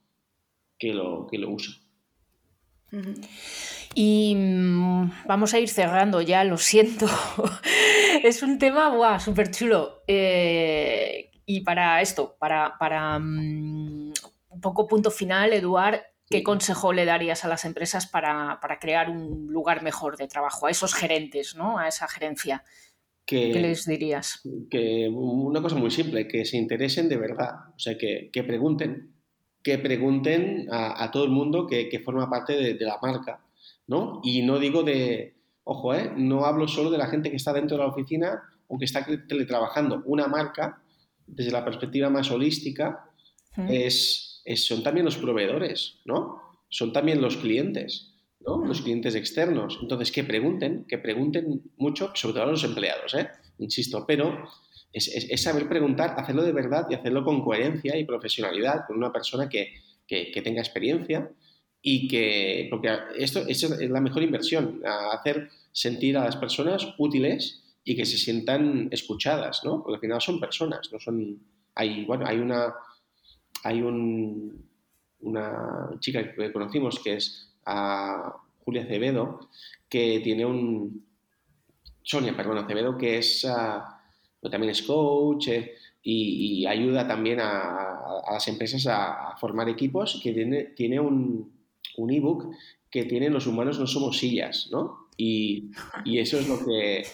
que 0.78 0.92
lo, 0.92 1.26
que 1.30 1.38
lo 1.38 1.50
usa. 1.50 1.74
Y 3.94 4.34
mm, 4.36 5.26
vamos 5.26 5.54
a 5.54 5.58
ir 5.58 5.68
cerrando 5.68 6.20
ya, 6.20 6.44
lo 6.44 6.58
siento. 6.58 7.06
es 8.22 8.42
un 8.42 8.58
tema 8.58 9.18
súper 9.18 9.50
chulo. 9.50 10.02
Eh, 10.06 11.30
y 11.46 11.60
para 11.62 12.00
esto, 12.02 12.36
para, 12.38 12.76
para 12.78 13.18
mm, 13.18 14.12
un 14.50 14.60
poco 14.60 14.86
punto 14.86 15.10
final, 15.10 15.52
Eduard, 15.52 16.00
¿qué 16.28 16.42
consejo 16.42 16.92
le 16.92 17.04
darías 17.04 17.44
a 17.44 17.48
las 17.48 17.64
empresas 17.64 18.06
para, 18.06 18.58
crear 18.80 19.10
un 19.10 19.46
lugar 19.48 19.82
mejor 19.82 20.16
de 20.16 20.28
trabajo? 20.28 20.66
A 20.66 20.70
esos 20.70 20.94
gerentes, 20.94 21.54
¿no? 21.54 21.78
A 21.78 21.88
esa 21.88 22.08
gerencia. 22.08 22.64
¿Qué 23.24 23.52
les 23.54 23.86
dirías? 23.86 24.40
Que 24.70 25.08
una 25.08 25.62
cosa 25.62 25.76
muy 25.76 25.90
simple, 25.90 26.26
que 26.28 26.44
se 26.44 26.56
interesen 26.56 27.08
de 27.08 27.16
verdad, 27.16 27.54
o 27.74 27.78
sea, 27.78 27.96
que, 27.96 28.30
pregunten, 28.46 29.14
que 29.62 29.78
pregunten 29.78 30.66
a, 30.70 31.10
todo 31.10 31.24
el 31.24 31.30
mundo 31.30 31.66
que, 31.66 32.02
forma 32.04 32.28
parte 32.28 32.74
de 32.74 32.84
la 32.84 32.98
marca 33.00 33.40
¿no? 33.86 34.20
Y 34.22 34.42
no 34.42 34.58
digo 34.58 34.82
de, 34.82 35.34
ojo, 35.64 35.94
¿eh? 35.94 36.12
no 36.16 36.44
hablo 36.44 36.68
solo 36.68 36.90
de 36.90 36.98
la 36.98 37.08
gente 37.08 37.30
que 37.30 37.36
está 37.36 37.52
dentro 37.52 37.76
de 37.76 37.82
la 37.82 37.90
oficina 37.90 38.42
o 38.68 38.78
que 38.78 38.84
está 38.84 39.04
teletrabajando. 39.04 40.02
Una 40.06 40.28
marca, 40.28 40.82
desde 41.26 41.52
la 41.52 41.64
perspectiva 41.64 42.10
más 42.10 42.30
holística, 42.30 43.04
es, 43.68 44.31
son 44.56 44.82
también 44.82 45.04
los 45.04 45.16
proveedores, 45.16 46.00
¿no? 46.04 46.40
Son 46.68 46.92
también 46.92 47.20
los 47.20 47.36
clientes, 47.36 48.14
¿no? 48.40 48.64
Los 48.64 48.82
clientes 48.82 49.14
externos. 49.14 49.78
Entonces, 49.82 50.10
que 50.10 50.24
pregunten, 50.24 50.84
que 50.88 50.98
pregunten 50.98 51.62
mucho, 51.76 52.12
sobre 52.14 52.34
todo 52.34 52.44
a 52.44 52.52
los 52.52 52.64
empleados, 52.64 53.14
¿eh? 53.14 53.28
Insisto, 53.58 54.04
pero 54.06 54.48
es, 54.92 55.42
saber 55.42 55.68
preguntar, 55.68 56.14
hacerlo 56.18 56.42
de 56.42 56.52
verdad 56.52 56.86
y 56.90 56.94
hacerlo 56.94 57.24
con 57.24 57.42
coherencia 57.42 57.96
y 57.96 58.04
profesionalidad, 58.04 58.86
con 58.86 58.96
una 58.96 59.12
persona 59.12 59.48
que, 59.48 59.72
que 60.06 60.42
tenga 60.42 60.60
experiencia 60.60 61.30
y 61.82 62.06
que, 62.06 62.68
porque 62.70 62.88
esto, 63.16 63.44
es 63.46 63.68
la 63.90 64.00
mejor 64.00 64.22
inversión, 64.22 64.80
hacer 64.84 65.50
sentir 65.72 66.16
a 66.16 66.24
las 66.24 66.36
personas 66.36 66.94
útiles 66.96 67.64
y 67.84 67.96
que 67.96 68.06
se 68.06 68.16
sientan 68.16 68.88
escuchadas, 68.92 69.62
¿no? 69.64 69.82
Porque 69.82 69.96
al 69.96 70.00
final 70.00 70.20
son 70.20 70.38
personas, 70.38 70.88
no 70.92 71.00
son... 71.00 71.40
Hay, 71.74 72.04
bueno, 72.04 72.24
hay 72.26 72.38
una... 72.38 72.72
Hay 73.62 73.82
un, 73.82 74.64
una 75.20 75.90
chica 76.00 76.34
que 76.34 76.52
conocimos 76.52 76.98
que 76.98 77.14
es 77.14 77.54
a 77.64 78.36
Julia 78.64 78.82
Acevedo, 78.82 79.48
que 79.88 80.20
tiene 80.22 80.44
un... 80.44 81.04
Sonia, 82.02 82.36
perdón, 82.36 82.58
Acevedo, 82.58 82.96
que 82.98 83.18
es... 83.18 83.46
también 84.50 84.70
es 84.70 84.82
coach 84.82 85.48
eh, 85.48 85.72
y, 86.02 86.66
ayuda 86.66 87.06
también 87.06 87.40
a, 87.40 88.22
las 88.32 88.48
empresas 88.48 88.86
a, 88.88 89.36
formar 89.38 89.68
equipos 89.68 90.20
que 90.22 90.32
tiene, 90.32 90.64
tiene 90.64 90.98
un, 90.98 91.52
un 91.96 92.10
ebook 92.10 92.52
que 92.90 93.04
tienen 93.04 93.32
los 93.32 93.46
humanos 93.46 93.78
no 93.78 93.86
somos 93.86 94.18
sillas, 94.18 94.68
¿no? 94.70 95.08
Y, 95.16 95.70
eso 96.04 96.38
es 96.38 96.48
lo 96.48 96.64
que, 96.64 97.06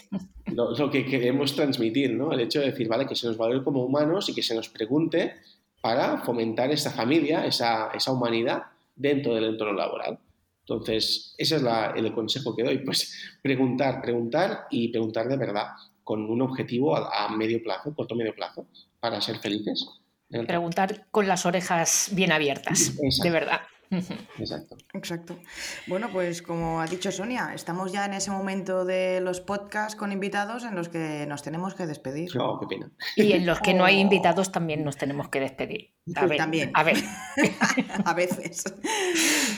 lo, 0.54 0.90
que 0.90 1.04
queremos 1.04 1.54
transmitir, 1.54 2.12
¿no? 2.14 2.32
El 2.32 2.40
hecho 2.40 2.60
de 2.60 2.70
decir, 2.70 2.88
vale, 2.88 3.06
que 3.06 3.14
se 3.14 3.26
nos 3.26 3.36
valore 3.36 3.62
como 3.62 3.84
humanos 3.84 4.28
y 4.28 4.34
que 4.34 4.42
se 4.42 4.54
nos 4.54 4.68
pregunte 4.68 5.34
para 5.80 6.18
fomentar 6.18 6.70
esa 6.70 6.90
familia, 6.90 7.46
esa, 7.46 7.90
humanidad 8.08 8.62
dentro 8.94 9.34
del 9.34 9.44
entorno 9.44 9.74
laboral. 9.74 10.18
Entonces, 10.60 11.34
ese 11.38 11.56
es 11.56 11.62
el 11.96 12.12
consejo 12.12 12.54
que 12.54 12.62
doy, 12.62 12.78
pues 12.78 13.38
preguntar, 13.42 14.02
preguntar 14.02 14.66
y 14.70 14.88
preguntar 14.88 15.28
de 15.28 15.36
verdad, 15.36 15.68
con 16.04 16.28
un 16.28 16.42
objetivo 16.42 16.96
a, 16.96 17.24
a 17.24 17.28
medio 17.30 17.62
plazo, 17.62 17.94
corto 17.94 18.14
medio 18.14 18.34
plazo, 18.34 18.66
para 19.00 19.20
ser 19.20 19.38
felices. 19.38 19.86
Preguntar 20.28 21.06
con 21.10 21.26
las 21.26 21.46
orejas 21.46 22.10
bien 22.12 22.32
abiertas, 22.32 22.96
de 23.22 23.30
verdad. 23.30 23.60
Exacto. 23.90 24.76
Exacto. 24.94 25.38
Bueno, 25.86 26.08
pues 26.12 26.42
como 26.42 26.80
ha 26.80 26.86
dicho 26.86 27.10
Sonia, 27.12 27.52
estamos 27.54 27.92
ya 27.92 28.04
en 28.04 28.14
ese 28.14 28.30
momento 28.30 28.84
de 28.84 29.20
los 29.20 29.40
podcasts 29.40 29.96
con 29.96 30.12
invitados 30.12 30.64
en 30.64 30.74
los 30.74 30.88
que 30.88 31.26
nos 31.26 31.42
tenemos 31.42 31.74
que 31.74 31.86
despedir. 31.86 32.34
No, 32.36 32.58
qué 32.60 32.66
pena. 32.66 32.90
Y 33.16 33.32
en 33.32 33.46
los 33.46 33.60
que 33.60 33.74
no 33.74 33.84
hay 33.84 33.96
Oh. 33.98 34.00
invitados 34.00 34.52
también 34.52 34.84
nos 34.84 34.96
tenemos 34.96 35.28
que 35.28 35.40
despedir. 35.40 35.94
A 36.14 36.26
ver, 36.26 36.38
también. 36.38 36.70
A 36.74 36.82
ver. 36.84 36.96
a 38.04 38.14
veces. 38.14 38.64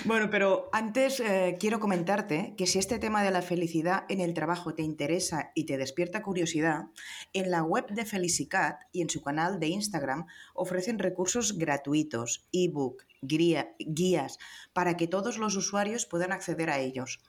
Bueno, 0.05 0.31
pero 0.31 0.69
antes 0.73 1.21
eh, 1.21 1.57
quiero 1.61 1.79
comentarte 1.79 2.55
que 2.57 2.67
si 2.67 2.79
este 2.79 2.99
tema 2.99 3.23
de 3.23 3.31
la 3.31 3.43
felicidad 3.43 4.05
en 4.09 4.21
el 4.21 4.35
trabajo 4.35 4.75
te 4.75 4.83
interesa 4.83 5.53
y 5.55 5.67
te 5.67 5.77
despierta 5.79 6.23
curiosidad, 6.23 6.87
en 7.33 7.51
la 7.51 7.63
web 7.63 7.87
de 7.89 8.05
Felicicat 8.05 8.81
y 8.93 9.03
en 9.03 9.11
su 9.11 9.23
canal 9.23 9.61
de 9.61 9.69
Instagram 9.69 10.27
ofrecen 10.55 10.99
recursos 10.99 11.59
gratuitos, 11.59 12.49
ebook, 12.53 13.05
guía- 13.23 13.75
guías, 13.79 14.39
para 14.73 14.97
que 14.97 15.07
todos 15.07 15.39
los 15.39 15.57
usuarios 15.57 16.07
puedan 16.07 16.33
acceder 16.33 16.71
a 16.71 16.79
ellos. 16.81 17.21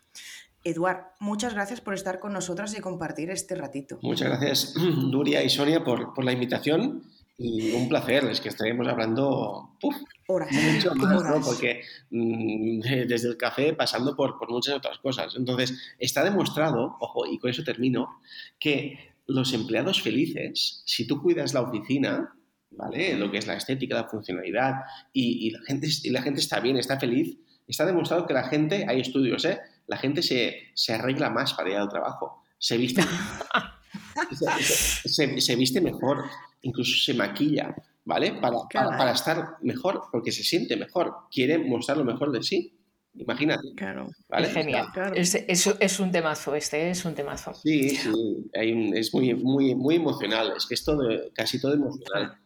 Eduard, 0.64 1.06
muchas 1.20 1.54
gracias 1.56 1.82
por 1.82 1.94
estar 1.96 2.20
con 2.20 2.34
nosotras 2.34 2.78
y 2.78 2.82
compartir 2.82 3.32
este 3.32 3.56
ratito. 3.56 3.98
Muchas 4.02 4.28
gracias, 4.30 4.76
Nuria 5.12 5.44
y 5.44 5.50
Sonia, 5.50 5.84
por, 5.84 6.14
por 6.14 6.24
la 6.24 6.32
invitación. 6.32 7.04
Y 7.44 7.72
un 7.72 7.90
placer, 7.90 8.24
es 8.26 8.40
que 8.40 8.50
estaremos 8.50 8.88
hablando 8.88 9.76
uf, 9.82 9.96
Horas. 10.28 10.52
mucho 10.52 10.94
más, 10.94 11.12
¿no? 11.12 11.18
horas. 11.32 11.48
Porque 11.48 11.82
mm, 12.12 12.80
desde 13.08 13.30
el 13.30 13.38
café 13.38 13.74
pasando 13.74 14.16
por, 14.16 14.38
por 14.38 14.52
muchas 14.52 14.76
otras 14.76 15.00
cosas. 15.00 15.34
Entonces, 15.36 15.96
está 15.98 16.24
demostrado, 16.24 16.98
ojo, 17.00 17.26
y 17.26 17.40
con 17.40 17.50
eso 17.50 17.64
termino, 17.64 18.22
que 18.60 19.16
los 19.26 19.54
empleados 19.54 20.04
felices, 20.04 20.84
si 20.86 21.08
tú 21.08 21.20
cuidas 21.20 21.56
la 21.56 21.62
oficina, 21.62 22.36
¿vale? 22.72 23.16
Lo 23.18 23.30
que 23.32 23.38
es 23.38 23.48
la 23.48 23.56
estética, 23.56 23.96
la 23.96 24.08
funcionalidad, 24.08 24.76
y, 25.14 25.48
y 25.48 25.52
la, 25.52 25.60
gente, 25.62 25.88
y 26.04 26.10
la 26.10 26.22
gente 26.22 26.40
está 26.40 26.60
bien, 26.60 26.78
está 26.78 27.00
feliz, 27.00 27.38
está 27.68 27.86
demostrado 27.86 28.26
que 28.26 28.34
la 28.34 28.48
gente, 28.48 28.86
hay 28.88 29.00
estudios, 29.02 29.46
¿eh? 29.46 29.60
La 29.88 29.98
gente 29.98 30.22
se, 30.24 30.58
se 30.74 30.94
arregla 30.94 31.30
más 31.30 31.54
para 31.54 31.70
ir 31.70 31.76
al 31.78 31.90
trabajo, 31.90 32.44
se 32.58 32.78
viste, 32.78 33.02
se, 34.32 34.64
se- 34.64 35.10
se- 35.10 35.42
se 35.42 35.56
viste 35.56 35.82
mejor, 35.82 36.26
incluso 36.62 36.98
se 37.04 37.14
maquilla, 37.14 37.76
¿vale? 38.06 38.34
Para, 38.34 38.58
para, 38.72 39.12
estar 39.12 39.58
mejor, 39.62 40.04
porque 40.12 40.32
se 40.32 40.44
siente 40.44 40.76
mejor, 40.78 41.14
quiere 41.32 41.58
mostrar 41.58 41.98
lo 41.98 42.06
mejor 42.06 42.32
de 42.32 42.44
sí. 42.44 42.78
Imagínate, 43.14 43.74
Claro. 43.76 44.08
¿vale? 44.30 44.48
Es 44.48 44.54
genial. 44.54 44.88
Claro. 44.94 45.14
Es, 45.16 45.36
es- 45.36 45.76
es 45.80 46.00
un 46.00 46.12
temazo 46.12 46.56
este, 46.56 46.92
es 46.92 47.04
un 47.04 47.14
temazo. 47.14 47.54
Sí, 47.54 47.90
sí, 47.90 48.10
hay 48.58 48.72
un- 48.72 48.96
es 48.96 49.14
muy, 49.14 49.34
muy, 49.36 49.76
muy 49.76 49.96
emocional, 49.96 50.54
es 50.56 50.66
que 50.66 50.76
es 50.76 50.84
todo, 50.86 51.10
casi 51.34 51.60
todo 51.60 51.74
emocional. 51.74 52.38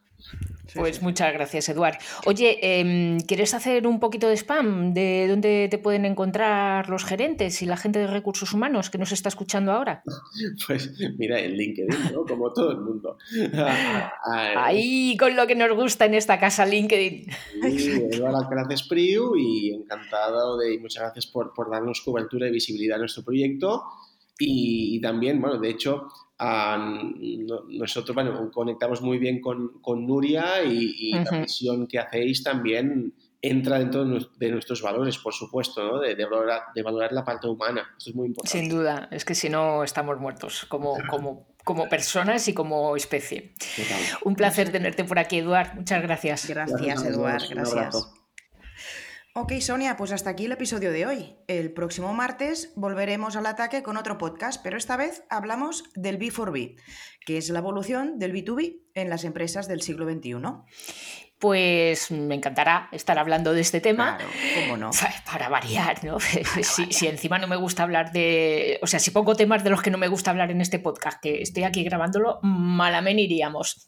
Sí, 0.67 0.79
Pues 0.79 0.95
sí. 0.97 1.03
muchas 1.03 1.31
gracias, 1.31 1.69
Eduard. 1.69 1.97
Oye, 2.25 2.57
em, 2.79 3.19
¿quieres 3.19 3.53
hacer 3.53 3.85
un 3.85 3.99
poquito 3.99 4.27
de 4.27 4.33
spam 4.35 4.93
de 4.95 5.27
dónde 5.29 5.67
te 5.69 5.77
pueden 5.77 6.05
encontrar 6.05 6.89
los 6.89 7.05
gerentes 7.05 7.61
y 7.61 7.65
la 7.67 7.77
gente 7.77 7.99
de 7.99 8.07
recursos 8.07 8.51
humanos 8.51 8.89
que 8.89 8.97
nos 8.97 9.11
está 9.11 9.29
escuchando 9.29 9.71
ahora? 9.71 10.01
Pues 10.65 10.91
mira, 11.17 11.39
en 11.39 11.53
LinkedIn, 11.53 12.13
¿no? 12.13 12.25
Como 12.25 12.51
todo 12.51 12.71
el 12.71 12.81
mundo. 12.81 13.17
Ah, 13.53 14.11
Ahí 14.65 15.15
con 15.17 15.35
lo 15.35 15.45
que 15.47 15.55
nos 15.55 15.71
gusta 15.75 16.05
en 16.05 16.15
esta 16.15 16.39
casa 16.39 16.65
LinkedIn. 16.65 17.25
Sí, 17.61 17.91
Eduardo 18.11 18.39
Alcaraz 18.39 18.69
Espriu 18.71 19.35
y 19.37 19.73
encantado 19.73 20.57
de 20.57 20.73
y 20.73 20.79
muchas 20.79 21.03
gracias 21.03 21.27
por, 21.27 21.53
por 21.53 21.69
darnos 21.69 22.01
cobertura 22.01 22.47
y 22.47 22.51
visibilidad 22.51 22.95
a 22.97 22.99
nuestro 22.99 23.23
proyecto. 23.23 23.83
Y, 24.37 24.97
y 24.97 25.01
también, 25.01 25.39
bueno, 25.41 25.57
de 25.59 25.69
hecho, 25.69 26.07
no- 26.39 27.63
nosotros 27.69 28.13
bueno, 28.15 28.51
conectamos 28.51 29.01
muy 29.01 29.17
bien 29.17 29.39
con, 29.41 29.79
con 29.81 30.05
Nuria 30.05 30.63
y, 30.63 30.93
y 30.97 31.13
la 31.13 31.31
misión 31.41 31.87
que 31.87 31.99
hacéis 31.99 32.43
también 32.43 33.13
entra 33.41 33.77
dentro 33.79 34.03
de, 34.03 34.11
nues- 34.15 34.31
de 34.37 34.51
nuestros 34.51 34.81
valores, 34.81 35.17
por 35.19 35.33
supuesto, 35.33 35.83
¿no? 35.85 35.99
de, 35.99 36.15
de 36.15 36.25
valorar, 36.25 36.61
de 36.73 36.81
valorar 36.81 37.11
la 37.13 37.23
parte 37.23 37.47
humana. 37.47 37.87
Esto 37.97 38.09
es 38.09 38.15
muy 38.15 38.27
importante. 38.27 38.57
Sin 38.59 38.69
duda, 38.69 39.07
es 39.11 39.23
que 39.23 39.35
si 39.35 39.49
no 39.49 39.83
estamos 39.83 40.19
muertos 40.19 40.65
como, 40.67 40.95
como, 41.09 41.47
como 41.63 41.87
personas 41.87 42.47
y 42.47 42.53
como 42.53 42.95
especie. 42.95 43.53
Total. 43.75 44.01
Un 44.23 44.35
placer 44.35 44.71
tenerte 44.71 45.03
por 45.03 45.19
aquí, 45.19 45.37
Eduard. 45.37 45.75
Muchas 45.75 46.01
gracias. 46.01 46.47
Gracias, 46.49 46.79
a 47.03 47.05
los 47.09 47.15
Eduard. 47.15 47.43
Gracias. 47.49 48.24
Ok, 49.37 49.51
Sonia, 49.59 49.97
pues 49.97 50.13
hasta 50.13 50.29
aquí 50.29 50.45
el 50.45 50.53
episodio 50.53 50.93
de 50.93 51.05
hoy. 51.05 51.35
El 51.47 51.73
próximo 51.73 52.13
martes 52.13 52.71
volveremos 52.77 53.35
al 53.35 53.47
ataque 53.47 53.83
con 53.83 53.97
otro 53.97 54.17
podcast, 54.17 54.63
pero 54.63 54.77
esta 54.77 54.95
vez 54.95 55.23
hablamos 55.29 55.83
del 55.93 56.17
B4B, 56.17 56.77
que 57.25 57.37
es 57.37 57.49
la 57.49 57.59
evolución 57.59 58.17
del 58.17 58.31
B2B 58.31 58.84
en 58.95 59.09
las 59.09 59.25
empresas 59.25 59.67
del 59.67 59.81
siglo 59.81 60.09
XXI. 60.09 60.35
Pues 61.37 62.11
me 62.11 62.33
encantará 62.33 62.87
estar 62.93 63.19
hablando 63.19 63.53
de 63.53 63.59
este 63.59 63.81
tema. 63.81 64.17
Claro, 64.17 64.31
cómo 64.55 64.77
no. 64.77 64.91
Para 65.25 65.49
variar, 65.49 66.03
¿no? 66.03 66.17
Si, 66.63 66.93
si 66.93 67.07
encima 67.07 67.37
no 67.37 67.47
me 67.47 67.57
gusta 67.57 67.83
hablar 67.83 68.13
de. 68.13 68.79
O 68.81 68.87
sea, 68.87 68.99
si 68.99 69.11
pongo 69.11 69.35
temas 69.35 69.61
de 69.63 69.69
los 69.69 69.81
que 69.81 69.91
no 69.91 69.97
me 69.97 70.07
gusta 70.07 70.31
hablar 70.31 70.49
en 70.49 70.61
este 70.61 70.79
podcast, 70.79 71.21
que 71.21 71.41
estoy 71.41 71.63
aquí 71.63 71.83
grabándolo, 71.83 72.39
malamen 72.41 73.19
iríamos. 73.19 73.85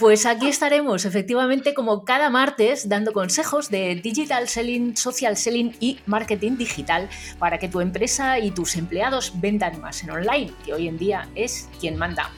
Pues 0.00 0.26
aquí 0.26 0.48
estaremos, 0.48 1.04
efectivamente, 1.04 1.74
como 1.74 2.04
cada 2.04 2.28
martes, 2.28 2.88
dando 2.88 3.12
consejos 3.12 3.70
de 3.70 3.94
digital 3.94 4.48
selling, 4.48 4.96
social 4.96 5.36
selling 5.36 5.76
y 5.78 6.00
marketing 6.06 6.56
digital 6.56 7.08
para 7.38 7.58
que 7.58 7.68
tu 7.68 7.80
empresa 7.80 8.40
y 8.40 8.50
tus 8.50 8.76
empleados 8.76 9.40
vendan 9.40 9.80
más 9.80 10.02
en 10.02 10.10
online, 10.10 10.52
que 10.64 10.74
hoy 10.74 10.88
en 10.88 10.98
día 10.98 11.28
es 11.36 11.68
quien 11.80 11.96
manda. 11.96 12.32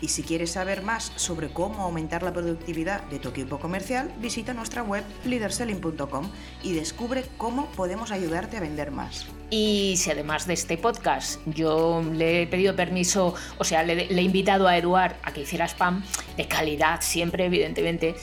Y 0.00 0.08
si 0.08 0.22
quieres 0.22 0.52
saber 0.52 0.82
más 0.82 1.12
sobre 1.16 1.48
cómo 1.48 1.82
aumentar 1.82 2.22
la 2.22 2.32
productividad 2.32 3.02
de 3.04 3.18
tu 3.18 3.30
equipo 3.30 3.58
comercial, 3.58 4.12
visita 4.20 4.54
nuestra 4.54 4.82
web 4.82 5.04
leaderselling.com 5.24 6.30
y 6.62 6.72
descubre 6.74 7.24
cómo 7.36 7.66
podemos 7.72 8.12
ayudarte 8.12 8.56
a 8.56 8.60
vender 8.60 8.90
más. 8.90 9.26
Y 9.50 9.96
si 9.96 10.10
además 10.10 10.46
de 10.46 10.54
este 10.54 10.76
podcast 10.76 11.40
yo 11.46 12.02
le 12.12 12.42
he 12.42 12.46
pedido 12.46 12.76
permiso, 12.76 13.34
o 13.56 13.64
sea, 13.64 13.82
le, 13.82 13.94
le 14.06 14.20
he 14.20 14.24
invitado 14.24 14.68
a 14.68 14.76
Eduard 14.76 15.16
a 15.22 15.32
que 15.32 15.40
hiciera 15.40 15.64
spam 15.66 16.02
de 16.36 16.46
calidad 16.46 17.00
siempre, 17.00 17.46
evidentemente, 17.46 18.14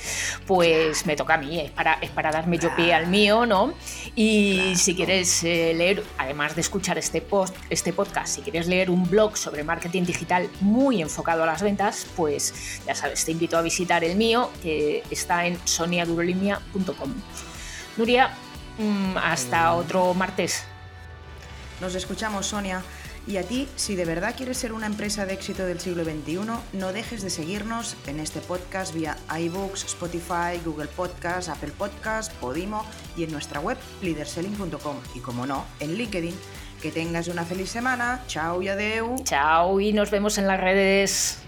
pues 0.45 1.05
me 1.07 1.15
toca 1.15 1.33
a 1.33 1.37
mí, 1.37 1.59
es 1.59 1.71
para, 1.71 1.93
es 1.95 2.11
para 2.11 2.31
darme 2.31 2.59
yo 2.59 2.75
pie 2.75 2.93
al 2.93 3.07
mío, 3.07 3.45
¿no? 3.47 3.73
Y 4.15 4.75
si 4.75 4.95
quieres 4.95 5.43
eh, 5.43 5.73
leer, 5.75 6.03
además 6.19 6.53
de 6.53 6.61
escuchar 6.61 6.97
este, 6.99 7.21
post, 7.21 7.55
este 7.71 7.91
podcast, 7.91 8.35
si 8.35 8.41
quieres 8.41 8.67
leer 8.67 8.91
un 8.91 9.09
blog 9.09 9.35
sobre 9.35 9.63
marketing 9.63 10.03
digital 10.03 10.47
muy 10.61 11.01
enfocado 11.01 11.41
a 11.41 11.47
las 11.47 11.63
ventas, 11.63 12.05
pues 12.15 12.81
ya 12.85 12.93
sabes, 12.93 13.25
te 13.25 13.31
invito 13.31 13.57
a 13.57 13.63
visitar 13.63 14.03
el 14.03 14.15
mío, 14.15 14.51
que 14.61 15.03
está 15.09 15.47
en 15.47 15.57
soniadurolimia.com. 15.65 17.13
Nuria, 17.97 18.29
mm, 18.77 19.17
hasta 19.17 19.73
otro 19.73 20.13
martes. 20.13 20.65
Nos 21.81 21.95
escuchamos, 21.95 22.47
Sonia. 22.47 22.81
Y 23.27 23.37
a 23.37 23.43
ti, 23.43 23.67
si 23.75 23.95
de 23.95 24.05
verdad 24.05 24.35
quieres 24.37 24.57
ser 24.57 24.71
una 24.71 24.85
empresa 24.85 25.25
de 25.25 25.33
éxito 25.33 25.65
del 25.65 25.79
siglo 25.79 26.03
XXI, 26.03 26.39
no 26.73 26.93
dejes 26.93 27.23
de 27.23 27.31
seguirnos 27.31 27.95
en 28.05 28.19
este 28.19 28.39
podcast 28.39 28.93
vía 28.93 29.17
iBooks, 29.35 29.83
Spotify, 29.85 30.61
Google 30.63 30.87
Podcast, 30.87 31.49
Apple 31.49 31.71
Podcast, 31.75 32.31
Podimo 32.33 32.85
y 33.17 33.23
en 33.23 33.31
nuestra 33.31 33.59
web 33.59 33.77
leaderselling.com. 34.03 34.97
Y 35.15 35.19
como 35.19 35.45
no, 35.47 35.65
en 35.79 35.95
LinkedIn. 35.95 36.35
Que 36.81 36.91
tengas 36.91 37.29
una 37.29 37.45
feliz 37.45 37.71
semana. 37.71 38.23
Chao 38.27 38.61
y 38.61 38.67
adeu. 38.67 39.15
Chao 39.23 39.79
y 39.79 39.91
nos 39.91 40.11
vemos 40.11 40.37
en 40.37 40.45
las 40.45 40.59
redes. 40.59 41.39